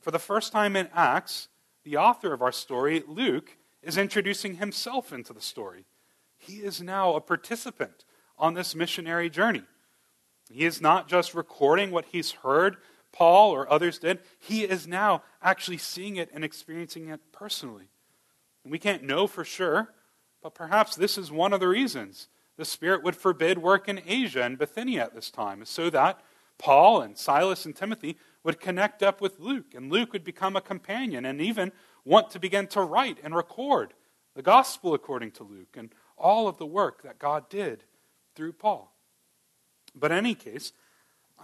For 0.01 0.11
the 0.11 0.19
first 0.19 0.51
time 0.51 0.75
in 0.75 0.88
Acts, 0.92 1.47
the 1.85 1.97
author 1.97 2.33
of 2.33 2.42
our 2.42 2.51
story, 2.51 3.05
Luke, 3.07 3.57
is 3.85 3.97
introducing 3.97 4.57
himself 4.57 5.12
into 5.12 5.33
the 5.33 5.40
story. 5.40 5.85
He 6.37 6.55
is 6.55 6.83
now 6.83 7.14
a 7.14 7.21
participant 7.21 8.05
on 8.37 8.55
this 8.55 8.75
missionary 8.75 9.31
journey. 9.31 9.62
He 10.51 10.64
is 10.64 10.81
not 10.81 11.09
just 11.09 11.35
recording 11.35 11.92
what 11.92 12.07
he's 12.07 12.33
heard 12.33 12.79
Paul 13.16 13.50
or 13.52 13.72
others 13.72 13.98
did, 13.98 14.18
he 14.38 14.64
is 14.64 14.87
now 14.87 15.22
actually 15.40 15.79
seeing 15.79 16.16
it 16.16 16.29
and 16.35 16.44
experiencing 16.44 17.09
it 17.09 17.20
personally. 17.33 17.88
And 18.62 18.70
we 18.70 18.79
can't 18.79 19.05
know 19.05 19.26
for 19.26 19.42
sure, 19.42 19.94
but 20.42 20.55
perhaps 20.55 20.94
this 20.94 21.16
is 21.16 21.33
one 21.33 21.55
of 21.55 21.61
the 21.61 21.68
reasons 21.68 22.29
the 22.59 22.66
Spirit 22.66 23.02
would 23.02 23.16
forbid 23.16 23.57
work 23.57 23.88
in 23.88 24.02
Asia 24.07 24.42
and 24.42 24.59
Bithynia 24.59 25.02
at 25.05 25.14
this 25.14 25.31
time, 25.31 25.64
so 25.64 25.88
that 25.88 26.20
Paul 26.59 27.00
and 27.00 27.16
Silas 27.16 27.64
and 27.64 27.74
Timothy 27.74 28.18
would 28.44 28.61
connect 28.61 29.02
up 29.02 29.22
with 29.22 29.40
Luke, 29.40 29.74
and 29.74 29.90
Luke 29.90 30.12
would 30.12 30.24
become 30.24 30.55
a 30.55 30.61
companion 30.61 31.24
and 31.24 31.40
even 31.40 31.72
want 32.05 32.31
to 32.33 32.38
begin 32.38 32.66
to 32.68 32.83
write 32.83 33.16
and 33.22 33.35
record 33.35 33.94
the 34.35 34.42
gospel 34.42 34.92
according 34.92 35.31
to 35.33 35.42
Luke 35.42 35.74
and 35.74 35.90
all 36.18 36.48
of 36.48 36.59
the 36.59 36.66
work 36.66 37.02
that 37.02 37.18
God 37.18 37.48
did 37.48 37.85
through 38.35 38.52
Paul. 38.52 38.94
But 39.94 40.12
in 40.12 40.18
any 40.18 40.35
case, 40.35 40.74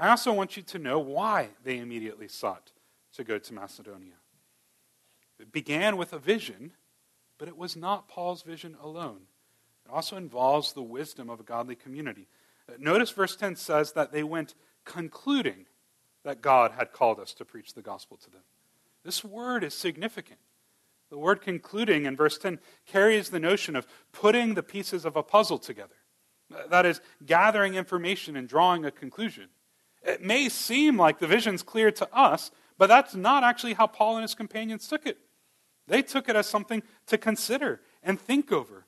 I 0.02 0.08
also 0.08 0.32
want 0.32 0.56
you 0.56 0.64
to 0.64 0.80
know 0.80 0.98
why 0.98 1.50
they 1.62 1.78
immediately 1.78 2.26
sought 2.26 2.72
to 3.14 3.22
go 3.22 3.38
to 3.38 3.54
Macedonia. 3.54 4.14
It 5.38 5.52
began 5.52 5.96
with 5.96 6.12
a 6.12 6.18
vision, 6.18 6.72
but 7.38 7.46
it 7.46 7.56
was 7.56 7.76
not 7.76 8.08
Paul's 8.08 8.42
vision 8.42 8.76
alone. 8.82 9.20
It 9.86 9.92
also 9.92 10.16
involves 10.16 10.72
the 10.72 10.82
wisdom 10.82 11.30
of 11.30 11.38
a 11.38 11.44
godly 11.44 11.76
community. 11.76 12.26
Uh, 12.68 12.72
notice 12.80 13.10
verse 13.10 13.36
10 13.36 13.54
says 13.54 13.92
that 13.92 14.10
they 14.10 14.24
went 14.24 14.56
concluding 14.84 15.66
that 16.24 16.42
God 16.42 16.72
had 16.72 16.92
called 16.92 17.20
us 17.20 17.32
to 17.34 17.44
preach 17.44 17.74
the 17.74 17.80
gospel 17.80 18.16
to 18.16 18.30
them. 18.30 18.42
This 19.04 19.22
word 19.22 19.62
is 19.62 19.72
significant. 19.72 20.40
The 21.10 21.18
word 21.18 21.40
concluding 21.40 22.06
in 22.06 22.16
verse 22.16 22.38
10 22.38 22.58
carries 22.86 23.30
the 23.30 23.38
notion 23.38 23.76
of 23.76 23.86
putting 24.10 24.54
the 24.54 24.64
pieces 24.64 25.04
of 25.04 25.14
a 25.14 25.22
puzzle 25.22 25.58
together. 25.60 25.94
That 26.70 26.86
is, 26.86 27.00
gathering 27.24 27.76
information 27.76 28.34
and 28.34 28.48
drawing 28.48 28.84
a 28.84 28.90
conclusion. 28.90 29.48
It 30.02 30.22
may 30.22 30.48
seem 30.48 30.96
like 30.96 31.18
the 31.18 31.26
vision's 31.26 31.62
clear 31.62 31.90
to 31.92 32.14
us, 32.14 32.50
but 32.78 32.88
that's 32.88 33.14
not 33.14 33.44
actually 33.44 33.74
how 33.74 33.86
Paul 33.86 34.16
and 34.16 34.22
his 34.22 34.34
companions 34.34 34.88
took 34.88 35.06
it. 35.06 35.18
They 35.86 36.02
took 36.02 36.28
it 36.28 36.36
as 36.36 36.46
something 36.46 36.82
to 37.06 37.18
consider 37.18 37.80
and 38.02 38.20
think 38.20 38.50
over. 38.50 38.86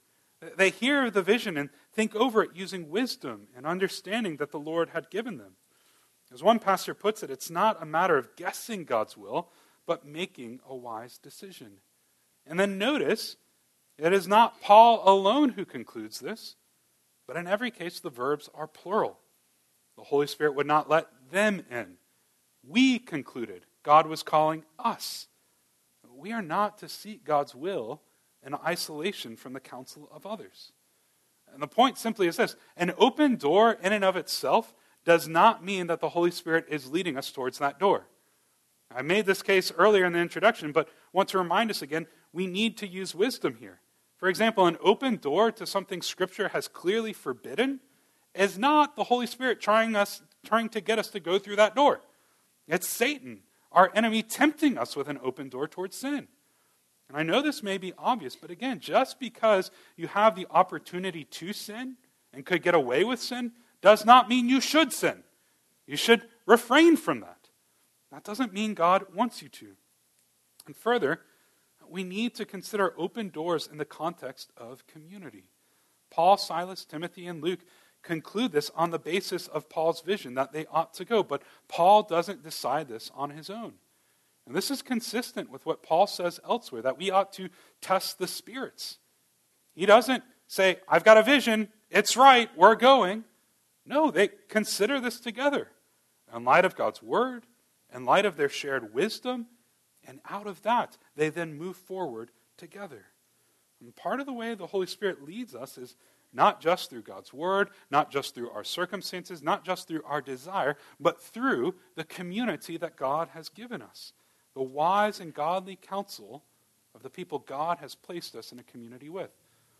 They 0.56 0.70
hear 0.70 1.10
the 1.10 1.22
vision 1.22 1.56
and 1.56 1.70
think 1.92 2.14
over 2.14 2.42
it 2.42 2.50
using 2.54 2.90
wisdom 2.90 3.48
and 3.56 3.66
understanding 3.66 4.36
that 4.36 4.50
the 4.50 4.58
Lord 4.58 4.90
had 4.90 5.10
given 5.10 5.38
them. 5.38 5.56
As 6.32 6.42
one 6.42 6.58
pastor 6.58 6.94
puts 6.94 7.22
it, 7.22 7.30
it's 7.30 7.50
not 7.50 7.80
a 7.80 7.86
matter 7.86 8.18
of 8.18 8.34
guessing 8.36 8.84
God's 8.84 9.16
will, 9.16 9.50
but 9.86 10.06
making 10.06 10.60
a 10.68 10.74
wise 10.74 11.18
decision. 11.18 11.78
And 12.46 12.58
then 12.58 12.78
notice, 12.78 13.36
it 13.98 14.12
is 14.12 14.26
not 14.26 14.60
Paul 14.60 15.02
alone 15.04 15.50
who 15.50 15.64
concludes 15.64 16.18
this, 16.18 16.56
but 17.26 17.36
in 17.36 17.46
every 17.46 17.70
case, 17.70 18.00
the 18.00 18.10
verbs 18.10 18.50
are 18.54 18.66
plural. 18.66 19.18
The 19.96 20.04
Holy 20.04 20.26
Spirit 20.26 20.54
would 20.54 20.66
not 20.66 20.88
let 20.90 21.08
them 21.30 21.62
in. 21.70 21.94
We 22.66 22.98
concluded 22.98 23.66
God 23.82 24.06
was 24.06 24.22
calling 24.22 24.64
us. 24.78 25.28
We 26.16 26.32
are 26.32 26.42
not 26.42 26.78
to 26.78 26.88
seek 26.88 27.24
God's 27.24 27.54
will 27.54 28.00
in 28.44 28.54
isolation 28.54 29.36
from 29.36 29.52
the 29.52 29.60
counsel 29.60 30.08
of 30.12 30.26
others. 30.26 30.72
And 31.52 31.62
the 31.62 31.68
point 31.68 31.98
simply 31.98 32.26
is 32.26 32.36
this 32.36 32.56
an 32.76 32.92
open 32.98 33.36
door 33.36 33.72
in 33.82 33.92
and 33.92 34.04
of 34.04 34.16
itself 34.16 34.74
does 35.04 35.28
not 35.28 35.64
mean 35.64 35.86
that 35.86 36.00
the 36.00 36.08
Holy 36.10 36.30
Spirit 36.30 36.66
is 36.68 36.90
leading 36.90 37.16
us 37.16 37.30
towards 37.30 37.58
that 37.58 37.78
door. 37.78 38.06
I 38.94 39.02
made 39.02 39.26
this 39.26 39.42
case 39.42 39.72
earlier 39.76 40.04
in 40.04 40.12
the 40.12 40.18
introduction, 40.20 40.72
but 40.72 40.88
want 41.12 41.28
to 41.30 41.38
remind 41.38 41.70
us 41.70 41.82
again 41.82 42.06
we 42.32 42.46
need 42.46 42.76
to 42.78 42.86
use 42.86 43.14
wisdom 43.14 43.56
here. 43.56 43.80
For 44.16 44.28
example, 44.28 44.66
an 44.66 44.78
open 44.82 45.16
door 45.16 45.52
to 45.52 45.66
something 45.66 46.00
Scripture 46.00 46.48
has 46.48 46.68
clearly 46.68 47.12
forbidden 47.12 47.80
is 48.34 48.58
not 48.58 48.96
the 48.96 49.04
Holy 49.04 49.26
Spirit 49.26 49.60
trying, 49.60 49.94
us, 49.94 50.22
trying 50.44 50.68
to 50.70 50.80
get 50.80 50.98
us 50.98 51.08
to 51.08 51.20
go 51.20 51.38
through 51.38 51.56
that 51.56 51.74
door. 51.74 52.00
It's 52.66 52.88
Satan, 52.88 53.40
our 53.72 53.90
enemy, 53.94 54.22
tempting 54.22 54.78
us 54.78 54.96
with 54.96 55.08
an 55.08 55.18
open 55.22 55.48
door 55.48 55.68
towards 55.68 55.96
sin. 55.96 56.28
And 57.08 57.18
I 57.18 57.22
know 57.22 57.42
this 57.42 57.62
may 57.62 57.78
be 57.78 57.92
obvious, 57.98 58.34
but 58.34 58.50
again, 58.50 58.80
just 58.80 59.20
because 59.20 59.70
you 59.96 60.08
have 60.08 60.34
the 60.34 60.46
opportunity 60.50 61.24
to 61.24 61.52
sin 61.52 61.96
and 62.32 62.46
could 62.46 62.62
get 62.62 62.74
away 62.74 63.04
with 63.04 63.20
sin 63.20 63.52
does 63.82 64.04
not 64.04 64.28
mean 64.28 64.48
you 64.48 64.60
should 64.60 64.92
sin. 64.92 65.22
You 65.86 65.96
should 65.96 66.22
refrain 66.46 66.96
from 66.96 67.20
that. 67.20 67.50
That 68.10 68.24
doesn't 68.24 68.52
mean 68.54 68.74
God 68.74 69.04
wants 69.14 69.42
you 69.42 69.48
to. 69.50 69.72
And 70.66 70.74
further, 70.74 71.20
we 71.86 72.04
need 72.04 72.34
to 72.36 72.46
consider 72.46 72.94
open 72.96 73.28
doors 73.28 73.68
in 73.70 73.76
the 73.76 73.84
context 73.84 74.50
of 74.56 74.86
community. 74.86 75.44
Paul, 76.10 76.36
Silas, 76.36 76.84
Timothy, 76.84 77.26
and 77.26 77.42
Luke 77.42 77.60
conclude 78.04 78.52
this 78.52 78.70
on 78.76 78.90
the 78.90 78.98
basis 78.98 79.48
of 79.48 79.68
Paul's 79.68 80.02
vision 80.02 80.34
that 80.34 80.52
they 80.52 80.66
ought 80.66 80.94
to 80.94 81.04
go. 81.04 81.22
But 81.22 81.42
Paul 81.66 82.04
doesn't 82.04 82.44
decide 82.44 82.88
this 82.88 83.10
on 83.14 83.30
his 83.30 83.50
own. 83.50 83.74
And 84.46 84.54
this 84.54 84.70
is 84.70 84.82
consistent 84.82 85.50
with 85.50 85.64
what 85.66 85.82
Paul 85.82 86.06
says 86.06 86.38
elsewhere 86.48 86.82
that 86.82 86.98
we 86.98 87.10
ought 87.10 87.32
to 87.34 87.48
test 87.80 88.18
the 88.18 88.26
spirits. 88.26 88.98
He 89.74 89.86
doesn't 89.86 90.22
say, 90.46 90.78
I've 90.86 91.04
got 91.04 91.16
a 91.16 91.22
vision, 91.22 91.68
it's 91.90 92.16
right, 92.16 92.50
we're 92.56 92.74
going. 92.74 93.24
No, 93.86 94.10
they 94.10 94.28
consider 94.48 95.00
this 95.00 95.18
together 95.18 95.68
in 96.34 96.44
light 96.44 96.64
of 96.64 96.76
God's 96.76 97.02
word, 97.02 97.46
in 97.92 98.04
light 98.04 98.26
of 98.26 98.36
their 98.36 98.48
shared 98.48 98.94
wisdom, 98.94 99.46
and 100.06 100.20
out 100.28 100.46
of 100.46 100.62
that, 100.62 100.98
they 101.16 101.30
then 101.30 101.54
move 101.54 101.76
forward 101.76 102.30
together. 102.56 103.06
And 103.80 103.94
part 103.94 104.20
of 104.20 104.26
the 104.26 104.32
way 104.32 104.54
the 104.54 104.66
Holy 104.66 104.86
Spirit 104.86 105.24
leads 105.24 105.54
us 105.54 105.78
is 105.78 105.96
not 106.34 106.60
just 106.60 106.90
through 106.90 107.02
God's 107.02 107.32
word, 107.32 107.70
not 107.90 108.10
just 108.10 108.34
through 108.34 108.50
our 108.50 108.64
circumstances, 108.64 109.42
not 109.42 109.64
just 109.64 109.88
through 109.88 110.02
our 110.04 110.20
desire, 110.20 110.76
but 110.98 111.22
through 111.22 111.74
the 111.94 112.04
community 112.04 112.76
that 112.76 112.96
God 112.96 113.28
has 113.28 113.48
given 113.48 113.80
us. 113.80 114.12
The 114.54 114.62
wise 114.62 115.20
and 115.20 115.32
godly 115.32 115.76
counsel 115.76 116.44
of 116.94 117.02
the 117.02 117.10
people 117.10 117.38
God 117.38 117.78
has 117.78 117.94
placed 117.94 118.34
us 118.34 118.52
in 118.52 118.58
a 118.58 118.64
community 118.64 119.08
with. 119.08 119.30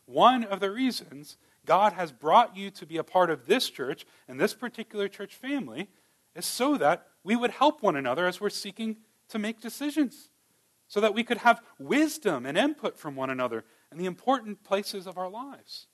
One 0.07 0.45
of 0.45 0.61
the 0.61 0.71
reasons 0.71 1.37
God 1.65 1.95
has 1.95 2.13
brought 2.13 2.57
you 2.57 2.71
to 2.73 2.87
be 2.87 2.99
a 2.99 3.05
part 3.05 3.31
of 3.31 3.47
this 3.47 3.71
church 3.71 4.07
and 4.29 4.39
this 4.39 4.55
particular 4.55 5.09
church 5.09 5.35
family 5.35 5.89
is 6.35 6.47
so 6.47 6.77
that 6.77 7.07
we 7.23 7.37
would 7.37 7.53
help 7.53 7.83
one 7.83 7.97
another 7.97 8.27
as 8.27 8.41
we're 8.41 8.51
seeking 8.51 8.97
to 9.29 9.39
make 9.39 9.61
decisions, 9.61 10.29
so 10.89 11.01
that 11.01 11.15
we 11.15 11.25
could 11.25 11.39
have 11.39 11.63
wisdom 11.79 12.45
and 12.45 12.59
input 12.59 12.99
from 12.99 13.17
one 13.17 13.31
another 13.31 13.65
in 13.91 13.99
the 13.99 14.05
important 14.07 14.63
places 14.63 15.07
of 15.07 15.17
our 15.17 15.31
lives. 15.31 15.87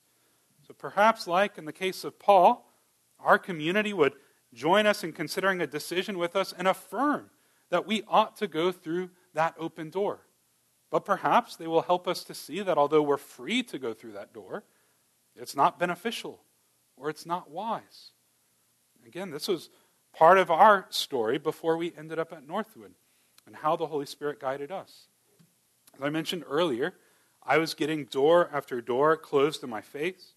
So 0.71 0.75
perhaps, 0.77 1.27
like 1.27 1.57
in 1.57 1.65
the 1.65 1.73
case 1.73 2.05
of 2.05 2.17
Paul, 2.17 2.65
our 3.19 3.37
community 3.37 3.91
would 3.91 4.13
join 4.53 4.85
us 4.85 5.03
in 5.03 5.11
considering 5.11 5.59
a 5.59 5.67
decision 5.67 6.17
with 6.17 6.33
us 6.33 6.53
and 6.57 6.65
affirm 6.65 7.29
that 7.71 7.85
we 7.85 8.03
ought 8.07 8.37
to 8.37 8.47
go 8.47 8.71
through 8.71 9.09
that 9.33 9.53
open 9.59 9.89
door. 9.89 10.21
But 10.89 11.03
perhaps 11.03 11.57
they 11.57 11.67
will 11.67 11.81
help 11.81 12.07
us 12.07 12.23
to 12.23 12.33
see 12.33 12.61
that 12.61 12.77
although 12.77 13.01
we're 13.01 13.17
free 13.17 13.63
to 13.63 13.77
go 13.77 13.93
through 13.93 14.13
that 14.13 14.33
door, 14.33 14.63
it's 15.35 15.57
not 15.57 15.77
beneficial 15.77 16.39
or 16.95 17.09
it's 17.09 17.25
not 17.25 17.51
wise. 17.51 18.13
Again, 19.05 19.29
this 19.29 19.49
was 19.49 19.69
part 20.15 20.37
of 20.37 20.49
our 20.49 20.85
story 20.89 21.37
before 21.37 21.75
we 21.75 21.91
ended 21.97 22.17
up 22.17 22.31
at 22.31 22.47
Northwood 22.47 22.93
and 23.45 23.57
how 23.57 23.75
the 23.75 23.87
Holy 23.87 24.05
Spirit 24.05 24.39
guided 24.39 24.71
us. 24.71 25.07
As 25.97 26.01
I 26.01 26.09
mentioned 26.09 26.45
earlier, 26.47 26.93
I 27.43 27.57
was 27.57 27.73
getting 27.73 28.05
door 28.05 28.49
after 28.53 28.79
door 28.79 29.17
closed 29.17 29.65
in 29.65 29.69
my 29.69 29.81
face. 29.81 30.33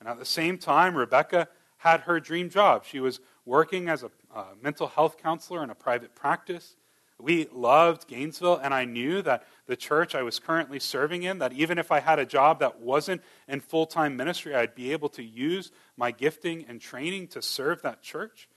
And 0.00 0.08
at 0.08 0.18
the 0.18 0.24
same 0.24 0.58
time, 0.58 0.96
Rebecca 0.96 1.48
had 1.78 2.00
her 2.00 2.20
dream 2.20 2.50
job. 2.50 2.84
She 2.84 3.00
was 3.00 3.20
working 3.44 3.88
as 3.88 4.02
a 4.02 4.10
uh, 4.34 4.44
mental 4.60 4.88
health 4.88 5.16
counselor 5.22 5.62
in 5.62 5.70
a 5.70 5.74
private 5.74 6.14
practice. 6.14 6.76
We 7.18 7.48
loved 7.50 8.08
Gainesville, 8.08 8.56
and 8.56 8.74
I 8.74 8.84
knew 8.84 9.22
that 9.22 9.46
the 9.66 9.76
church 9.76 10.14
I 10.14 10.22
was 10.22 10.38
currently 10.38 10.78
serving 10.78 11.22
in, 11.22 11.38
that 11.38 11.54
even 11.54 11.78
if 11.78 11.90
I 11.90 12.00
had 12.00 12.18
a 12.18 12.26
job 12.26 12.60
that 12.60 12.80
wasn't 12.80 13.22
in 13.48 13.60
full 13.60 13.86
time 13.86 14.16
ministry, 14.16 14.54
I'd 14.54 14.74
be 14.74 14.92
able 14.92 15.08
to 15.10 15.22
use 15.22 15.72
my 15.96 16.10
gifting 16.10 16.66
and 16.68 16.80
training 16.80 17.28
to 17.28 17.40
serve 17.40 17.80
that 17.82 18.02
church. 18.02 18.48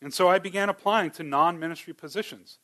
And 0.00 0.14
so 0.14 0.28
I 0.28 0.38
began 0.38 0.68
applying 0.68 1.10
to 1.12 1.24
non 1.24 1.58
ministry 1.58 1.92
positions. 1.92 2.58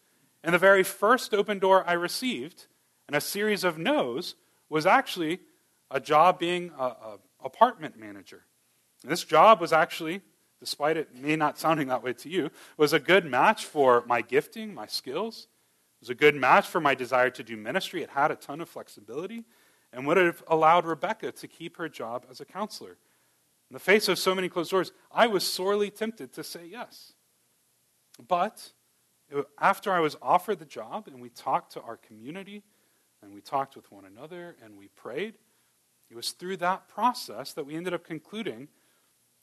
And 0.44 0.54
the 0.54 0.58
very 0.58 0.84
first 0.84 1.34
open 1.34 1.58
door 1.58 1.82
I 1.84 1.94
received, 1.94 2.66
and 3.08 3.16
a 3.16 3.20
series 3.20 3.64
of 3.64 3.76
no's, 3.76 4.36
was 4.68 4.86
actually 4.86 5.40
a 5.90 5.98
job 5.98 6.38
being 6.38 6.70
an 6.78 7.18
apartment 7.44 7.98
manager. 7.98 8.44
And 9.02 9.12
this 9.12 9.24
job 9.24 9.60
was 9.60 9.72
actually 9.72 10.22
despite 10.64 10.96
it 10.96 11.14
may 11.14 11.36
not 11.36 11.58
sounding 11.58 11.88
that 11.88 12.02
way 12.02 12.14
to 12.14 12.28
you, 12.30 12.50
was 12.78 12.94
a 12.94 12.98
good 12.98 13.26
match 13.26 13.66
for 13.66 14.02
my 14.06 14.22
gifting, 14.22 14.72
my 14.72 14.86
skills. 14.86 15.46
It 16.00 16.04
was 16.04 16.10
a 16.10 16.14
good 16.14 16.34
match 16.34 16.66
for 16.66 16.80
my 16.80 16.94
desire 16.94 17.28
to 17.30 17.42
do 17.42 17.54
ministry. 17.54 18.02
It 18.02 18.10
had 18.10 18.30
a 18.30 18.36
ton 18.36 18.62
of 18.62 18.68
flexibility 18.68 19.44
and 19.92 20.06
would 20.06 20.16
have 20.16 20.42
allowed 20.48 20.86
Rebecca 20.86 21.32
to 21.32 21.48
keep 21.48 21.76
her 21.76 21.88
job 21.88 22.24
as 22.30 22.40
a 22.40 22.46
counselor. 22.46 22.96
In 23.70 23.74
the 23.74 23.78
face 23.78 24.08
of 24.08 24.18
so 24.18 24.34
many 24.34 24.48
closed 24.48 24.70
doors, 24.70 24.92
I 25.12 25.26
was 25.26 25.46
sorely 25.46 25.90
tempted 25.90 26.32
to 26.32 26.42
say 26.42 26.66
yes. 26.66 27.12
But 28.26 28.72
after 29.58 29.92
I 29.92 30.00
was 30.00 30.16
offered 30.22 30.60
the 30.60 30.64
job 30.64 31.08
and 31.08 31.20
we 31.20 31.28
talked 31.28 31.72
to 31.72 31.82
our 31.82 31.98
community 31.98 32.62
and 33.22 33.34
we 33.34 33.42
talked 33.42 33.76
with 33.76 33.92
one 33.92 34.06
another 34.06 34.56
and 34.62 34.78
we 34.78 34.88
prayed, 34.88 35.34
it 36.10 36.16
was 36.16 36.32
through 36.32 36.58
that 36.58 36.88
process 36.88 37.52
that 37.54 37.66
we 37.66 37.76
ended 37.76 37.94
up 37.94 38.04
concluding 38.04 38.68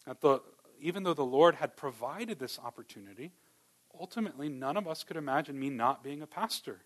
that 0.05 0.21
the 0.21 0.41
even 0.79 1.03
though 1.03 1.13
the 1.13 1.23
Lord 1.23 1.55
had 1.55 1.77
provided 1.77 2.39
this 2.39 2.57
opportunity, 2.57 3.31
ultimately 3.99 4.49
none 4.49 4.77
of 4.77 4.87
us 4.87 5.03
could 5.03 5.17
imagine 5.17 5.59
me 5.59 5.69
not 5.69 6.03
being 6.03 6.21
a 6.21 6.27
pastor. 6.27 6.81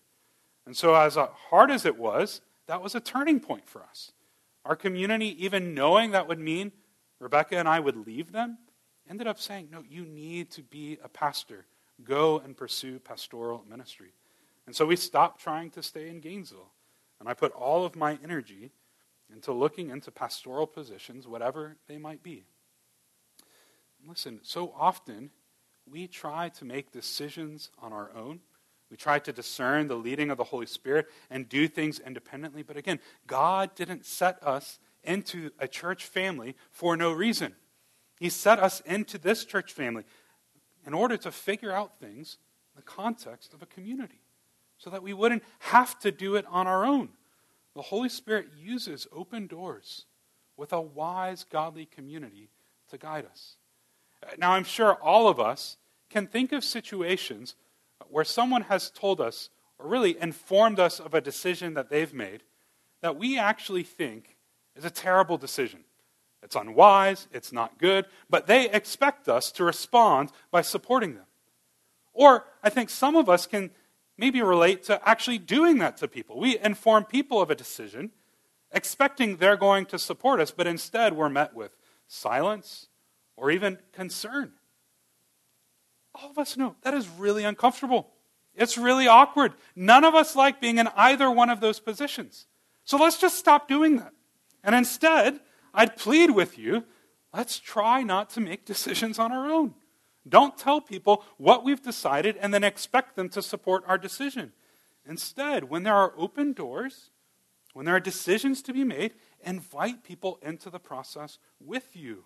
And 0.66 0.76
so, 0.76 0.94
as 0.94 1.16
hard 1.16 1.70
as 1.70 1.86
it 1.86 1.96
was, 1.96 2.42
that 2.66 2.82
was 2.82 2.94
a 2.94 3.00
turning 3.00 3.40
point 3.40 3.68
for 3.68 3.82
us. 3.82 4.12
Our 4.64 4.76
community, 4.76 5.42
even 5.44 5.74
knowing 5.74 6.10
that 6.10 6.28
would 6.28 6.40
mean 6.40 6.72
Rebecca 7.20 7.56
and 7.56 7.68
I 7.68 7.80
would 7.80 8.06
leave 8.06 8.32
them, 8.32 8.58
ended 9.08 9.26
up 9.26 9.38
saying, 9.38 9.68
No, 9.70 9.82
you 9.88 10.04
need 10.04 10.50
to 10.52 10.62
be 10.62 10.98
a 11.02 11.08
pastor. 11.08 11.66
Go 12.04 12.40
and 12.40 12.56
pursue 12.56 12.98
pastoral 12.98 13.64
ministry. 13.68 14.12
And 14.66 14.74
so 14.74 14.84
we 14.84 14.96
stopped 14.96 15.40
trying 15.40 15.70
to 15.70 15.82
stay 15.82 16.08
in 16.08 16.20
Gainesville. 16.20 16.72
And 17.20 17.28
I 17.28 17.34
put 17.34 17.52
all 17.52 17.86
of 17.86 17.96
my 17.96 18.18
energy 18.22 18.72
into 19.32 19.52
looking 19.52 19.90
into 19.90 20.10
pastoral 20.10 20.66
positions, 20.66 21.26
whatever 21.26 21.76
they 21.88 21.98
might 21.98 22.22
be. 22.22 22.44
Listen, 24.06 24.40
so 24.42 24.72
often 24.78 25.30
we 25.90 26.06
try 26.06 26.48
to 26.50 26.64
make 26.64 26.92
decisions 26.92 27.70
on 27.80 27.92
our 27.92 28.10
own. 28.14 28.40
We 28.90 28.96
try 28.96 29.18
to 29.18 29.32
discern 29.32 29.88
the 29.88 29.96
leading 29.96 30.30
of 30.30 30.36
the 30.36 30.44
Holy 30.44 30.66
Spirit 30.66 31.06
and 31.28 31.48
do 31.48 31.66
things 31.66 31.98
independently. 31.98 32.62
But 32.62 32.76
again, 32.76 33.00
God 33.26 33.74
didn't 33.74 34.06
set 34.06 34.40
us 34.42 34.78
into 35.02 35.50
a 35.58 35.66
church 35.66 36.04
family 36.04 36.56
for 36.70 36.96
no 36.96 37.12
reason. 37.12 37.54
He 38.18 38.28
set 38.28 38.58
us 38.58 38.80
into 38.80 39.18
this 39.18 39.44
church 39.44 39.72
family 39.72 40.04
in 40.86 40.94
order 40.94 41.16
to 41.16 41.32
figure 41.32 41.72
out 41.72 41.98
things 41.98 42.38
in 42.74 42.80
the 42.80 42.82
context 42.82 43.52
of 43.52 43.62
a 43.62 43.66
community 43.66 44.20
so 44.78 44.90
that 44.90 45.02
we 45.02 45.12
wouldn't 45.12 45.42
have 45.58 45.98
to 46.00 46.12
do 46.12 46.36
it 46.36 46.44
on 46.48 46.66
our 46.66 46.84
own. 46.84 47.10
The 47.76 47.82
Holy 47.82 48.08
Spirit 48.08 48.46
uses 48.58 49.06
open 49.12 49.46
doors 49.46 50.06
with 50.56 50.72
a 50.72 50.80
wise, 50.80 51.44
godly 51.44 51.84
community 51.84 52.48
to 52.88 52.96
guide 52.96 53.26
us. 53.30 53.56
Now, 54.38 54.52
I'm 54.52 54.64
sure 54.64 54.94
all 54.94 55.28
of 55.28 55.38
us 55.38 55.76
can 56.08 56.26
think 56.26 56.52
of 56.52 56.64
situations 56.64 57.54
where 58.08 58.24
someone 58.24 58.62
has 58.62 58.88
told 58.88 59.20
us, 59.20 59.50
or 59.78 59.88
really 59.88 60.18
informed 60.18 60.80
us 60.80 60.98
of 60.98 61.12
a 61.12 61.20
decision 61.20 61.74
that 61.74 61.90
they've 61.90 62.14
made, 62.14 62.44
that 63.02 63.18
we 63.18 63.38
actually 63.38 63.82
think 63.82 64.38
is 64.74 64.86
a 64.86 64.90
terrible 64.90 65.36
decision. 65.36 65.80
It's 66.42 66.56
unwise, 66.56 67.28
it's 67.30 67.52
not 67.52 67.78
good, 67.78 68.06
but 68.30 68.46
they 68.46 68.70
expect 68.70 69.28
us 69.28 69.52
to 69.52 69.64
respond 69.64 70.32
by 70.50 70.62
supporting 70.62 71.14
them. 71.14 71.26
Or 72.14 72.46
I 72.62 72.70
think 72.70 72.88
some 72.88 73.16
of 73.16 73.28
us 73.28 73.46
can 73.46 73.70
maybe 74.18 74.42
relate 74.42 74.82
to 74.84 75.08
actually 75.08 75.38
doing 75.38 75.78
that 75.78 75.96
to 75.98 76.08
people. 76.08 76.38
We 76.38 76.58
inform 76.58 77.04
people 77.04 77.40
of 77.40 77.50
a 77.50 77.54
decision, 77.54 78.10
expecting 78.72 79.36
they're 79.36 79.56
going 79.56 79.86
to 79.86 79.98
support 79.98 80.40
us, 80.40 80.50
but 80.50 80.66
instead 80.66 81.14
we're 81.14 81.28
met 81.28 81.54
with 81.54 81.76
silence 82.06 82.88
or 83.36 83.50
even 83.50 83.78
concern. 83.92 84.52
All 86.14 86.30
of 86.30 86.38
us 86.38 86.56
know 86.56 86.76
that 86.82 86.94
is 86.94 87.08
really 87.08 87.44
uncomfortable. 87.44 88.12
It's 88.54 88.78
really 88.78 89.06
awkward. 89.06 89.52
None 89.74 90.04
of 90.04 90.14
us 90.14 90.34
like 90.34 90.60
being 90.60 90.78
in 90.78 90.88
either 90.96 91.30
one 91.30 91.50
of 91.50 91.60
those 91.60 91.78
positions. 91.78 92.46
So 92.84 92.96
let's 92.96 93.18
just 93.18 93.36
stop 93.38 93.68
doing 93.68 93.96
that. 93.96 94.12
And 94.64 94.74
instead, 94.74 95.40
I'd 95.74 95.96
plead 95.96 96.30
with 96.30 96.58
you 96.58 96.84
let's 97.34 97.58
try 97.58 98.02
not 98.02 98.30
to 98.30 98.40
make 98.40 98.64
decisions 98.64 99.18
on 99.18 99.30
our 99.30 99.50
own. 99.50 99.74
Don't 100.28 100.58
tell 100.58 100.80
people 100.80 101.24
what 101.36 101.64
we've 101.64 101.82
decided 101.82 102.36
and 102.36 102.52
then 102.52 102.64
expect 102.64 103.16
them 103.16 103.28
to 103.30 103.42
support 103.42 103.84
our 103.86 103.98
decision. 103.98 104.52
Instead, 105.08 105.64
when 105.64 105.84
there 105.84 105.94
are 105.94 106.14
open 106.16 106.52
doors, 106.52 107.10
when 107.74 107.86
there 107.86 107.94
are 107.94 108.00
decisions 108.00 108.62
to 108.62 108.72
be 108.72 108.84
made, 108.84 109.14
invite 109.44 110.02
people 110.02 110.38
into 110.42 110.70
the 110.70 110.80
process 110.80 111.38
with 111.60 111.94
you. 111.94 112.24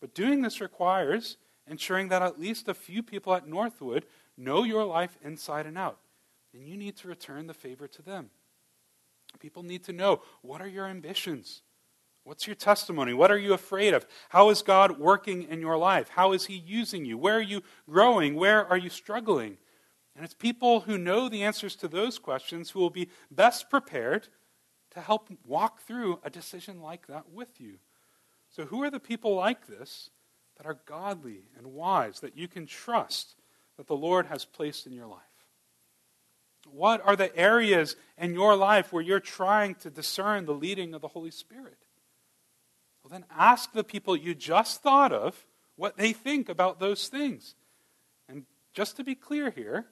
But 0.00 0.14
doing 0.14 0.42
this 0.42 0.60
requires 0.60 1.36
ensuring 1.68 2.08
that 2.08 2.22
at 2.22 2.40
least 2.40 2.68
a 2.68 2.74
few 2.74 3.02
people 3.02 3.34
at 3.34 3.46
Northwood 3.48 4.06
know 4.36 4.64
your 4.64 4.84
life 4.84 5.16
inside 5.22 5.66
and 5.66 5.78
out. 5.78 5.98
And 6.52 6.66
you 6.66 6.76
need 6.76 6.96
to 6.98 7.08
return 7.08 7.46
the 7.46 7.54
favor 7.54 7.88
to 7.88 8.02
them. 8.02 8.30
People 9.38 9.62
need 9.62 9.84
to 9.84 9.92
know 9.92 10.22
what 10.42 10.60
are 10.62 10.68
your 10.68 10.86
ambitions? 10.86 11.62
What's 12.24 12.46
your 12.46 12.56
testimony? 12.56 13.12
What 13.12 13.30
are 13.30 13.38
you 13.38 13.52
afraid 13.52 13.92
of? 13.92 14.06
How 14.30 14.48
is 14.48 14.62
God 14.62 14.98
working 14.98 15.42
in 15.42 15.60
your 15.60 15.76
life? 15.76 16.08
How 16.08 16.32
is 16.32 16.46
He 16.46 16.54
using 16.54 17.04
you? 17.04 17.18
Where 17.18 17.36
are 17.36 17.42
you 17.42 17.62
growing? 17.88 18.34
Where 18.34 18.66
are 18.66 18.78
you 18.78 18.88
struggling? 18.88 19.58
And 20.16 20.24
it's 20.24 20.34
people 20.34 20.80
who 20.80 20.96
know 20.96 21.28
the 21.28 21.42
answers 21.42 21.76
to 21.76 21.88
those 21.88 22.18
questions 22.18 22.70
who 22.70 22.80
will 22.80 22.90
be 22.90 23.10
best 23.30 23.68
prepared 23.68 24.28
to 24.92 25.00
help 25.00 25.28
walk 25.46 25.82
through 25.82 26.20
a 26.24 26.30
decision 26.30 26.80
like 26.80 27.08
that 27.08 27.30
with 27.30 27.60
you. 27.60 27.74
So, 28.48 28.64
who 28.64 28.82
are 28.84 28.90
the 28.90 29.00
people 29.00 29.34
like 29.34 29.66
this 29.66 30.10
that 30.56 30.66
are 30.66 30.78
godly 30.86 31.42
and 31.58 31.66
wise 31.66 32.20
that 32.20 32.38
you 32.38 32.48
can 32.48 32.66
trust 32.66 33.34
that 33.76 33.88
the 33.88 33.96
Lord 33.96 34.26
has 34.26 34.44
placed 34.44 34.86
in 34.86 34.92
your 34.92 35.08
life? 35.08 35.20
What 36.70 37.02
are 37.04 37.16
the 37.16 37.36
areas 37.36 37.96
in 38.16 38.32
your 38.32 38.56
life 38.56 38.92
where 38.92 39.02
you're 39.02 39.20
trying 39.20 39.74
to 39.76 39.90
discern 39.90 40.46
the 40.46 40.54
leading 40.54 40.94
of 40.94 41.02
the 41.02 41.08
Holy 41.08 41.32
Spirit? 41.32 41.83
Well, 43.04 43.10
then 43.10 43.26
ask 43.36 43.72
the 43.72 43.84
people 43.84 44.16
you 44.16 44.34
just 44.34 44.82
thought 44.82 45.12
of 45.12 45.46
what 45.76 45.98
they 45.98 46.14
think 46.14 46.48
about 46.48 46.80
those 46.80 47.08
things. 47.08 47.54
And 48.28 48.46
just 48.72 48.96
to 48.96 49.04
be 49.04 49.14
clear 49.14 49.50
here, 49.50 49.84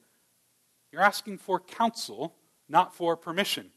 you're 0.91 1.03
asking 1.03 1.39
for 1.39 1.61
counsel, 1.61 2.35
not 2.71 2.95
for 2.95 3.17
permission. 3.17 3.71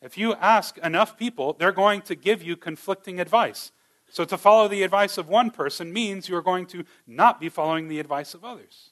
If 0.00 0.16
you 0.16 0.34
ask 0.34 0.78
enough 0.78 1.18
people, 1.18 1.52
they're 1.52 1.72
going 1.72 2.02
to 2.02 2.14
give 2.14 2.42
you 2.42 2.56
conflicting 2.56 3.20
advice. 3.20 3.70
So 4.08 4.24
to 4.24 4.38
follow 4.38 4.68
the 4.68 4.82
advice 4.82 5.18
of 5.18 5.28
one 5.28 5.50
person 5.50 5.92
means 5.92 6.28
you're 6.28 6.42
going 6.42 6.66
to 6.66 6.84
not 7.06 7.40
be 7.40 7.48
following 7.50 7.88
the 7.88 8.00
advice 8.00 8.32
of 8.32 8.44
others. 8.44 8.90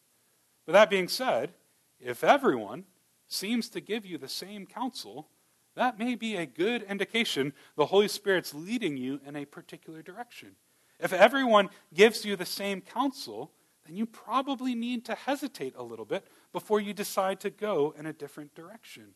But 0.67 0.73
that 0.73 0.91
being 0.91 1.09
said, 1.09 1.53
if 1.99 2.23
everyone 2.25 2.85
seems 3.27 3.69
to 3.71 3.81
give 3.81 4.05
you 4.05 4.19
the 4.19 4.29
same 4.29 4.67
counsel, 4.67 5.29
that 5.75 5.99
may 5.99 6.15
be 6.15 6.37
a 6.37 6.47
good 6.47 6.83
indication 6.83 7.53
the 7.77 7.87
Holy 7.87 8.09
Spirit's 8.09 8.55
leading 8.55 8.97
you 8.97 9.21
in 9.27 9.37
a 9.37 9.45
particular 9.45 10.03
direction. 10.03 10.57
If 11.01 11.13
everyone 11.13 11.71
gives 11.95 12.25
you 12.25 12.37
the 12.37 12.47
same 12.47 12.81
counsel, 12.81 13.51
then 13.87 13.97
you 13.97 14.07
probably 14.07 14.75
need 14.75 15.05
to 15.07 15.15
hesitate 15.15 15.75
a 15.77 15.83
little 15.83 16.05
bit 16.05 16.27
before 16.53 16.81
you 16.81 16.93
decide 16.93 17.41
to 17.41 17.51
go 17.51 17.95
in 17.99 18.07
a 18.07 18.13
different 18.13 18.55
direction. 18.55 19.15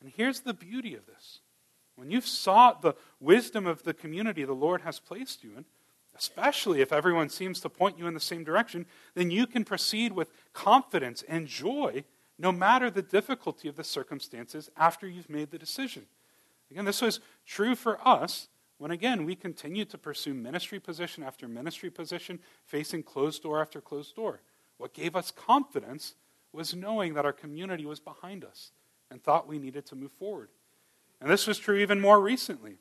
And 0.00 0.10
here's 0.14 0.40
the 0.40 0.54
beauty 0.54 0.94
of 0.94 1.06
this 1.06 1.40
when 1.96 2.10
you've 2.10 2.26
sought 2.26 2.82
the 2.82 2.94
wisdom 3.20 3.66
of 3.66 3.82
the 3.82 3.94
community 3.94 4.44
the 4.44 4.52
Lord 4.52 4.82
has 4.82 5.00
placed 5.00 5.42
you 5.42 5.52
in, 5.56 5.64
especially 6.16 6.80
if 6.80 6.92
everyone 6.92 7.28
seems 7.30 7.60
to 7.60 7.68
point 7.68 7.98
you 7.98 8.06
in 8.06 8.14
the 8.14 8.20
same 8.20 8.44
direction, 8.44 8.86
then 9.14 9.30
you 9.30 9.46
can 9.46 9.64
proceed 9.64 10.12
with 10.12 10.30
confidence 10.52 11.24
and 11.26 11.46
joy 11.46 12.04
no 12.38 12.52
matter 12.52 12.90
the 12.90 13.02
difficulty 13.02 13.68
of 13.68 13.76
the 13.76 13.84
circumstances 13.84 14.70
after 14.76 15.08
you've 15.08 15.30
made 15.30 15.50
the 15.50 15.58
decision. 15.58 16.06
Again, 16.70 16.84
this 16.84 17.02
was 17.02 17.20
true 17.46 17.74
for 17.74 18.06
us 18.06 18.48
when, 18.78 18.90
again, 18.90 19.24
we 19.24 19.34
continued 19.34 19.88
to 19.90 19.98
pursue 19.98 20.34
ministry 20.34 20.78
position 20.78 21.22
after 21.22 21.48
ministry 21.48 21.90
position, 21.90 22.38
facing 22.64 23.02
closed 23.02 23.42
door 23.42 23.60
after 23.60 23.80
closed 23.80 24.14
door. 24.14 24.40
What 24.76 24.92
gave 24.92 25.16
us 25.16 25.30
confidence 25.30 26.14
was 26.52 26.74
knowing 26.74 27.14
that 27.14 27.24
our 27.24 27.32
community 27.32 27.86
was 27.86 28.00
behind 28.00 28.44
us 28.44 28.72
and 29.10 29.22
thought 29.22 29.48
we 29.48 29.58
needed 29.58 29.86
to 29.86 29.96
move 29.96 30.12
forward. 30.12 30.48
And 31.20 31.30
this 31.30 31.46
was 31.46 31.58
true 31.58 31.76
even 31.78 32.00
more 32.00 32.20
recently, 32.20 32.76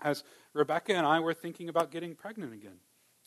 as 0.00 0.24
Rebecca 0.52 0.94
and 0.94 1.06
I 1.06 1.20
were 1.20 1.34
thinking 1.34 1.68
about 1.68 1.92
getting 1.92 2.14
pregnant 2.14 2.52
again. 2.52 2.78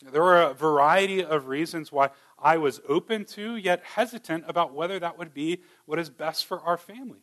There 0.02 0.22
were 0.22 0.42
a 0.42 0.54
variety 0.54 1.24
of 1.24 1.48
reasons 1.48 1.90
why 1.90 2.10
I 2.38 2.58
was 2.58 2.80
open 2.88 3.24
to, 3.26 3.56
yet 3.56 3.82
hesitant 3.82 4.44
about 4.46 4.74
whether 4.74 4.98
that 4.98 5.18
would 5.18 5.32
be 5.32 5.62
what 5.86 5.98
is 5.98 6.10
best 6.10 6.44
for 6.44 6.60
our 6.60 6.76
family. 6.76 7.20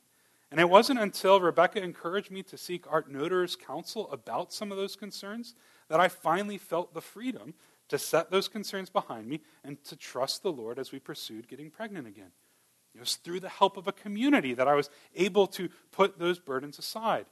And 0.49 0.59
it 0.59 0.69
wasn't 0.69 0.99
until 0.99 1.39
Rebecca 1.39 1.81
encouraged 1.81 2.31
me 2.31 2.43
to 2.43 2.57
seek 2.57 2.85
Art 2.91 3.09
Noter's 3.09 3.55
counsel 3.55 4.09
about 4.11 4.53
some 4.53 4.71
of 4.71 4.77
those 4.77 4.95
concerns 4.95 5.55
that 5.87 5.99
I 5.99 6.07
finally 6.07 6.57
felt 6.57 6.93
the 6.93 7.01
freedom 7.01 7.53
to 7.89 7.97
set 7.97 8.31
those 8.31 8.47
concerns 8.47 8.89
behind 8.89 9.27
me 9.27 9.41
and 9.63 9.83
to 9.85 9.95
trust 9.95 10.41
the 10.41 10.51
Lord 10.51 10.79
as 10.79 10.91
we 10.91 10.99
pursued 10.99 11.47
getting 11.47 11.69
pregnant 11.69 12.07
again. 12.07 12.31
It 12.95 12.99
was 12.99 13.15
through 13.15 13.39
the 13.39 13.49
help 13.49 13.77
of 13.77 13.87
a 13.87 13.91
community 13.91 14.53
that 14.53 14.67
I 14.67 14.75
was 14.75 14.89
able 15.15 15.47
to 15.47 15.69
put 15.91 16.19
those 16.19 16.39
burdens 16.39 16.77
aside. 16.77 17.25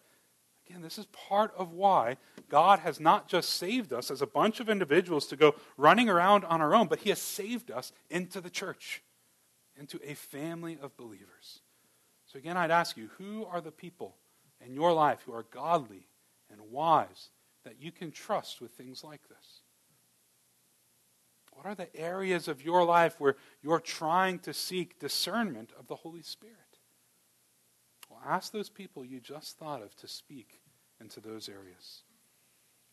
Again, 0.67 0.81
this 0.81 0.97
is 0.97 1.05
part 1.07 1.53
of 1.57 1.73
why 1.73 2.17
God 2.49 2.79
has 2.79 2.99
not 2.99 3.27
just 3.27 3.51
saved 3.51 3.91
us 3.91 4.11
as 4.11 4.21
a 4.21 4.27
bunch 4.27 4.59
of 4.59 4.69
individuals 4.69 5.27
to 5.27 5.35
go 5.35 5.55
running 5.77 6.09
around 6.09 6.45
on 6.45 6.61
our 6.61 6.75
own, 6.75 6.87
but 6.87 6.99
He 6.99 7.09
has 7.09 7.21
saved 7.21 7.71
us 7.71 7.91
into 8.09 8.39
the 8.39 8.49
church, 8.49 9.01
into 9.77 9.99
a 10.05 10.13
family 10.13 10.77
of 10.81 10.95
believers. 10.95 11.61
So, 12.25 12.39
again, 12.39 12.57
I'd 12.57 12.71
ask 12.71 12.95
you 12.95 13.09
who 13.17 13.45
are 13.45 13.59
the 13.59 13.71
people 13.71 14.15
in 14.65 14.73
your 14.73 14.93
life 14.93 15.23
who 15.25 15.33
are 15.33 15.45
godly 15.51 16.07
and 16.49 16.61
wise 16.71 17.29
that 17.63 17.81
you 17.81 17.91
can 17.91 18.11
trust 18.11 18.61
with 18.61 18.71
things 18.71 19.03
like 19.03 19.27
this? 19.29 19.61
What 21.53 21.65
are 21.65 21.75
the 21.75 21.95
areas 21.95 22.47
of 22.47 22.63
your 22.63 22.83
life 22.83 23.19
where 23.19 23.35
you're 23.61 23.79
trying 23.79 24.39
to 24.39 24.53
seek 24.53 24.99
discernment 24.99 25.71
of 25.77 25.87
the 25.87 25.95
Holy 25.95 26.23
Spirit? 26.23 26.70
Ask 28.25 28.51
those 28.51 28.69
people 28.69 29.05
you 29.05 29.19
just 29.19 29.57
thought 29.57 29.81
of 29.81 29.95
to 29.97 30.07
speak 30.07 30.59
into 30.99 31.19
those 31.19 31.49
areas. 31.49 32.03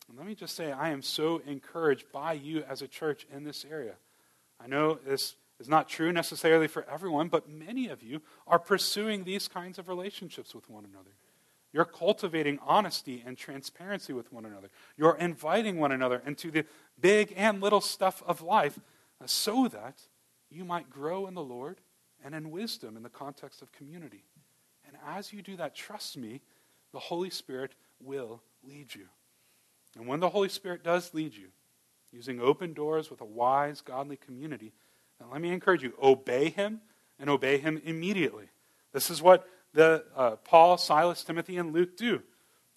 And 0.09 0.17
let 0.17 0.27
me 0.27 0.35
just 0.35 0.57
say, 0.57 0.73
I 0.73 0.91
am 0.91 1.03
so 1.03 1.43
encouraged 1.47 2.11
by 2.12 2.33
you 2.33 2.64
as 2.69 2.81
a 2.81 2.88
church 2.88 3.27
in 3.33 3.45
this 3.45 3.64
area. 3.71 3.95
I 4.61 4.67
know 4.67 4.95
this 4.95 5.35
is 5.61 5.69
not 5.69 5.88
true 5.88 6.12
necessarily 6.12 6.67
for 6.67 6.87
everyone, 6.91 7.29
but 7.29 7.49
many 7.49 7.88
of 7.88 8.03
you 8.03 8.23
are 8.47 8.59
pursuing 8.59 9.25
these 9.25 9.49
kinds 9.49 9.79
of 9.79 9.88
relationships 9.88 10.55
with 10.55 10.71
one 10.71 10.85
another. 10.85 11.11
You're 11.73 11.85
cultivating 11.85 12.59
honesty 12.67 13.23
and 13.27 13.37
transparency 13.37 14.12
with 14.12 14.33
one 14.33 14.47
another. 14.47 14.69
You're 14.97 15.17
inviting 15.17 15.77
one 15.77 15.93
another 15.93 16.23
into 16.25 16.51
the 16.51 16.64
big 16.99 17.35
and 17.37 17.61
little 17.61 17.83
stuff 17.83 18.23
of 18.27 18.41
life 18.41 18.79
uh, 19.23 19.27
so 19.27 19.69
that 19.69 20.01
you 20.51 20.64
might 20.64 20.88
grow 20.88 21.27
in 21.27 21.35
the 21.35 21.43
Lord 21.43 21.81
and 22.25 22.35
in 22.35 22.51
wisdom 22.51 22.97
in 22.97 23.03
the 23.03 23.11
context 23.11 23.61
of 23.61 23.71
community. 23.73 24.25
And 24.88 24.96
as 25.07 25.33
you 25.33 25.42
do 25.42 25.57
that, 25.57 25.74
trust 25.74 26.16
me, 26.16 26.40
the 26.92 26.98
Holy 26.98 27.31
Spirit 27.31 27.74
will 28.01 28.42
lead 28.66 28.94
you. 28.94 29.07
And 29.96 30.09
when 30.09 30.20
the 30.20 30.31
Holy 30.31 30.48
Spirit 30.48 30.83
does 30.83 31.14
lead 31.14 31.35
you, 31.35 31.48
using 32.11 32.40
open 32.40 32.72
doors 32.72 33.11
with 33.11 33.20
a 33.20 33.27
wise, 33.27 33.83
godly 33.83 34.16
community, 34.16 34.72
now, 35.20 35.27
let 35.33 35.40
me 35.40 35.53
encourage 35.53 35.83
you 35.83 35.94
obey 36.03 36.51
him 36.51 36.81
and 37.18 37.29
obey 37.29 37.59
him 37.59 37.81
immediately. 37.85 38.46
This 38.92 39.11
is 39.11 39.20
what 39.20 39.48
the, 39.74 40.05
uh, 40.14 40.37
Paul, 40.37 40.79
Silas, 40.79 41.24
Timothy, 41.24 41.57
and 41.57 41.72
Luke 41.72 41.96
do. 41.96 42.22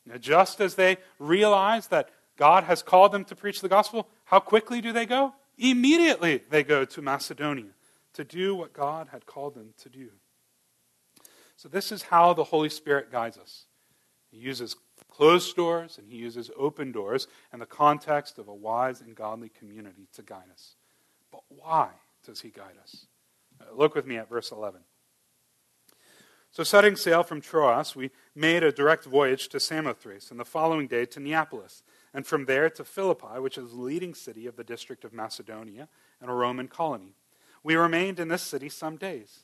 Now, 0.06 0.18
just 0.18 0.60
as 0.60 0.76
they 0.76 0.98
realize 1.20 1.88
that 1.88 2.10
God 2.38 2.64
has 2.64 2.82
called 2.82 3.12
them 3.12 3.26
to 3.26 3.36
preach 3.36 3.62
the 3.62 3.70
gospel, 3.70 4.08
how 4.26 4.40
quickly 4.40 4.82
do 4.82 4.92
they 4.92 5.06
go? 5.06 5.34
Immediately 5.58 6.42
they 6.50 6.64
go 6.64 6.86
to 6.86 7.02
Macedonia 7.02 7.72
to 8.14 8.24
do 8.24 8.56
what 8.56 8.74
God 8.74 9.10
had 9.12 9.26
called 9.26 9.54
them 9.54 9.74
to 9.84 9.90
do. 9.90 10.10
So, 11.62 11.70
this 11.70 11.92
is 11.92 12.02
how 12.02 12.34
the 12.34 12.46
Holy 12.46 12.70
Spirit 12.70 13.12
guides 13.12 13.38
us. 13.38 13.66
He 14.32 14.38
uses 14.38 14.76
closed 15.12 15.56
doors 15.56 16.00
and 16.00 16.10
he 16.10 16.18
uses 16.18 16.50
open 16.58 16.92
doors 16.92 17.28
in 17.54 17.60
the 17.60 17.68
context 17.68 18.40
of 18.40 18.48
a 18.48 18.54
wise 18.54 19.02
and 19.02 19.14
godly 19.14 19.50
community 19.50 20.08
to 20.14 20.24
guide 20.24 20.50
us. 20.52 20.76
But 21.32 21.44
why? 21.50 21.90
does 22.26 22.42
he 22.42 22.50
guide 22.50 22.78
us? 22.82 23.06
Uh, 23.60 23.76
look 23.76 23.94
with 23.94 24.08
me 24.08 24.18
at 24.18 24.28
verse 24.28 24.52
11. 24.52 24.82
So, 26.52 26.64
setting 26.64 26.96
sail 26.96 27.22
from 27.22 27.42
Troas, 27.42 27.96
we 27.96 28.10
made 28.34 28.64
a 28.64 28.72
direct 28.72 29.06
voyage 29.06 29.48
to 29.50 29.60
Samothrace, 29.60 30.32
and 30.32 30.40
the 30.40 30.46
following 30.46 30.88
day 30.88 31.06
to 31.06 31.20
Neapolis, 31.20 31.84
and 32.12 32.26
from 32.26 32.46
there 32.46 32.72
to 32.72 32.84
Philippi, 32.84 33.40
which 33.40 33.58
is 33.58 33.72
the 33.72 33.80
leading 33.80 34.16
city 34.16 34.48
of 34.48 34.56
the 34.56 34.64
district 34.64 35.06
of 35.06 35.14
Macedonia 35.14 35.88
and 36.20 36.30
a 36.32 36.34
Roman 36.34 36.68
colony. 36.68 37.14
We 37.64 37.76
remained 37.76 38.20
in 38.20 38.30
this 38.30 38.42
city 38.42 38.68
some 38.68 38.98
days, 38.98 39.44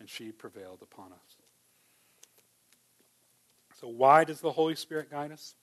And 0.00 0.08
she 0.08 0.32
prevailed 0.32 0.80
upon 0.82 1.12
us. 1.12 1.36
So, 3.80 3.88
why 3.88 4.24
does 4.24 4.40
the 4.40 4.52
Holy 4.52 4.74
Spirit 4.74 5.10
guide 5.10 5.30
us? 5.32 5.54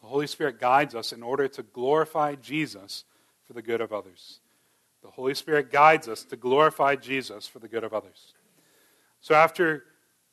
The 0.00 0.06
Holy 0.06 0.26
Spirit 0.26 0.60
guides 0.60 0.94
us 0.94 1.12
in 1.12 1.22
order 1.22 1.48
to 1.48 1.62
glorify 1.62 2.36
Jesus 2.36 3.04
for 3.46 3.52
the 3.52 3.62
good 3.62 3.80
of 3.80 3.92
others. 3.92 4.40
The 5.02 5.10
Holy 5.10 5.34
Spirit 5.34 5.70
guides 5.70 6.08
us 6.08 6.24
to 6.24 6.36
glorify 6.36 6.96
Jesus 6.96 7.46
for 7.46 7.58
the 7.58 7.68
good 7.68 7.84
of 7.84 7.92
others. 7.92 8.34
So, 9.20 9.34
after 9.34 9.84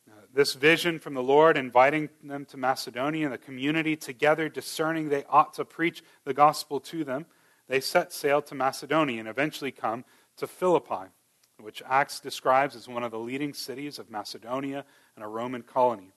uh, 0.10 0.14
this 0.34 0.54
vision 0.54 1.00
from 1.00 1.16
the 1.16 1.24
Lord, 1.24 1.58
inviting 1.58 2.10
them 2.24 2.46
to 2.46 2.58
Macedonia 2.58 3.26
and 3.26 3.34
the 3.34 3.40
community 3.40 3.96
together, 3.96 4.48
discerning 4.50 5.10
they 5.10 5.24
ought 5.30 5.54
to 5.56 5.66
preach 5.66 6.04
the 6.24 6.34
gospel 6.34 6.80
to 6.82 7.04
them, 7.04 7.26
they 7.68 7.80
set 7.80 8.14
sail 8.14 8.42
to 8.44 8.56
Macedonia 8.56 9.20
and 9.20 9.28
eventually 9.28 9.72
come 9.72 10.06
to 10.38 10.46
Philippi, 10.46 11.10
which 11.60 11.82
Acts 11.88 12.20
describes 12.20 12.76
as 12.76 12.88
one 12.88 13.04
of 13.04 13.12
the 13.12 13.20
leading 13.20 13.54
cities 13.54 14.00
of 14.00 14.10
Macedonia 14.10 14.86
and 15.16 15.24
a 15.24 15.28
Roman 15.28 15.62
colony. 15.62 16.12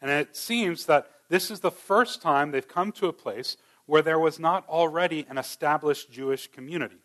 And 0.00 0.10
it 0.10 0.36
seems 0.36 0.86
that 0.86 1.08
this 1.28 1.50
is 1.50 1.60
the 1.60 1.70
first 1.70 2.20
time 2.20 2.50
they've 2.50 2.66
come 2.66 2.92
to 2.92 3.06
a 3.06 3.12
place 3.12 3.56
where 3.86 4.02
there 4.02 4.18
was 4.18 4.38
not 4.38 4.68
already 4.68 5.26
an 5.28 5.38
established 5.38 6.10
Jewish 6.10 6.48
community. 6.48 6.98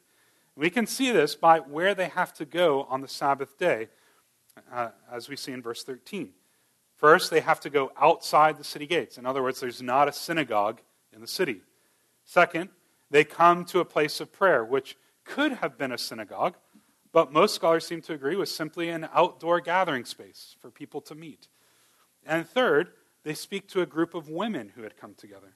We 0.56 0.70
can 0.70 0.88
see 0.88 1.12
this 1.12 1.36
by 1.36 1.60
where 1.60 1.94
they 1.94 2.08
have 2.10 2.34
to 2.34 2.46
go 2.46 2.88
on 2.90 3.02
the 3.02 3.08
Sabbath 3.08 3.58
day, 3.58 3.90
uh, 4.72 4.90
as 5.12 5.30
we 5.30 5.36
see 5.36 5.52
in 5.52 5.62
verse 5.62 5.84
13. 5.84 6.32
First, 6.96 7.30
they 7.30 7.42
have 7.42 7.60
to 7.60 7.70
go 7.70 7.92
outside 7.96 8.58
the 8.58 8.64
city 8.64 8.88
gates. 8.88 9.20
In 9.20 9.28
other 9.28 9.44
words, 9.44 9.60
there's 9.60 9.84
not 9.84 10.08
a 10.08 10.12
synagogue 10.12 10.82
in 11.14 11.22
the 11.22 11.28
city. 11.28 11.62
Second, 12.26 12.70
they 13.12 13.24
come 13.24 13.66
to 13.66 13.80
a 13.80 13.86
place 13.86 14.20
of 14.20 14.34
prayer, 14.34 14.66
which 14.66 14.98
could 15.24 15.54
have 15.54 15.78
been 15.78 15.92
a 15.92 15.98
synagogue, 15.98 16.56
but 17.18 17.34
most 17.34 17.56
scholars 17.56 17.84
seem 17.84 18.00
to 18.02 18.14
agree 18.14 18.36
was 18.36 18.54
simply 18.54 18.90
an 18.90 19.10
outdoor 19.12 19.60
gathering 19.60 20.06
space 20.06 20.56
for 20.60 20.70
people 20.70 21.02
to 21.02 21.16
meet. 21.16 21.48
And 22.24 22.48
third, 22.48 22.92
they 23.24 23.34
speak 23.34 23.68
to 23.70 23.82
a 23.82 23.88
group 23.88 24.14
of 24.14 24.30
women 24.30 24.74
who 24.76 24.84
had 24.84 24.98
come 24.98 25.16
together. 25.16 25.56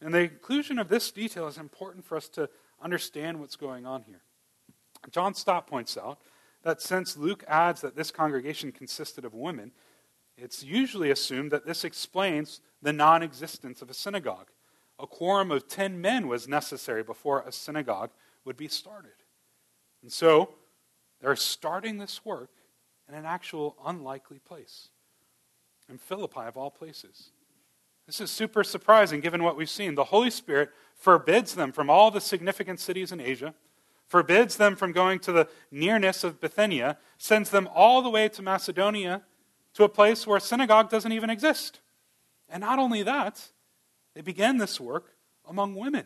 And 0.00 0.14
the 0.14 0.20
inclusion 0.20 0.78
of 0.78 0.88
this 0.88 1.10
detail 1.10 1.48
is 1.48 1.58
important 1.58 2.04
for 2.04 2.16
us 2.16 2.28
to 2.28 2.48
understand 2.80 3.40
what's 3.40 3.56
going 3.56 3.86
on 3.86 4.04
here. 4.04 4.22
John 5.10 5.34
Stott 5.34 5.66
points 5.66 5.98
out 5.98 6.20
that 6.62 6.80
since 6.80 7.16
Luke 7.16 7.42
adds 7.48 7.80
that 7.80 7.96
this 7.96 8.12
congregation 8.12 8.70
consisted 8.70 9.24
of 9.24 9.34
women, 9.34 9.72
it's 10.38 10.62
usually 10.62 11.10
assumed 11.10 11.50
that 11.50 11.66
this 11.66 11.82
explains 11.82 12.60
the 12.82 12.92
non 12.92 13.20
existence 13.20 13.82
of 13.82 13.90
a 13.90 13.94
synagogue. 13.94 14.52
A 15.00 15.08
quorum 15.08 15.50
of 15.50 15.66
10 15.66 16.00
men 16.00 16.28
was 16.28 16.46
necessary 16.46 17.02
before 17.02 17.42
a 17.44 17.50
synagogue 17.50 18.10
would 18.44 18.56
be 18.56 18.68
started. 18.68 19.24
And 20.00 20.12
so, 20.12 20.50
they're 21.24 21.36
starting 21.36 21.96
this 21.96 22.22
work 22.22 22.50
in 23.08 23.14
an 23.14 23.24
actual 23.24 23.76
unlikely 23.86 24.38
place 24.40 24.90
in 25.88 25.96
Philippi, 25.96 26.40
of 26.40 26.58
all 26.58 26.70
places. 26.70 27.30
This 28.04 28.20
is 28.20 28.30
super 28.30 28.62
surprising 28.62 29.20
given 29.20 29.42
what 29.42 29.56
we've 29.56 29.70
seen. 29.70 29.94
The 29.94 30.04
Holy 30.04 30.28
Spirit 30.28 30.68
forbids 30.94 31.54
them 31.54 31.72
from 31.72 31.88
all 31.88 32.10
the 32.10 32.20
significant 32.20 32.78
cities 32.78 33.10
in 33.10 33.20
Asia, 33.20 33.54
forbids 34.06 34.58
them 34.58 34.76
from 34.76 34.92
going 34.92 35.18
to 35.20 35.32
the 35.32 35.48
nearness 35.70 36.24
of 36.24 36.42
Bithynia, 36.42 36.98
sends 37.16 37.48
them 37.48 37.70
all 37.74 38.02
the 38.02 38.10
way 38.10 38.28
to 38.28 38.42
Macedonia 38.42 39.22
to 39.72 39.84
a 39.84 39.88
place 39.88 40.26
where 40.26 40.36
a 40.36 40.42
synagogue 40.42 40.90
doesn't 40.90 41.12
even 41.12 41.30
exist. 41.30 41.80
And 42.50 42.60
not 42.60 42.78
only 42.78 43.02
that, 43.02 43.48
they 44.14 44.20
began 44.20 44.58
this 44.58 44.78
work 44.78 45.14
among 45.48 45.74
women. 45.74 46.04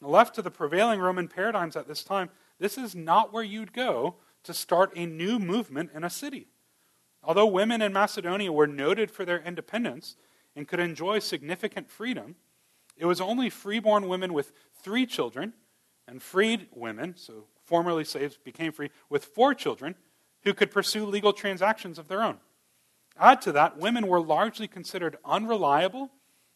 Left 0.00 0.34
to 0.36 0.42
the 0.42 0.50
prevailing 0.50 0.98
Roman 0.98 1.28
paradigms 1.28 1.76
at 1.76 1.86
this 1.86 2.02
time, 2.02 2.30
this 2.64 2.78
is 2.78 2.94
not 2.94 3.30
where 3.30 3.42
you'd 3.42 3.74
go 3.74 4.14
to 4.42 4.54
start 4.54 4.90
a 4.96 5.04
new 5.04 5.38
movement 5.38 5.90
in 5.94 6.02
a 6.02 6.08
city. 6.08 6.48
Although 7.22 7.46
women 7.46 7.82
in 7.82 7.92
Macedonia 7.92 8.50
were 8.50 8.66
noted 8.66 9.10
for 9.10 9.26
their 9.26 9.42
independence 9.42 10.16
and 10.56 10.66
could 10.66 10.80
enjoy 10.80 11.18
significant 11.18 11.90
freedom, 11.90 12.36
it 12.96 13.04
was 13.04 13.20
only 13.20 13.50
freeborn 13.50 14.08
women 14.08 14.32
with 14.32 14.52
three 14.82 15.04
children 15.04 15.52
and 16.08 16.22
freed 16.22 16.68
women, 16.72 17.14
so 17.18 17.44
formerly 17.64 18.02
slaves 18.02 18.38
became 18.42 18.72
free, 18.72 18.88
with 19.10 19.26
four 19.26 19.52
children 19.52 19.94
who 20.44 20.54
could 20.54 20.70
pursue 20.70 21.04
legal 21.04 21.34
transactions 21.34 21.98
of 21.98 22.08
their 22.08 22.22
own. 22.22 22.38
Add 23.20 23.42
to 23.42 23.52
that, 23.52 23.76
women 23.76 24.06
were 24.06 24.22
largely 24.22 24.68
considered 24.68 25.18
unreliable 25.22 26.12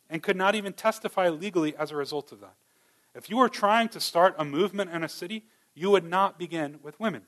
and 0.09 0.23
could 0.23 0.37
not 0.37 0.55
even 0.55 0.73
testify 0.73 1.29
legally 1.29 1.77
as 1.77 1.91
a 1.91 1.97
result 1.97 2.33
of 2.33 2.41
that. 2.41 2.55
If 3.15 3.29
you 3.29 3.37
were 3.37 3.51
trying 3.51 3.91
to 3.91 4.01
start 4.01 4.35
a 4.39 4.45
movement 4.45 4.91
in 4.91 5.05
a 5.05 5.09
city, 5.09 5.45
you 5.79 5.91
would 5.91 6.05
not 6.05 6.39
begin 6.39 6.81
with 6.83 6.99
women. 6.99 7.23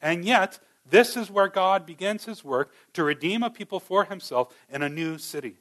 And 0.00 0.24
yet, 0.24 0.58
this 0.88 1.16
is 1.16 1.30
where 1.30 1.48
God 1.48 1.86
begins 1.86 2.24
his 2.24 2.44
work 2.44 2.72
to 2.92 3.04
redeem 3.04 3.42
a 3.42 3.50
people 3.50 3.80
for 3.80 4.04
himself 4.04 4.54
in 4.68 4.82
a 4.82 4.88
new 4.88 5.18
city. 5.18 5.56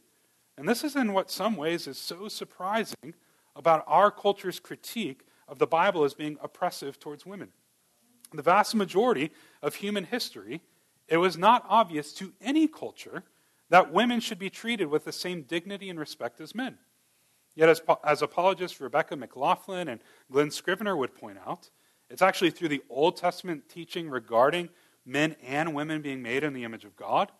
And 0.57 0.67
this 0.67 0.83
is 0.83 0.95
in 0.95 1.13
what 1.13 1.31
some 1.31 1.55
ways 1.55 1.87
is 1.87 1.97
so 1.97 2.27
surprising 2.27 3.13
about 3.55 3.83
our 3.87 4.11
culture's 4.11 4.59
critique 4.59 5.21
of 5.47 5.59
the 5.59 5.67
Bible 5.67 6.03
as 6.03 6.13
being 6.13 6.37
oppressive 6.41 6.99
towards 6.99 7.25
women. 7.25 7.49
The 8.33 8.41
vast 8.41 8.75
majority 8.75 9.31
of 9.61 9.75
human 9.75 10.05
history, 10.05 10.61
it 11.07 11.17
was 11.17 11.37
not 11.37 11.65
obvious 11.69 12.13
to 12.13 12.33
any 12.41 12.67
culture 12.67 13.23
that 13.69 13.93
women 13.93 14.19
should 14.19 14.39
be 14.39 14.49
treated 14.49 14.87
with 14.87 15.05
the 15.05 15.11
same 15.11 15.43
dignity 15.43 15.89
and 15.89 15.99
respect 15.99 16.41
as 16.41 16.53
men. 16.53 16.77
Yet, 17.55 17.69
as, 17.69 17.81
as 18.03 18.21
apologists 18.21 18.81
Rebecca 18.81 19.15
McLaughlin 19.15 19.87
and 19.87 20.01
Glen 20.31 20.51
Scrivener 20.51 20.97
would 20.97 21.15
point 21.15 21.37
out, 21.45 21.69
it's 22.13 22.21
actually 22.21 22.51
through 22.51 22.67
the 22.69 22.83
Old 22.91 23.17
Testament 23.17 23.67
teaching 23.67 24.07
regarding 24.07 24.69
men 25.03 25.35
and 25.43 25.73
women 25.73 26.03
being 26.03 26.21
made 26.21 26.43
in 26.43 26.53
the 26.53 26.63
image 26.63 26.85
of 26.85 26.95
God, 26.95 27.31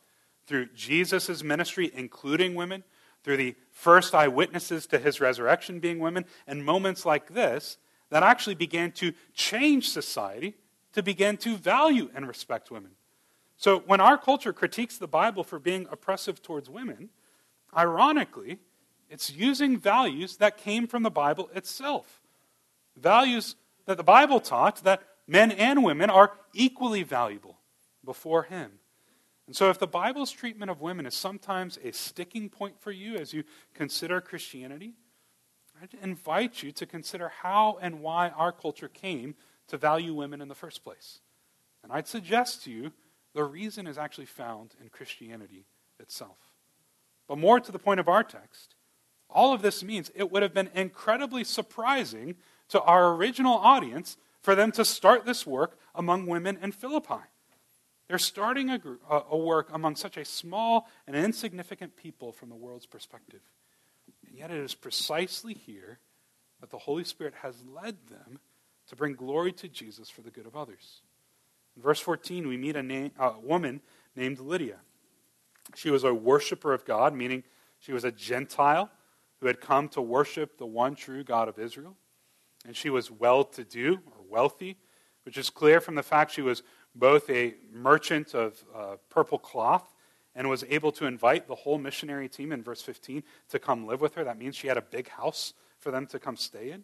through 0.48 0.70
Jesus' 0.74 1.44
ministry, 1.44 1.92
including 1.94 2.56
women, 2.56 2.84
through 3.24 3.38
the 3.38 3.56
first 3.70 4.16
eyewitnesses 4.16 4.88
to 4.88 4.98
his 4.98 5.22
resurrection 5.22 5.80
being 5.80 6.00
women, 6.00 6.26
and 6.48 6.66
moments 6.66 7.06
like 7.06 7.36
this 7.36 7.78
that 8.10 8.24
actually 8.24 8.56
began 8.56 8.92
to 8.94 9.14
change 9.36 9.90
society 9.90 10.56
to 10.94 11.04
begin 11.04 11.38
to 11.38 11.56
value 11.56 12.10
and 12.16 12.28
respect 12.28 12.72
women. 12.72 12.92
So 13.58 13.80
when 13.80 14.02
our 14.02 14.18
culture 14.18 14.54
critiques 14.54 14.98
the 14.98 15.08
Bible 15.08 15.44
for 15.44 15.60
being 15.60 15.86
oppressive 15.92 16.42
towards 16.42 16.68
women, 16.68 17.10
ironically, 17.78 18.58
it's 19.08 19.32
using 19.32 19.78
values 19.78 20.38
that 20.38 20.58
came 20.58 20.88
from 20.88 21.04
the 21.04 21.12
Bible 21.12 21.52
itself. 21.54 22.22
Values 22.98 23.56
that 23.86 23.98
the 23.98 24.04
Bible 24.04 24.40
taught 24.40 24.84
that 24.84 25.04
men 25.28 25.52
and 25.52 25.84
women 25.84 26.10
are 26.10 26.34
equally 26.54 27.04
valuable 27.04 27.60
before 28.04 28.44
Him. 28.44 28.72
And 29.46 29.56
so, 29.56 29.70
if 29.70 29.78
the 29.78 29.88
Bible's 29.88 30.32
treatment 30.32 30.72
of 30.72 30.82
women 30.82 31.06
is 31.06 31.14
sometimes 31.14 31.78
a 31.84 31.92
sticking 31.92 32.50
point 32.50 32.80
for 32.80 32.92
you 32.92 33.16
as 33.16 33.34
you 33.34 33.44
consider 33.74 34.22
Christianity, 34.22 34.94
I'd 35.82 35.96
invite 36.02 36.64
you 36.64 36.72
to 36.72 36.86
consider 36.86 37.30
how 37.42 37.78
and 37.82 38.02
why 38.02 38.30
our 38.30 38.52
culture 38.52 38.88
came 38.88 39.36
to 39.68 39.78
value 39.78 40.14
women 40.14 40.42
in 40.42 40.48
the 40.48 40.56
first 40.56 40.84
place. 40.84 41.20
And 41.84 41.92
I'd 41.92 42.08
suggest 42.08 42.64
to 42.64 42.72
you 42.72 42.94
the 43.34 43.44
reason 43.44 43.88
is 43.88 43.98
actually 43.98 44.28
found 44.28 44.76
in 44.82 44.90
Christianity 44.90 45.66
itself. 46.00 46.38
But 47.28 47.38
more 47.38 47.60
to 47.60 47.72
the 47.72 47.80
point 47.80 48.00
of 48.00 48.08
our 48.08 48.24
text, 48.24 48.76
all 49.30 49.54
of 49.54 49.62
this 49.62 49.84
means 49.84 50.12
it 50.16 50.32
would 50.32 50.44
have 50.44 50.54
been 50.54 50.70
incredibly 50.74 51.44
surprising 51.44 52.36
to 52.74 52.82
our 52.82 53.14
original 53.14 53.54
audience 53.54 54.18
for 54.42 54.56
them 54.56 54.72
to 54.72 54.84
start 54.84 55.28
this 55.28 55.46
work 55.46 55.78
among 55.94 56.26
women 56.26 56.58
in 56.60 56.72
Philippi. 56.72 57.22
They're 58.08 58.18
starting 58.18 58.72
a, 58.72 58.80
group, 58.80 59.00
a, 59.08 59.38
work 59.38 59.70
among 59.72 59.96
such 59.96 60.18
a 60.18 60.26
small 60.26 60.90
and 61.06 61.16
insignificant 61.16 61.96
people 61.96 62.32
from 62.32 62.50
the 62.50 62.56
world's 62.56 62.88
perspective. 62.88 63.42
And 64.28 64.36
yet, 64.36 64.50
it 64.50 64.58
is 64.58 64.74
precisely 64.74 65.54
here 65.54 66.00
that 66.62 66.72
the 66.72 66.80
Holy 66.80 67.04
Spirit 67.04 67.36
has 67.44 67.64
led 67.64 67.96
them 68.08 68.40
to 68.88 68.96
bring 68.96 69.14
glory 69.14 69.52
to 69.54 69.68
Jesus 69.68 70.10
for 70.10 70.22
the 70.22 70.32
good 70.32 70.48
of 70.48 70.56
others. 70.56 71.04
In 71.76 71.84
verse 71.84 72.00
14, 72.00 72.48
we 72.48 72.58
meet 72.58 72.76
a, 72.76 72.82
name, 72.82 73.12
a 73.20 73.40
woman 73.40 73.82
named 74.16 74.40
Lydia. 74.40 74.78
She 75.76 75.92
was 75.92 76.04
a 76.04 76.14
worshiper 76.14 76.74
of 76.74 76.86
God, 76.86 77.14
meaning 77.14 77.44
she 77.78 77.94
was 77.94 78.04
a 78.04 78.12
Gentile 78.12 78.90
who 79.42 79.46
had 79.46 79.62
come 79.62 79.90
to 79.90 80.02
worship 80.02 80.58
the 80.58 80.66
one 80.66 80.96
true 80.96 81.24
God 81.24 81.48
of 81.48 81.60
Israel. 81.60 81.96
And 82.66 82.76
she 82.76 82.90
was 82.90 83.12
well 83.12 83.44
to 83.44 83.64
do 83.64 84.00
or 84.06 84.24
wealthy, 84.30 84.78
which 85.26 85.38
is 85.38 85.50
clear 85.50 85.82
from 85.82 85.96
the 85.96 86.04
fact 86.04 86.32
she 86.32 86.42
was 86.42 86.64
both 86.96 87.30
a 87.30 87.56
merchant 87.72 88.34
of 88.34 88.64
uh, 88.76 88.96
purple 89.10 89.40
cloth 89.40 89.94
and 90.36 90.50
was 90.50 90.64
able 90.70 90.92
to 90.94 91.06
invite 91.06 91.48
the 91.48 91.56
whole 91.56 91.78
missionary 91.78 92.28
team 92.28 92.52
in 92.52 92.64
verse 92.64 92.82
15 92.82 93.24
to 93.50 93.60
come 93.60 93.86
live 93.86 94.02
with 94.02 94.16
her. 94.16 94.24
That 94.24 94.38
means 94.38 94.56
she 94.56 94.68
had 94.68 94.78
a 94.78 94.82
big 94.82 95.10
house 95.10 95.54
for 95.80 95.92
them 95.92 96.08
to 96.08 96.20
come 96.20 96.38
stay 96.38 96.72
in. 96.72 96.84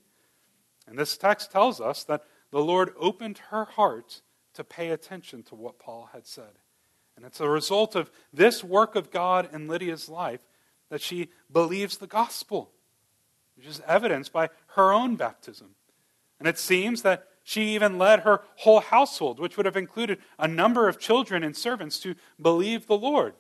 And 0.88 0.98
this 0.98 1.18
text 1.18 1.52
tells 1.52 1.80
us 1.80 2.04
that 2.06 2.24
the 2.52 2.60
Lord 2.60 2.94
opened 2.98 3.40
her 3.50 3.66
heart 3.66 4.22
to 4.56 4.64
pay 4.64 4.90
attention 4.90 5.44
to 5.44 5.56
what 5.56 5.80
Paul 5.80 6.10
had 6.14 6.26
said. 6.26 6.60
And 7.16 7.26
it's 7.26 7.40
a 7.40 7.50
result 7.50 7.96
of 7.96 8.12
this 8.34 8.64
work 8.64 8.96
of 8.96 9.12
God 9.12 9.50
in 9.54 9.68
Lydia's 9.68 10.10
life 10.10 10.48
that 10.90 11.02
she 11.02 11.30
believes 11.52 11.98
the 11.98 12.08
gospel, 12.08 12.72
which 13.60 13.68
is 13.68 13.82
evidenced 13.86 14.32
by 14.32 14.50
her 14.68 14.94
own 14.94 15.18
baptism. 15.18 15.76
And 16.40 16.48
it 16.48 16.58
seems 16.58 17.02
that 17.02 17.28
she 17.44 17.76
even 17.76 17.98
led 17.98 18.22
her 18.22 18.42
whole 18.56 18.80
household, 18.80 19.38
which 19.38 19.58
would 19.58 19.66
have 19.66 19.76
included 19.76 20.20
a 20.38 20.48
number 20.48 20.88
of 20.88 20.98
children 20.98 21.44
and 21.44 21.58
servants, 21.58 22.00
to 22.00 22.16
believe 22.42 22.88
the 22.88 22.98
Lord, 22.98 23.34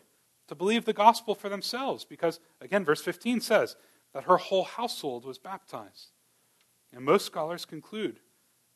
to 0.49 0.55
believe 0.55 0.83
the 0.83 0.91
gospel 0.91 1.35
for 1.35 1.47
themselves. 1.47 2.03
Because, 2.03 2.41
again, 2.59 2.83
verse 2.83 3.01
15 3.01 3.39
says 3.39 3.77
that 4.13 4.25
her 4.25 4.35
whole 4.35 4.65
household 4.65 5.23
was 5.23 5.37
baptized. 5.37 6.09
And 6.93 7.05
most 7.05 7.25
scholars 7.25 7.63
conclude 7.63 8.19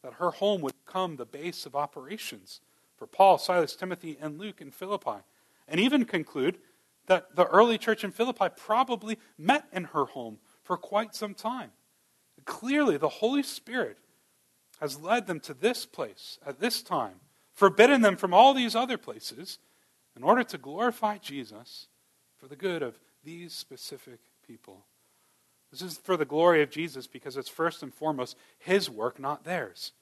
that 0.02 0.14
her 0.14 0.32
home 0.32 0.62
would 0.62 0.74
become 0.86 1.18
the 1.18 1.26
base 1.26 1.66
of 1.66 1.76
operations 1.76 2.62
for 2.96 3.06
Paul, 3.06 3.38
Silas, 3.38 3.76
Timothy, 3.76 4.18
and 4.22 4.40
Luke 4.40 4.62
in 4.62 4.72
Philippi. 4.72 5.24
And 5.68 5.82
even 5.82 6.06
conclude 6.06 6.58
that 7.08 7.36
the 7.36 7.48
early 7.48 7.78
church 7.78 8.06
in 8.06 8.12
Philippi 8.12 8.48
probably 8.56 9.20
met 9.38 9.66
in 9.74 9.86
her 9.86 10.06
home 10.06 10.38
for 10.64 10.78
quite 10.78 11.16
some 11.16 11.34
time. 11.34 11.72
Clearly, 12.46 12.98
the 12.98 13.10
Holy 13.10 13.44
Spirit 13.44 13.98
has 14.80 15.00
led 15.00 15.28
them 15.28 15.40
to 15.42 15.54
this 15.54 15.86
place 15.86 16.40
at 16.46 16.60
this 16.60 16.82
time, 16.82 17.16
forbidden 17.54 18.02
them 18.02 18.18
from 18.18 18.34
all 18.34 18.54
these 18.54 18.76
other 18.76 18.98
places, 18.98 19.60
in 20.16 20.24
order 20.24 20.44
to 20.44 20.58
glorify 20.58 21.18
Jesus 21.18 21.88
for 22.38 22.48
the 22.48 22.56
good 22.56 22.84
of 22.84 23.00
these 23.24 23.54
specific 23.54 24.20
people. 24.46 24.86
This 25.72 25.82
is 25.82 25.98
for 25.98 26.18
the 26.18 26.26
glory 26.26 26.62
of 26.62 26.70
Jesus 26.70 27.08
because 27.08 27.38
it's 27.38 27.50
first 27.50 27.82
and 27.82 27.94
foremost 27.94 28.38
His 28.60 28.90
work, 28.90 29.20
not 29.20 29.44
theirs. 29.44 29.94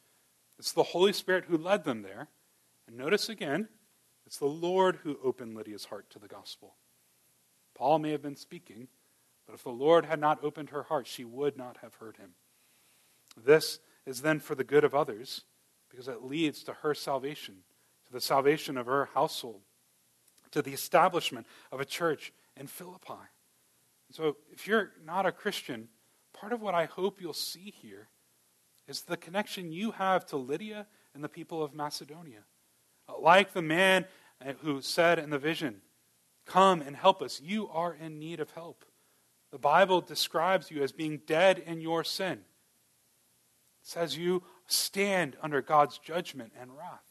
It's 0.59 0.73
the 0.73 0.83
Holy 0.83 1.13
Spirit 1.13 1.45
who 1.47 1.57
led 1.57 1.83
them 1.83 2.01
there. 2.01 2.27
And 2.87 2.97
notice 2.97 3.29
again, 3.29 3.69
it's 4.25 4.37
the 4.37 4.45
Lord 4.45 4.97
who 5.03 5.17
opened 5.23 5.55
Lydia's 5.55 5.85
heart 5.85 6.09
to 6.09 6.19
the 6.19 6.27
gospel. 6.27 6.75
Paul 7.73 7.99
may 7.99 8.11
have 8.11 8.21
been 8.21 8.35
speaking, 8.35 8.87
but 9.51 9.57
if 9.57 9.63
the 9.63 9.69
Lord 9.69 10.05
had 10.05 10.21
not 10.21 10.41
opened 10.45 10.69
her 10.69 10.83
heart, 10.83 11.07
she 11.07 11.25
would 11.25 11.57
not 11.57 11.75
have 11.81 11.95
heard 11.95 12.15
him. 12.15 12.35
This 13.35 13.79
is 14.05 14.21
then 14.21 14.39
for 14.39 14.55
the 14.55 14.63
good 14.63 14.85
of 14.85 14.95
others 14.95 15.41
because 15.89 16.07
it 16.07 16.23
leads 16.23 16.63
to 16.63 16.71
her 16.71 16.95
salvation, 16.95 17.55
to 18.05 18.13
the 18.13 18.21
salvation 18.21 18.77
of 18.77 18.85
her 18.85 19.09
household, 19.13 19.59
to 20.51 20.61
the 20.61 20.71
establishment 20.71 21.45
of 21.69 21.81
a 21.81 21.85
church 21.85 22.31
in 22.55 22.65
Philippi. 22.65 23.27
So 24.11 24.37
if 24.53 24.67
you're 24.67 24.91
not 25.05 25.25
a 25.25 25.33
Christian, 25.33 25.89
part 26.31 26.53
of 26.53 26.61
what 26.61 26.73
I 26.73 26.85
hope 26.85 27.19
you'll 27.19 27.33
see 27.33 27.73
here 27.81 28.07
is 28.87 29.01
the 29.01 29.17
connection 29.17 29.73
you 29.73 29.91
have 29.91 30.25
to 30.27 30.37
Lydia 30.37 30.87
and 31.13 31.21
the 31.21 31.27
people 31.27 31.61
of 31.61 31.73
Macedonia. 31.73 32.45
Like 33.19 33.51
the 33.51 33.61
man 33.61 34.05
who 34.59 34.81
said 34.81 35.19
in 35.19 35.29
the 35.29 35.37
vision, 35.37 35.81
Come 36.45 36.81
and 36.81 36.95
help 36.95 37.21
us. 37.21 37.41
You 37.41 37.67
are 37.67 37.93
in 37.93 38.17
need 38.17 38.39
of 38.39 38.51
help. 38.51 38.85
The 39.51 39.59
Bible 39.59 40.01
describes 40.01 40.71
you 40.71 40.81
as 40.81 40.91
being 40.91 41.21
dead 41.27 41.59
in 41.59 41.81
your 41.81 42.03
sin 42.03 42.33
It 42.33 42.39
says 43.83 44.17
you 44.17 44.43
stand 44.67 45.35
under 45.41 45.61
God's 45.61 45.97
judgment 45.97 46.53
and 46.59 46.75
wrath. 46.77 47.03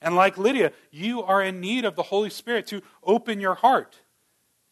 And 0.00 0.14
like 0.14 0.38
Lydia, 0.38 0.72
you 0.90 1.22
are 1.22 1.42
in 1.42 1.60
need 1.60 1.84
of 1.84 1.96
the 1.96 2.04
Holy 2.04 2.30
Spirit 2.30 2.66
to 2.68 2.82
open 3.02 3.40
your 3.40 3.54
heart. 3.54 4.00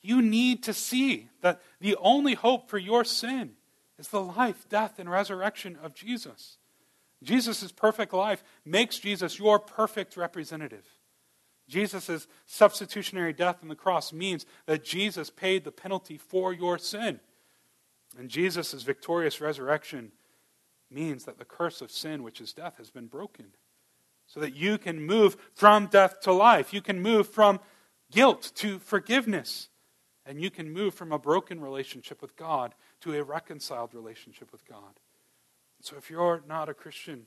You 0.02 0.20
need 0.22 0.62
to 0.64 0.74
see 0.74 1.28
that 1.40 1.60
the 1.80 1.96
only 1.96 2.34
hope 2.34 2.68
for 2.68 2.78
your 2.78 3.04
sin 3.04 3.52
is 3.98 4.08
the 4.08 4.20
life, 4.20 4.68
death, 4.68 4.98
and 4.98 5.10
resurrection 5.10 5.78
of 5.82 5.94
Jesus. 5.94 6.58
Jesus' 7.22 7.72
perfect 7.72 8.12
life 8.12 8.44
makes 8.64 8.98
Jesus 8.98 9.38
your 9.38 9.58
perfect 9.58 10.16
representative. 10.16 10.86
Jesus' 11.68 12.26
substitutionary 12.46 13.32
death 13.32 13.58
on 13.62 13.68
the 13.68 13.74
cross 13.74 14.12
means 14.12 14.44
that 14.66 14.84
Jesus 14.84 15.30
paid 15.30 15.64
the 15.64 15.72
penalty 15.72 16.18
for 16.18 16.52
your 16.52 16.78
sin. 16.78 17.20
And 18.18 18.28
Jesus' 18.28 18.82
victorious 18.82 19.40
resurrection 19.40 20.12
means 20.90 21.24
that 21.24 21.38
the 21.38 21.44
curse 21.44 21.80
of 21.80 21.90
sin, 21.90 22.22
which 22.22 22.40
is 22.40 22.52
death, 22.52 22.76
has 22.78 22.90
been 22.90 23.06
broken. 23.06 23.46
So 24.26 24.40
that 24.40 24.54
you 24.54 24.78
can 24.78 25.04
move 25.04 25.36
from 25.54 25.86
death 25.86 26.20
to 26.22 26.32
life. 26.32 26.72
You 26.72 26.80
can 26.80 27.00
move 27.00 27.28
from 27.28 27.60
guilt 28.10 28.52
to 28.56 28.78
forgiveness. 28.78 29.68
And 30.26 30.40
you 30.40 30.50
can 30.50 30.72
move 30.72 30.94
from 30.94 31.12
a 31.12 31.18
broken 31.18 31.60
relationship 31.60 32.22
with 32.22 32.36
God 32.36 32.74
to 33.00 33.14
a 33.14 33.22
reconciled 33.22 33.94
relationship 33.94 34.50
with 34.52 34.66
God. 34.66 34.98
So 35.80 35.96
if 35.96 36.08
you're 36.08 36.42
not 36.48 36.70
a 36.70 36.74
Christian, 36.74 37.26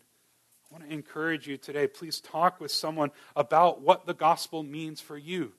I 0.69 0.73
want 0.73 0.87
to 0.87 0.93
encourage 0.93 1.47
you 1.47 1.57
today. 1.57 1.87
Please 1.87 2.19
talk 2.19 2.59
with 2.59 2.71
someone 2.71 3.11
about 3.35 3.81
what 3.81 4.05
the 4.05 4.13
gospel 4.13 4.63
means 4.63 4.99
for 4.99 5.17
you. 5.17 5.53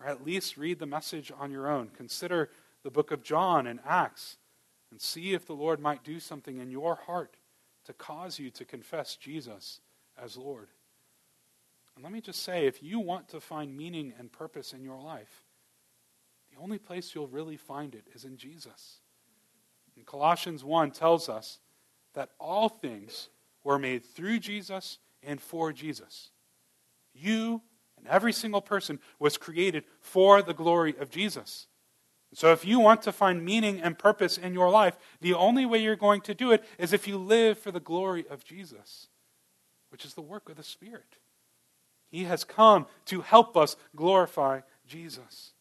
Or 0.00 0.06
at 0.06 0.24
least 0.24 0.56
read 0.56 0.80
the 0.80 0.86
message 0.86 1.30
on 1.38 1.52
your 1.52 1.68
own. 1.70 1.88
Consider 1.96 2.50
the 2.82 2.90
book 2.90 3.12
of 3.12 3.22
John 3.22 3.66
and 3.66 3.80
Acts 3.86 4.36
and 4.90 5.00
see 5.00 5.34
if 5.34 5.46
the 5.46 5.54
Lord 5.54 5.80
might 5.80 6.04
do 6.04 6.18
something 6.18 6.58
in 6.58 6.70
your 6.70 6.96
heart 6.96 7.36
to 7.84 7.92
cause 7.92 8.38
you 8.38 8.50
to 8.50 8.64
confess 8.64 9.16
Jesus 9.16 9.80
as 10.20 10.36
Lord. 10.36 10.68
And 11.94 12.02
let 12.02 12.12
me 12.12 12.20
just 12.20 12.42
say 12.42 12.66
if 12.66 12.82
you 12.82 12.98
want 12.98 13.28
to 13.28 13.40
find 13.40 13.76
meaning 13.76 14.12
and 14.18 14.32
purpose 14.32 14.72
in 14.72 14.82
your 14.82 15.00
life, 15.00 15.44
the 16.52 16.60
only 16.60 16.78
place 16.78 17.14
you'll 17.14 17.28
really 17.28 17.56
find 17.56 17.94
it 17.94 18.06
is 18.14 18.24
in 18.24 18.36
Jesus. 18.36 18.98
And 19.96 20.04
Colossians 20.04 20.64
1 20.64 20.90
tells 20.90 21.28
us 21.28 21.58
that 22.14 22.30
all 22.40 22.68
things 22.68 23.28
were 23.64 23.78
made 23.78 24.04
through 24.04 24.38
Jesus 24.38 24.98
and 25.22 25.40
for 25.40 25.72
Jesus. 25.72 26.30
You 27.14 27.62
and 27.96 28.06
every 28.06 28.32
single 28.32 28.60
person 28.60 29.00
was 29.18 29.36
created 29.36 29.84
for 30.00 30.42
the 30.42 30.54
glory 30.54 30.94
of 31.00 31.10
Jesus. 31.10 31.66
So 32.34 32.50
if 32.50 32.64
you 32.64 32.80
want 32.80 33.02
to 33.02 33.12
find 33.12 33.44
meaning 33.44 33.80
and 33.80 33.98
purpose 33.98 34.38
in 34.38 34.54
your 34.54 34.68
life, 34.68 34.98
the 35.20 35.34
only 35.34 35.64
way 35.66 35.78
you're 35.78 35.96
going 35.96 36.20
to 36.22 36.34
do 36.34 36.50
it 36.50 36.64
is 36.78 36.92
if 36.92 37.06
you 37.06 37.16
live 37.16 37.58
for 37.58 37.70
the 37.70 37.80
glory 37.80 38.24
of 38.28 38.44
Jesus, 38.44 39.06
which 39.90 40.04
is 40.04 40.14
the 40.14 40.20
work 40.20 40.48
of 40.48 40.56
the 40.56 40.64
Spirit. 40.64 41.16
He 42.10 42.24
has 42.24 42.44
come 42.44 42.86
to 43.06 43.20
help 43.20 43.56
us 43.56 43.76
glorify 43.94 44.60
Jesus. 44.86 45.52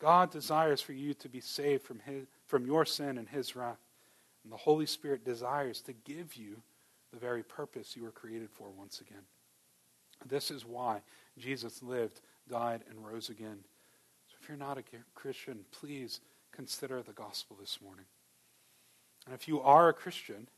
God 0.00 0.30
desires 0.30 0.80
for 0.80 0.92
you 0.92 1.12
to 1.14 1.28
be 1.28 1.40
saved 1.40 1.82
from, 1.82 2.00
his, 2.00 2.26
from 2.46 2.66
your 2.66 2.84
sin 2.84 3.18
and 3.18 3.28
his 3.28 3.54
wrath. 3.54 3.78
And 4.44 4.52
the 4.52 4.56
Holy 4.56 4.86
Spirit 4.86 5.24
desires 5.24 5.82
to 5.82 5.92
give 5.92 6.36
you 6.36 6.62
the 7.12 7.18
very 7.18 7.42
purpose 7.42 7.96
you 7.96 8.02
were 8.02 8.10
created 8.10 8.50
for 8.50 8.70
once 8.70 9.00
again. 9.00 9.22
This 10.26 10.50
is 10.50 10.66
why 10.66 11.00
Jesus 11.38 11.82
lived, 11.82 12.20
died, 12.48 12.82
and 12.90 13.06
rose 13.06 13.28
again. 13.28 13.58
So 14.28 14.36
if 14.40 14.48
you're 14.48 14.58
not 14.58 14.78
a 14.78 14.84
Christian, 15.14 15.60
please 15.70 16.20
consider 16.52 17.02
the 17.02 17.12
gospel 17.12 17.56
this 17.58 17.78
morning. 17.82 18.06
And 19.26 19.34
if 19.34 19.46
you 19.46 19.60
are 19.60 19.88
a 19.88 19.94
Christian, 19.94 20.48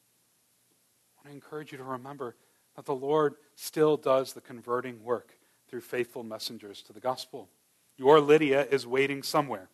I 1.19 1.29
want 1.29 1.29
to 1.29 1.33
encourage 1.33 1.73
you 1.73 1.79
to 1.79 1.85
remember 1.85 2.37
that 2.77 2.87
the 2.87 2.95
Lord 2.95 3.35
still 3.55 3.97
does 3.97 4.33
the 4.33 4.41
converting 4.41 5.03
work 5.03 5.37
through 5.69 5.83
faithful 5.83 6.23
messengers 6.23 6.83
to 6.83 6.93
the 6.93 7.01
gospel. 7.01 7.49
Your 7.97 8.21
Lydia 8.21 8.67
is 8.71 8.87
waiting 8.87 9.23
somewhere. 9.23 9.69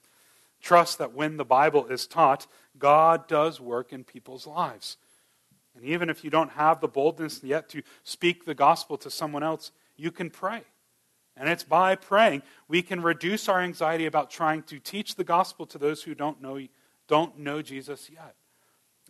Trust 0.61 0.99
that 0.99 1.12
when 1.12 1.37
the 1.37 1.45
Bible 1.45 1.87
is 1.87 2.07
taught, 2.07 2.47
God 2.79 3.29
does 3.29 3.61
work 3.61 3.93
in 3.93 4.03
people's 4.03 4.47
lives. 4.47 4.97
And 5.77 5.85
even 5.85 6.09
if 6.09 6.24
you 6.24 6.31
don't 6.31 6.51
have 6.53 6.81
the 6.81 6.89
boldness 6.89 7.43
yet 7.45 7.68
to 7.70 7.83
speak 8.03 8.45
the 8.45 8.55
gospel 8.55 8.97
to 8.99 9.11
someone 9.11 9.43
else, 9.43 9.72
you 9.97 10.11
can 10.11 10.31
pray. 10.31 10.62
And 11.37 11.49
it's 11.49 11.64
by 11.64 11.95
praying 11.97 12.43
we 12.66 12.81
can 12.83 13.03
reduce 13.03 13.49
our 13.49 13.61
anxiety 13.61 14.07
about 14.07 14.31
trying 14.31 14.62
to 14.64 14.79
teach 14.79 15.14
the 15.14 15.24
gospel 15.24 15.66
to 15.66 15.79
those 15.79 16.03
who 16.03 16.14
don't 16.14 16.41
know, 16.41 16.59
don't 17.09 17.39
know 17.39 17.61
Jesus 17.61 18.09
yet. 18.11 18.35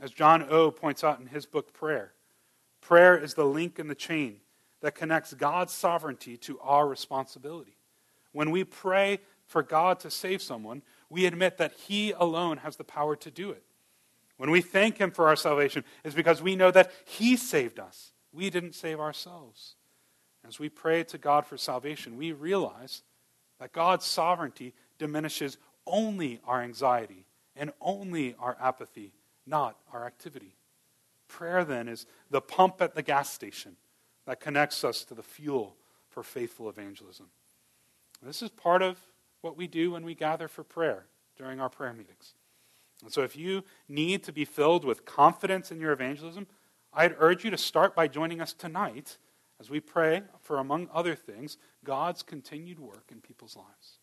As 0.00 0.10
John 0.10 0.46
O 0.50 0.70
points 0.70 1.04
out 1.04 1.20
in 1.20 1.26
his 1.26 1.46
book, 1.46 1.72
Prayer, 1.72 2.12
prayer 2.80 3.16
is 3.16 3.34
the 3.34 3.44
link 3.44 3.78
in 3.78 3.86
the 3.86 3.94
chain 3.94 4.40
that 4.80 4.94
connects 4.94 5.34
God's 5.34 5.72
sovereignty 5.72 6.36
to 6.38 6.58
our 6.60 6.86
responsibility. 6.86 7.76
When 8.32 8.50
we 8.50 8.64
pray 8.64 9.20
for 9.46 9.62
God 9.62 10.00
to 10.00 10.10
save 10.10 10.42
someone, 10.42 10.82
we 11.08 11.26
admit 11.26 11.56
that 11.58 11.72
He 11.72 12.12
alone 12.12 12.58
has 12.58 12.76
the 12.76 12.84
power 12.84 13.16
to 13.16 13.30
do 13.30 13.50
it. 13.50 13.62
When 14.36 14.50
we 14.50 14.60
thank 14.60 14.98
Him 14.98 15.10
for 15.10 15.28
our 15.28 15.36
salvation, 15.36 15.84
it's 16.04 16.14
because 16.14 16.42
we 16.42 16.56
know 16.56 16.70
that 16.70 16.92
He 17.04 17.36
saved 17.36 17.78
us. 17.78 18.12
We 18.32 18.50
didn't 18.50 18.74
save 18.74 19.00
ourselves. 19.00 19.76
As 20.46 20.58
we 20.58 20.68
pray 20.68 21.02
to 21.04 21.18
God 21.18 21.46
for 21.46 21.56
salvation, 21.56 22.16
we 22.16 22.32
realize 22.32 23.02
that 23.58 23.72
God's 23.72 24.04
sovereignty 24.04 24.74
diminishes 24.98 25.58
only 25.86 26.40
our 26.46 26.62
anxiety 26.62 27.26
and 27.56 27.72
only 27.80 28.34
our 28.38 28.56
apathy, 28.60 29.12
not 29.46 29.76
our 29.92 30.06
activity. 30.06 30.54
Prayer, 31.28 31.64
then, 31.64 31.88
is 31.88 32.06
the 32.30 32.40
pump 32.40 32.80
at 32.80 32.94
the 32.94 33.02
gas 33.02 33.32
station 33.32 33.76
that 34.26 34.40
connects 34.40 34.84
us 34.84 35.04
to 35.04 35.14
the 35.14 35.22
fuel 35.22 35.76
for 36.08 36.22
faithful 36.22 36.68
evangelism. 36.68 37.26
This 38.22 38.42
is 38.42 38.50
part 38.50 38.82
of 38.82 38.98
what 39.40 39.56
we 39.56 39.66
do 39.66 39.92
when 39.92 40.04
we 40.04 40.14
gather 40.14 40.48
for 40.48 40.64
prayer 40.64 41.06
during 41.36 41.60
our 41.60 41.68
prayer 41.68 41.92
meetings. 41.92 42.34
And 43.02 43.12
so, 43.12 43.22
if 43.22 43.36
you 43.36 43.62
need 43.88 44.22
to 44.24 44.32
be 44.32 44.44
filled 44.44 44.84
with 44.84 45.04
confidence 45.04 45.70
in 45.70 45.80
your 45.80 45.92
evangelism, 45.92 46.46
I'd 46.92 47.14
urge 47.18 47.44
you 47.44 47.50
to 47.50 47.58
start 47.58 47.94
by 47.94 48.08
joining 48.08 48.40
us 48.40 48.52
tonight 48.52 49.18
as 49.60 49.70
we 49.70 49.80
pray 49.80 50.22
for, 50.40 50.58
among 50.58 50.88
other 50.92 51.14
things, 51.14 51.56
God's 51.84 52.22
continued 52.22 52.78
work 52.78 53.04
in 53.10 53.20
people's 53.20 53.56
lives. 53.56 53.98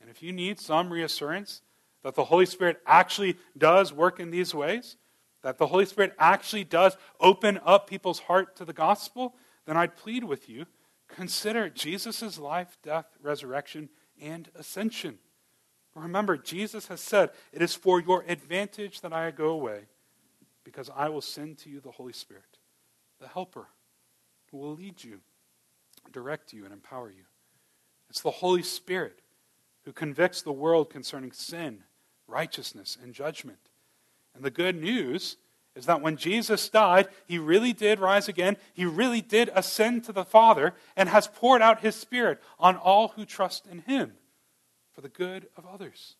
And 0.00 0.10
if 0.10 0.22
you 0.22 0.32
need 0.32 0.60
some 0.60 0.92
reassurance 0.92 1.62
that 2.02 2.14
the 2.14 2.24
Holy 2.24 2.46
Spirit 2.46 2.80
actually 2.86 3.36
does 3.58 3.92
work 3.92 4.20
in 4.20 4.30
these 4.30 4.54
ways, 4.54 4.96
that 5.42 5.58
the 5.58 5.66
Holy 5.66 5.86
Spirit 5.86 6.14
actually 6.18 6.64
does 6.64 6.96
open 7.20 7.58
up 7.64 7.88
people's 7.88 8.20
heart 8.20 8.56
to 8.56 8.64
the 8.64 8.72
gospel, 8.72 9.34
then 9.66 9.76
I'd 9.76 9.96
plead 9.96 10.24
with 10.24 10.48
you 10.48 10.66
consider 11.08 11.68
Jesus' 11.68 12.38
life, 12.38 12.76
death, 12.82 13.06
resurrection, 13.22 13.88
and 14.20 14.50
ascension. 14.56 15.18
Remember, 15.96 16.36
Jesus 16.36 16.88
has 16.88 17.00
said, 17.00 17.30
It 17.52 17.62
is 17.62 17.74
for 17.74 18.00
your 18.00 18.22
advantage 18.28 19.00
that 19.00 19.14
I 19.14 19.30
go 19.30 19.48
away, 19.48 19.82
because 20.62 20.90
I 20.94 21.08
will 21.08 21.22
send 21.22 21.58
to 21.58 21.70
you 21.70 21.80
the 21.80 21.90
Holy 21.90 22.12
Spirit, 22.12 22.58
the 23.18 23.28
Helper, 23.28 23.68
who 24.50 24.58
will 24.58 24.74
lead 24.74 25.02
you, 25.02 25.20
direct 26.12 26.52
you, 26.52 26.64
and 26.64 26.72
empower 26.72 27.10
you. 27.10 27.24
It's 28.10 28.20
the 28.20 28.30
Holy 28.30 28.62
Spirit 28.62 29.20
who 29.84 29.92
convicts 29.92 30.42
the 30.42 30.52
world 30.52 30.90
concerning 30.90 31.32
sin, 31.32 31.84
righteousness, 32.26 32.98
and 33.02 33.14
judgment. 33.14 33.58
And 34.34 34.44
the 34.44 34.50
good 34.50 34.76
news 34.76 35.38
is 35.74 35.86
that 35.86 36.02
when 36.02 36.16
Jesus 36.16 36.68
died, 36.68 37.08
he 37.26 37.38
really 37.38 37.72
did 37.72 38.00
rise 38.00 38.28
again. 38.28 38.58
He 38.74 38.84
really 38.84 39.22
did 39.22 39.50
ascend 39.54 40.04
to 40.04 40.12
the 40.12 40.24
Father 40.24 40.74
and 40.94 41.08
has 41.08 41.26
poured 41.26 41.62
out 41.62 41.80
his 41.80 41.94
Spirit 41.94 42.42
on 42.58 42.76
all 42.76 43.08
who 43.08 43.24
trust 43.24 43.66
in 43.66 43.78
him 43.78 44.12
for 44.96 45.02
the 45.02 45.08
good 45.10 45.46
of 45.58 45.66
others. 45.66 46.16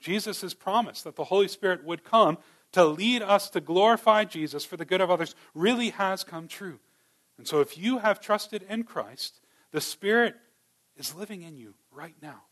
Jesus 0.00 0.40
has 0.40 0.54
promised 0.54 1.04
that 1.04 1.14
the 1.14 1.24
Holy 1.24 1.46
Spirit 1.46 1.84
would 1.84 2.04
come 2.04 2.38
to 2.72 2.86
lead 2.86 3.20
us 3.20 3.50
to 3.50 3.60
glorify 3.60 4.24
Jesus 4.24 4.64
for 4.64 4.78
the 4.78 4.86
good 4.86 5.02
of 5.02 5.10
others 5.10 5.34
really 5.54 5.90
has 5.90 6.24
come 6.24 6.48
true. 6.48 6.80
And 7.36 7.46
so 7.46 7.60
if 7.60 7.76
you 7.76 7.98
have 7.98 8.18
trusted 8.18 8.64
in 8.68 8.84
Christ, 8.84 9.40
the 9.72 9.80
Spirit 9.82 10.36
is 10.96 11.14
living 11.14 11.42
in 11.42 11.58
you 11.58 11.74
right 11.90 12.16
now. 12.22 12.44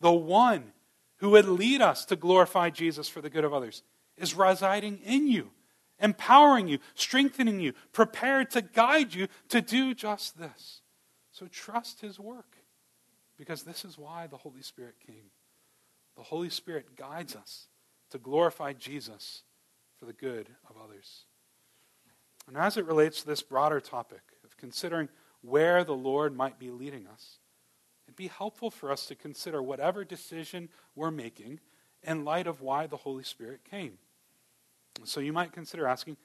The 0.00 0.12
one 0.12 0.72
who 1.16 1.30
would 1.30 1.46
lead 1.46 1.80
us 1.80 2.04
to 2.04 2.16
glorify 2.16 2.68
Jesus 2.68 3.08
for 3.08 3.22
the 3.22 3.30
good 3.30 3.44
of 3.44 3.54
others 3.54 3.82
is 4.18 4.34
residing 4.34 4.98
in 4.98 5.28
you, 5.28 5.50
empowering 5.98 6.68
you, 6.68 6.78
strengthening 6.94 7.58
you, 7.58 7.72
prepared 7.92 8.50
to 8.50 8.60
guide 8.60 9.14
you 9.14 9.28
to 9.48 9.62
do 9.62 9.94
just 9.94 10.38
this. 10.38 10.82
So 11.32 11.46
trust 11.46 12.02
his 12.02 12.20
work 12.20 12.57
because 13.38 13.62
this 13.62 13.84
is 13.84 13.96
why 13.96 14.26
the 14.26 14.36
Holy 14.36 14.62
Spirit 14.62 14.96
came. 15.06 15.30
The 16.16 16.24
Holy 16.24 16.50
Spirit 16.50 16.96
guides 16.96 17.36
us 17.36 17.68
to 18.10 18.18
glorify 18.18 18.72
Jesus 18.72 19.42
for 19.96 20.06
the 20.06 20.12
good 20.12 20.48
of 20.68 20.76
others. 20.82 21.24
And 22.46 22.56
as 22.56 22.76
it 22.76 22.86
relates 22.86 23.20
to 23.20 23.26
this 23.26 23.42
broader 23.42 23.80
topic 23.80 24.22
of 24.44 24.56
considering 24.56 25.08
where 25.42 25.84
the 25.84 25.94
Lord 25.94 26.34
might 26.34 26.58
be 26.58 26.70
leading 26.70 27.06
us, 27.06 27.38
it'd 28.06 28.16
be 28.16 28.28
helpful 28.28 28.70
for 28.70 28.90
us 28.90 29.06
to 29.06 29.14
consider 29.14 29.62
whatever 29.62 30.04
decision 30.04 30.68
we're 30.96 31.10
making 31.10 31.60
in 32.02 32.24
light 32.24 32.46
of 32.46 32.60
why 32.60 32.86
the 32.86 32.96
Holy 32.96 33.24
Spirit 33.24 33.60
came. 33.68 33.98
So 35.04 35.20
you 35.20 35.32
might 35.32 35.52
consider 35.52 35.86
asking, 35.86 36.16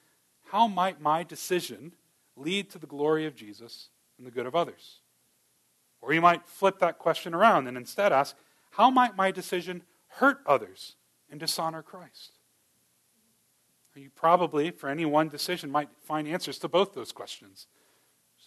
how 0.46 0.66
might 0.66 1.00
my 1.00 1.22
decision 1.22 1.92
lead 2.36 2.70
to 2.70 2.78
the 2.78 2.86
glory 2.86 3.26
of 3.26 3.36
Jesus 3.36 3.90
and 4.18 4.26
the 4.26 4.30
good 4.30 4.46
of 4.46 4.56
others? 4.56 5.00
Or 6.04 6.12
you 6.12 6.20
might 6.20 6.46
flip 6.46 6.80
that 6.80 6.98
question 6.98 7.34
around 7.34 7.66
and 7.66 7.78
instead 7.78 8.12
ask, 8.12 8.36
how 8.72 8.90
might 8.90 9.16
my 9.16 9.30
decision 9.30 9.82
hurt 10.08 10.40
others 10.46 10.96
and 11.30 11.40
dishonor 11.40 11.82
Christ? 11.82 12.32
You 13.94 14.10
probably, 14.10 14.70
for 14.70 14.90
any 14.90 15.06
one 15.06 15.28
decision, 15.28 15.70
might 15.70 15.88
find 16.02 16.28
answers 16.28 16.58
to 16.58 16.68
both 16.68 16.92
those 16.92 17.12
questions. 17.12 17.68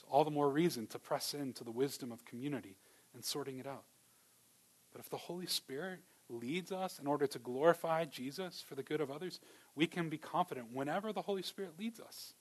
All 0.10 0.24
the 0.24 0.30
more 0.30 0.50
reason 0.50 0.86
to 0.88 1.00
press 1.00 1.34
into 1.34 1.64
the 1.64 1.72
wisdom 1.72 2.12
of 2.12 2.26
community 2.26 2.78
and 3.14 3.26
sorting 3.26 3.58
it 3.58 3.66
out. 3.66 3.86
But 4.92 5.00
if 5.00 5.10
the 5.10 5.18
Holy 5.18 5.48
Spirit 5.48 6.00
leads 6.30 6.72
us 6.72 7.00
in 7.00 7.08
order 7.08 7.26
to 7.26 7.40
glorify 7.40 8.06
Jesus 8.06 8.62
for 8.62 8.76
the 8.76 8.84
good 8.84 9.02
of 9.02 9.10
others, 9.10 9.40
we 9.74 9.88
can 9.88 10.10
be 10.10 10.18
confident 10.18 10.68
whenever 10.74 11.12
the 11.12 11.22
Holy 11.24 11.42
Spirit 11.42 11.72
leads 11.80 12.00
us, 12.00 12.34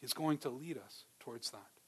He's 0.00 0.12
going 0.12 0.38
to 0.38 0.50
lead 0.50 0.76
us 0.76 1.04
towards 1.20 1.50
that. 1.50 1.79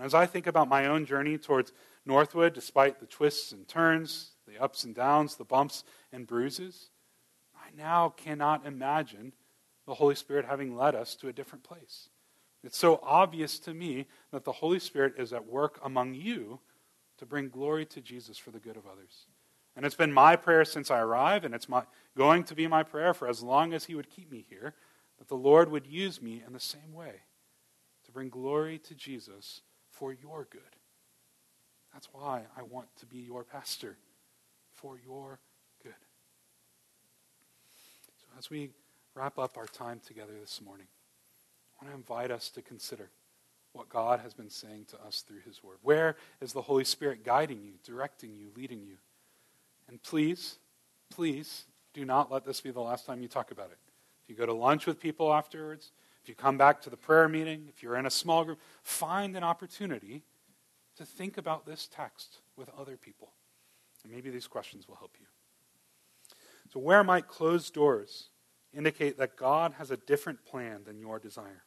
As 0.00 0.14
I 0.14 0.24
think 0.24 0.46
about 0.46 0.68
my 0.68 0.86
own 0.86 1.04
journey 1.04 1.36
towards 1.36 1.72
Northwood, 2.06 2.54
despite 2.54 3.00
the 3.00 3.06
twists 3.06 3.52
and 3.52 3.68
turns, 3.68 4.30
the 4.48 4.58
ups 4.58 4.84
and 4.84 4.94
downs, 4.94 5.36
the 5.36 5.44
bumps 5.44 5.84
and 6.10 6.26
bruises, 6.26 6.88
I 7.54 7.68
now 7.76 8.08
cannot 8.08 8.66
imagine 8.66 9.34
the 9.86 9.94
Holy 9.94 10.14
Spirit 10.14 10.46
having 10.46 10.74
led 10.74 10.94
us 10.94 11.14
to 11.16 11.28
a 11.28 11.32
different 11.34 11.64
place. 11.64 12.08
It's 12.64 12.78
so 12.78 12.98
obvious 13.02 13.58
to 13.60 13.74
me 13.74 14.06
that 14.32 14.44
the 14.44 14.52
Holy 14.52 14.78
Spirit 14.78 15.14
is 15.18 15.34
at 15.34 15.46
work 15.46 15.78
among 15.84 16.14
you 16.14 16.60
to 17.18 17.26
bring 17.26 17.50
glory 17.50 17.84
to 17.86 18.00
Jesus 18.00 18.38
for 18.38 18.50
the 18.50 18.58
good 18.58 18.78
of 18.78 18.86
others. 18.86 19.26
And 19.76 19.84
it's 19.84 19.94
been 19.94 20.12
my 20.12 20.34
prayer 20.34 20.64
since 20.64 20.90
I 20.90 21.00
arrived, 21.00 21.44
and 21.44 21.54
it's 21.54 21.68
my, 21.68 21.82
going 22.16 22.44
to 22.44 22.54
be 22.54 22.66
my 22.66 22.82
prayer 22.82 23.12
for 23.12 23.28
as 23.28 23.42
long 23.42 23.74
as 23.74 23.84
He 23.84 23.94
would 23.94 24.08
keep 24.08 24.30
me 24.30 24.46
here, 24.48 24.74
that 25.18 25.28
the 25.28 25.36
Lord 25.36 25.70
would 25.70 25.86
use 25.86 26.22
me 26.22 26.42
in 26.46 26.54
the 26.54 26.60
same 26.60 26.94
way 26.94 27.20
to 28.06 28.12
bring 28.12 28.30
glory 28.30 28.78
to 28.78 28.94
Jesus 28.94 29.60
for 30.00 30.14
your 30.14 30.48
good. 30.50 30.62
That's 31.92 32.08
why 32.10 32.42
I 32.56 32.62
want 32.62 32.88
to 33.00 33.06
be 33.06 33.18
your 33.18 33.44
pastor, 33.44 33.98
for 34.72 34.98
your 35.04 35.38
good. 35.82 35.92
So 38.18 38.26
as 38.38 38.48
we 38.48 38.70
wrap 39.14 39.38
up 39.38 39.58
our 39.58 39.66
time 39.66 40.00
together 40.04 40.32
this 40.40 40.62
morning, 40.64 40.86
I 41.80 41.84
want 41.84 41.94
to 41.94 41.98
invite 41.98 42.30
us 42.30 42.48
to 42.50 42.62
consider 42.62 43.10
what 43.74 43.90
God 43.90 44.20
has 44.20 44.32
been 44.32 44.48
saying 44.48 44.86
to 44.90 45.06
us 45.06 45.20
through 45.20 45.40
His 45.44 45.62
Word. 45.62 45.76
Where 45.82 46.16
is 46.40 46.54
the 46.54 46.62
Holy 46.62 46.84
Spirit 46.84 47.22
guiding 47.22 47.60
you, 47.62 47.72
directing 47.84 48.34
you, 48.34 48.46
leading 48.56 48.80
you? 48.80 48.96
And 49.86 50.02
please, 50.02 50.56
please 51.10 51.64
do 51.92 52.06
not 52.06 52.32
let 52.32 52.46
this 52.46 52.62
be 52.62 52.70
the 52.70 52.80
last 52.80 53.04
time 53.04 53.20
you 53.20 53.28
talk 53.28 53.50
about 53.50 53.70
it. 53.70 53.78
If 54.24 54.30
you 54.30 54.34
go 54.34 54.46
to 54.46 54.54
lunch 54.54 54.86
with 54.86 54.98
people 54.98 55.32
afterwards, 55.32 55.90
if 56.22 56.28
you 56.28 56.34
come 56.34 56.58
back 56.58 56.82
to 56.82 56.90
the 56.90 56.96
prayer 56.96 57.28
meeting, 57.28 57.66
if 57.68 57.82
you're 57.82 57.96
in 57.96 58.06
a 58.06 58.10
small 58.10 58.44
group, 58.44 58.60
find 58.82 59.36
an 59.36 59.44
opportunity 59.44 60.22
to 60.96 61.04
think 61.04 61.38
about 61.38 61.64
this 61.64 61.88
text 61.90 62.38
with 62.56 62.68
other 62.78 62.96
people. 62.96 63.32
And 64.04 64.12
maybe 64.12 64.30
these 64.30 64.46
questions 64.46 64.86
will 64.86 64.96
help 64.96 65.16
you. 65.18 65.26
So, 66.72 66.78
where 66.78 67.02
might 67.02 67.26
closed 67.26 67.74
doors 67.74 68.28
indicate 68.72 69.18
that 69.18 69.36
God 69.36 69.74
has 69.78 69.90
a 69.90 69.96
different 69.96 70.44
plan 70.44 70.84
than 70.84 70.98
your 70.98 71.18
desire? 71.18 71.64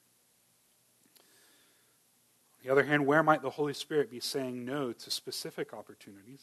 On 1.19 2.63
the 2.63 2.71
other 2.71 2.83
hand, 2.83 3.05
where 3.05 3.23
might 3.23 3.41
the 3.41 3.49
Holy 3.49 3.73
Spirit 3.73 4.09
be 4.09 4.19
saying 4.19 4.63
no 4.63 4.93
to 4.93 5.11
specific 5.11 5.73
opportunities, 5.73 6.41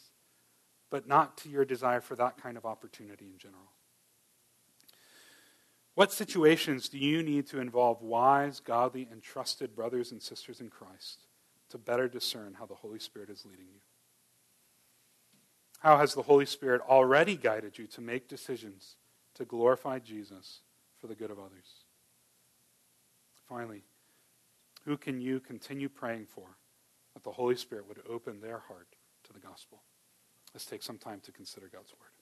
but 0.91 1.07
not 1.09 1.39
to 1.39 1.49
your 1.49 1.65
desire 1.65 2.01
for 2.01 2.17
that 2.17 2.37
kind 2.43 2.57
of 2.57 2.67
opportunity 2.67 3.27
in 3.27 3.39
general? 3.39 3.73
What 5.95 6.13
situations 6.13 6.89
do 6.89 6.99
you 6.99 7.23
need 7.23 7.47
to 7.49 7.61
involve 7.61 8.01
wise, 8.01 8.61
godly, 8.61 9.09
and 9.11 9.23
trusted 9.23 9.75
brothers 9.75 10.13
and 10.13 10.23
sisters 10.23 10.61
in 10.61 10.71
Christ 10.71 11.27
to 11.71 11.79
better 11.79 12.09
discern 12.09 12.55
how 12.59 12.67
the 12.67 12.75
Holy 12.75 12.99
Spirit 12.99 13.31
is 13.31 13.45
leading 13.45 13.67
you? 13.67 13.81
How 15.81 15.97
has 15.99 16.15
the 16.15 16.23
Holy 16.23 16.47
Spirit 16.47 16.83
already 16.89 17.37
guided 17.37 17.79
you 17.79 17.87
to 17.89 18.01
make 18.01 18.29
decisions 18.29 18.97
to 19.35 19.45
glorify 19.45 19.99
Jesus 19.99 20.61
for 20.99 21.07
the 21.07 21.15
good 21.15 21.31
of 21.31 21.39
others? 21.39 21.85
Finally, 23.49 23.83
who 24.85 24.97
can 24.97 25.21
you 25.21 25.41
continue 25.41 25.89
praying 25.89 26.27
for 26.27 26.57
that 27.15 27.25
the 27.25 27.33
Holy 27.33 27.57
Spirit 27.57 27.89
would 27.89 28.01
open 28.09 28.41
their 28.41 28.59
heart 28.59 28.89
to 29.25 29.33
the 29.33 29.41
gospel? 29.41 29.83
Let's 30.55 30.67
take 30.67 30.83
some 30.83 30.99
time 30.99 31.21
to 31.25 31.33
consider 31.33 31.69
God's 31.73 31.93
word. 31.99 32.20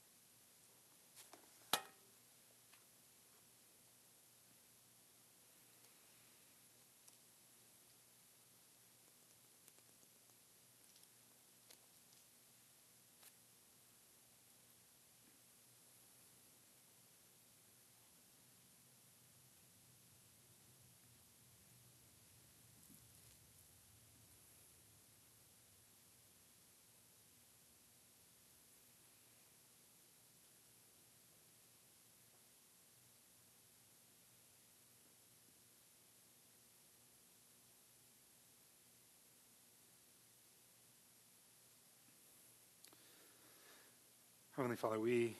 Heavenly 44.58 44.74
Father, 44.74 44.98
we 44.98 45.36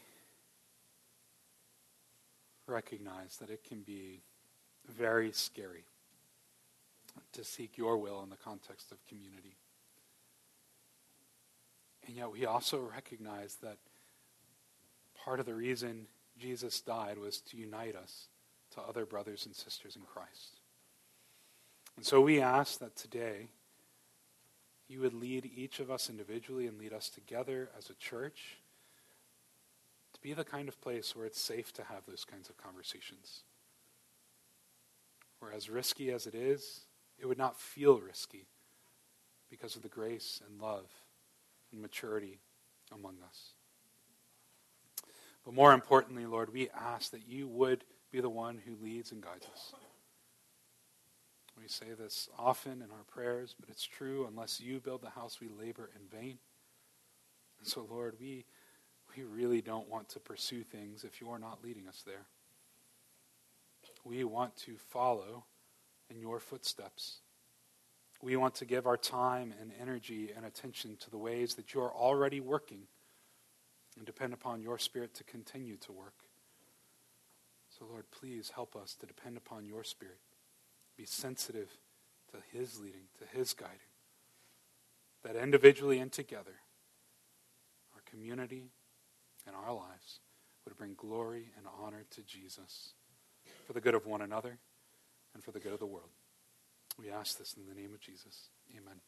recognize 2.69 3.37
that 3.39 3.51
it 3.51 3.65
can 3.65 3.81
be 3.81 4.21
very 4.89 5.33
scary 5.33 5.83
to 7.33 7.43
seek 7.43 7.77
your 7.77 7.97
will 7.97 8.23
in 8.23 8.31
the 8.31 8.37
context 8.37 8.93
of 8.93 9.05
community. 9.09 9.57
And 12.07 12.15
yet 12.15 12.31
we 12.31 12.47
also 12.47 12.79
recognize 12.79 13.57
that 13.57 13.79
part 15.25 15.41
of 15.41 15.47
the 15.47 15.55
reason 15.57 16.07
Jesus 16.39 16.81
died 16.81 17.19
was 17.19 17.41
to 17.41 17.57
unite 17.57 17.97
us 17.97 18.29
to 18.75 18.81
other 18.83 19.05
brothers 19.05 19.47
and 19.47 19.57
sisters 19.57 19.97
in 19.97 20.03
Christ. 20.03 20.61
And 21.97 22.07
so 22.07 22.21
we 22.21 22.41
ask 22.41 22.79
that 22.79 22.95
today 22.95 23.49
you 24.87 25.01
would 25.01 25.13
lead 25.13 25.51
each 25.57 25.81
of 25.81 25.91
us 25.91 26.09
individually 26.09 26.69
and 26.69 26.79
lead 26.79 26.93
us 26.93 27.09
together 27.09 27.69
as 27.77 27.91
a 27.91 27.95
church 27.95 28.59
be 30.23 30.33
the 30.33 30.45
kind 30.45 30.69
of 30.69 30.81
place 30.81 31.15
where 31.15 31.27
it's 31.27 31.41
safe 31.41 31.73
to 31.75 31.85
have 31.85 32.05
those 32.07 32.25
kinds 32.25 32.49
of 32.49 32.57
conversations. 32.57 33.43
Where, 35.39 35.53
as 35.53 35.71
risky 35.71 36.11
as 36.11 36.27
it 36.27 36.35
is, 36.35 36.81
it 37.19 37.27
would 37.27 37.39
not 37.39 37.61
feel 37.61 38.01
risky 38.01 38.47
because 39.51 39.77
of 39.77 39.83
the 39.83 39.89
grace 39.89 40.41
and 40.47 40.61
love 40.61 40.91
and 41.73 41.81
maturity 41.81 42.41
among 42.93 43.17
us. 43.25 43.53
But 45.45 45.55
more 45.55 45.73
importantly, 45.73 46.27
Lord, 46.27 46.53
we 46.53 46.69
ask 46.71 47.13
that 47.13 47.29
you 47.29 47.49
would 47.49 47.85
be 48.11 48.21
the 48.21 48.29
one 48.29 48.59
who 48.67 48.85
leads 48.85 49.13
and 49.13 49.23
guides 49.23 49.47
us. 49.53 49.73
We 51.61 51.69
say 51.69 51.87
this 51.99 52.29
often 52.39 52.83
in 52.83 52.91
our 52.91 53.05
prayers, 53.07 53.55
but 53.59 53.69
it's 53.69 53.85
true. 53.85 54.27
Unless 54.29 54.61
you 54.61 54.81
build 54.81 55.03
the 55.03 55.11
house, 55.11 55.39
we 55.41 55.49
labor 55.49 55.91
in 55.95 56.07
vain. 56.09 56.39
And 57.59 57.67
so, 57.67 57.87
Lord, 57.91 58.15
we 58.21 58.45
we 59.19 59.25
really 59.25 59.61
don't 59.61 59.89
want 59.89 60.09
to 60.11 60.21
pursue 60.21 60.63
things 60.63 61.03
if 61.03 61.21
you're 61.21 61.39
not 61.39 61.59
leading 61.65 61.89
us 61.89 62.03
there. 62.07 62.27
We 64.05 64.23
want 64.23 64.57
to 64.59 64.77
follow 64.77 65.45
in 66.09 66.21
your 66.21 66.39
footsteps. 66.39 67.19
We 68.23 68.37
want 68.37 68.55
to 68.57 68.65
give 68.65 68.87
our 68.87 68.97
time 68.97 69.55
and 69.61 69.73
energy 69.81 70.31
and 70.37 70.47
attention 70.47 70.97
to 71.01 71.11
the 71.11 71.19
ways 71.19 71.55
that 71.55 71.75
you're 71.75 71.93
already 71.93 72.41
working 72.41 72.83
and 73.97 74.07
depend 74.07 74.33
upon 74.33 74.63
your 74.63 74.79
Spirit 74.79 75.15
to 75.15 75.25
continue 75.25 75.77
to 75.79 75.93
work. 75.93 76.15
So, 77.77 77.85
Lord, 77.91 78.05
please 78.11 78.53
help 78.55 78.77
us 78.77 78.95
to 79.01 79.07
depend 79.07 79.37
upon 79.37 79.67
your 79.67 79.85
Spirit. 79.85 80.19
Be 80.97 81.05
sensitive 81.07 81.77
to 82.33 82.57
His 82.57 82.79
leading, 82.79 83.09
to 83.19 83.37
His 83.37 83.53
guiding. 83.53 83.79
That 85.25 85.37
individually 85.37 85.99
and 85.99 86.13
together, 86.13 86.55
our 87.95 88.03
community, 88.09 88.71
in 89.49 89.55
our 89.55 89.75
lives 89.75 90.21
would 90.65 90.77
bring 90.77 90.95
glory 90.95 91.51
and 91.57 91.67
honor 91.81 92.05
to 92.11 92.23
Jesus 92.23 92.93
for 93.67 93.73
the 93.73 93.81
good 93.81 93.95
of 93.95 94.07
one 94.07 94.23
another 94.23 94.59
and 95.35 95.43
for 95.43 95.53
the 95.53 95.61
good 95.61 95.73
of 95.73 95.79
the 95.79 95.87
world. 95.87 96.11
We 96.99 97.11
ask 97.11 97.39
this 97.39 97.55
in 97.55 97.67
the 97.67 97.81
name 97.81 97.95
of 97.95 98.01
Jesus. 98.01 98.51
Amen. 98.77 99.01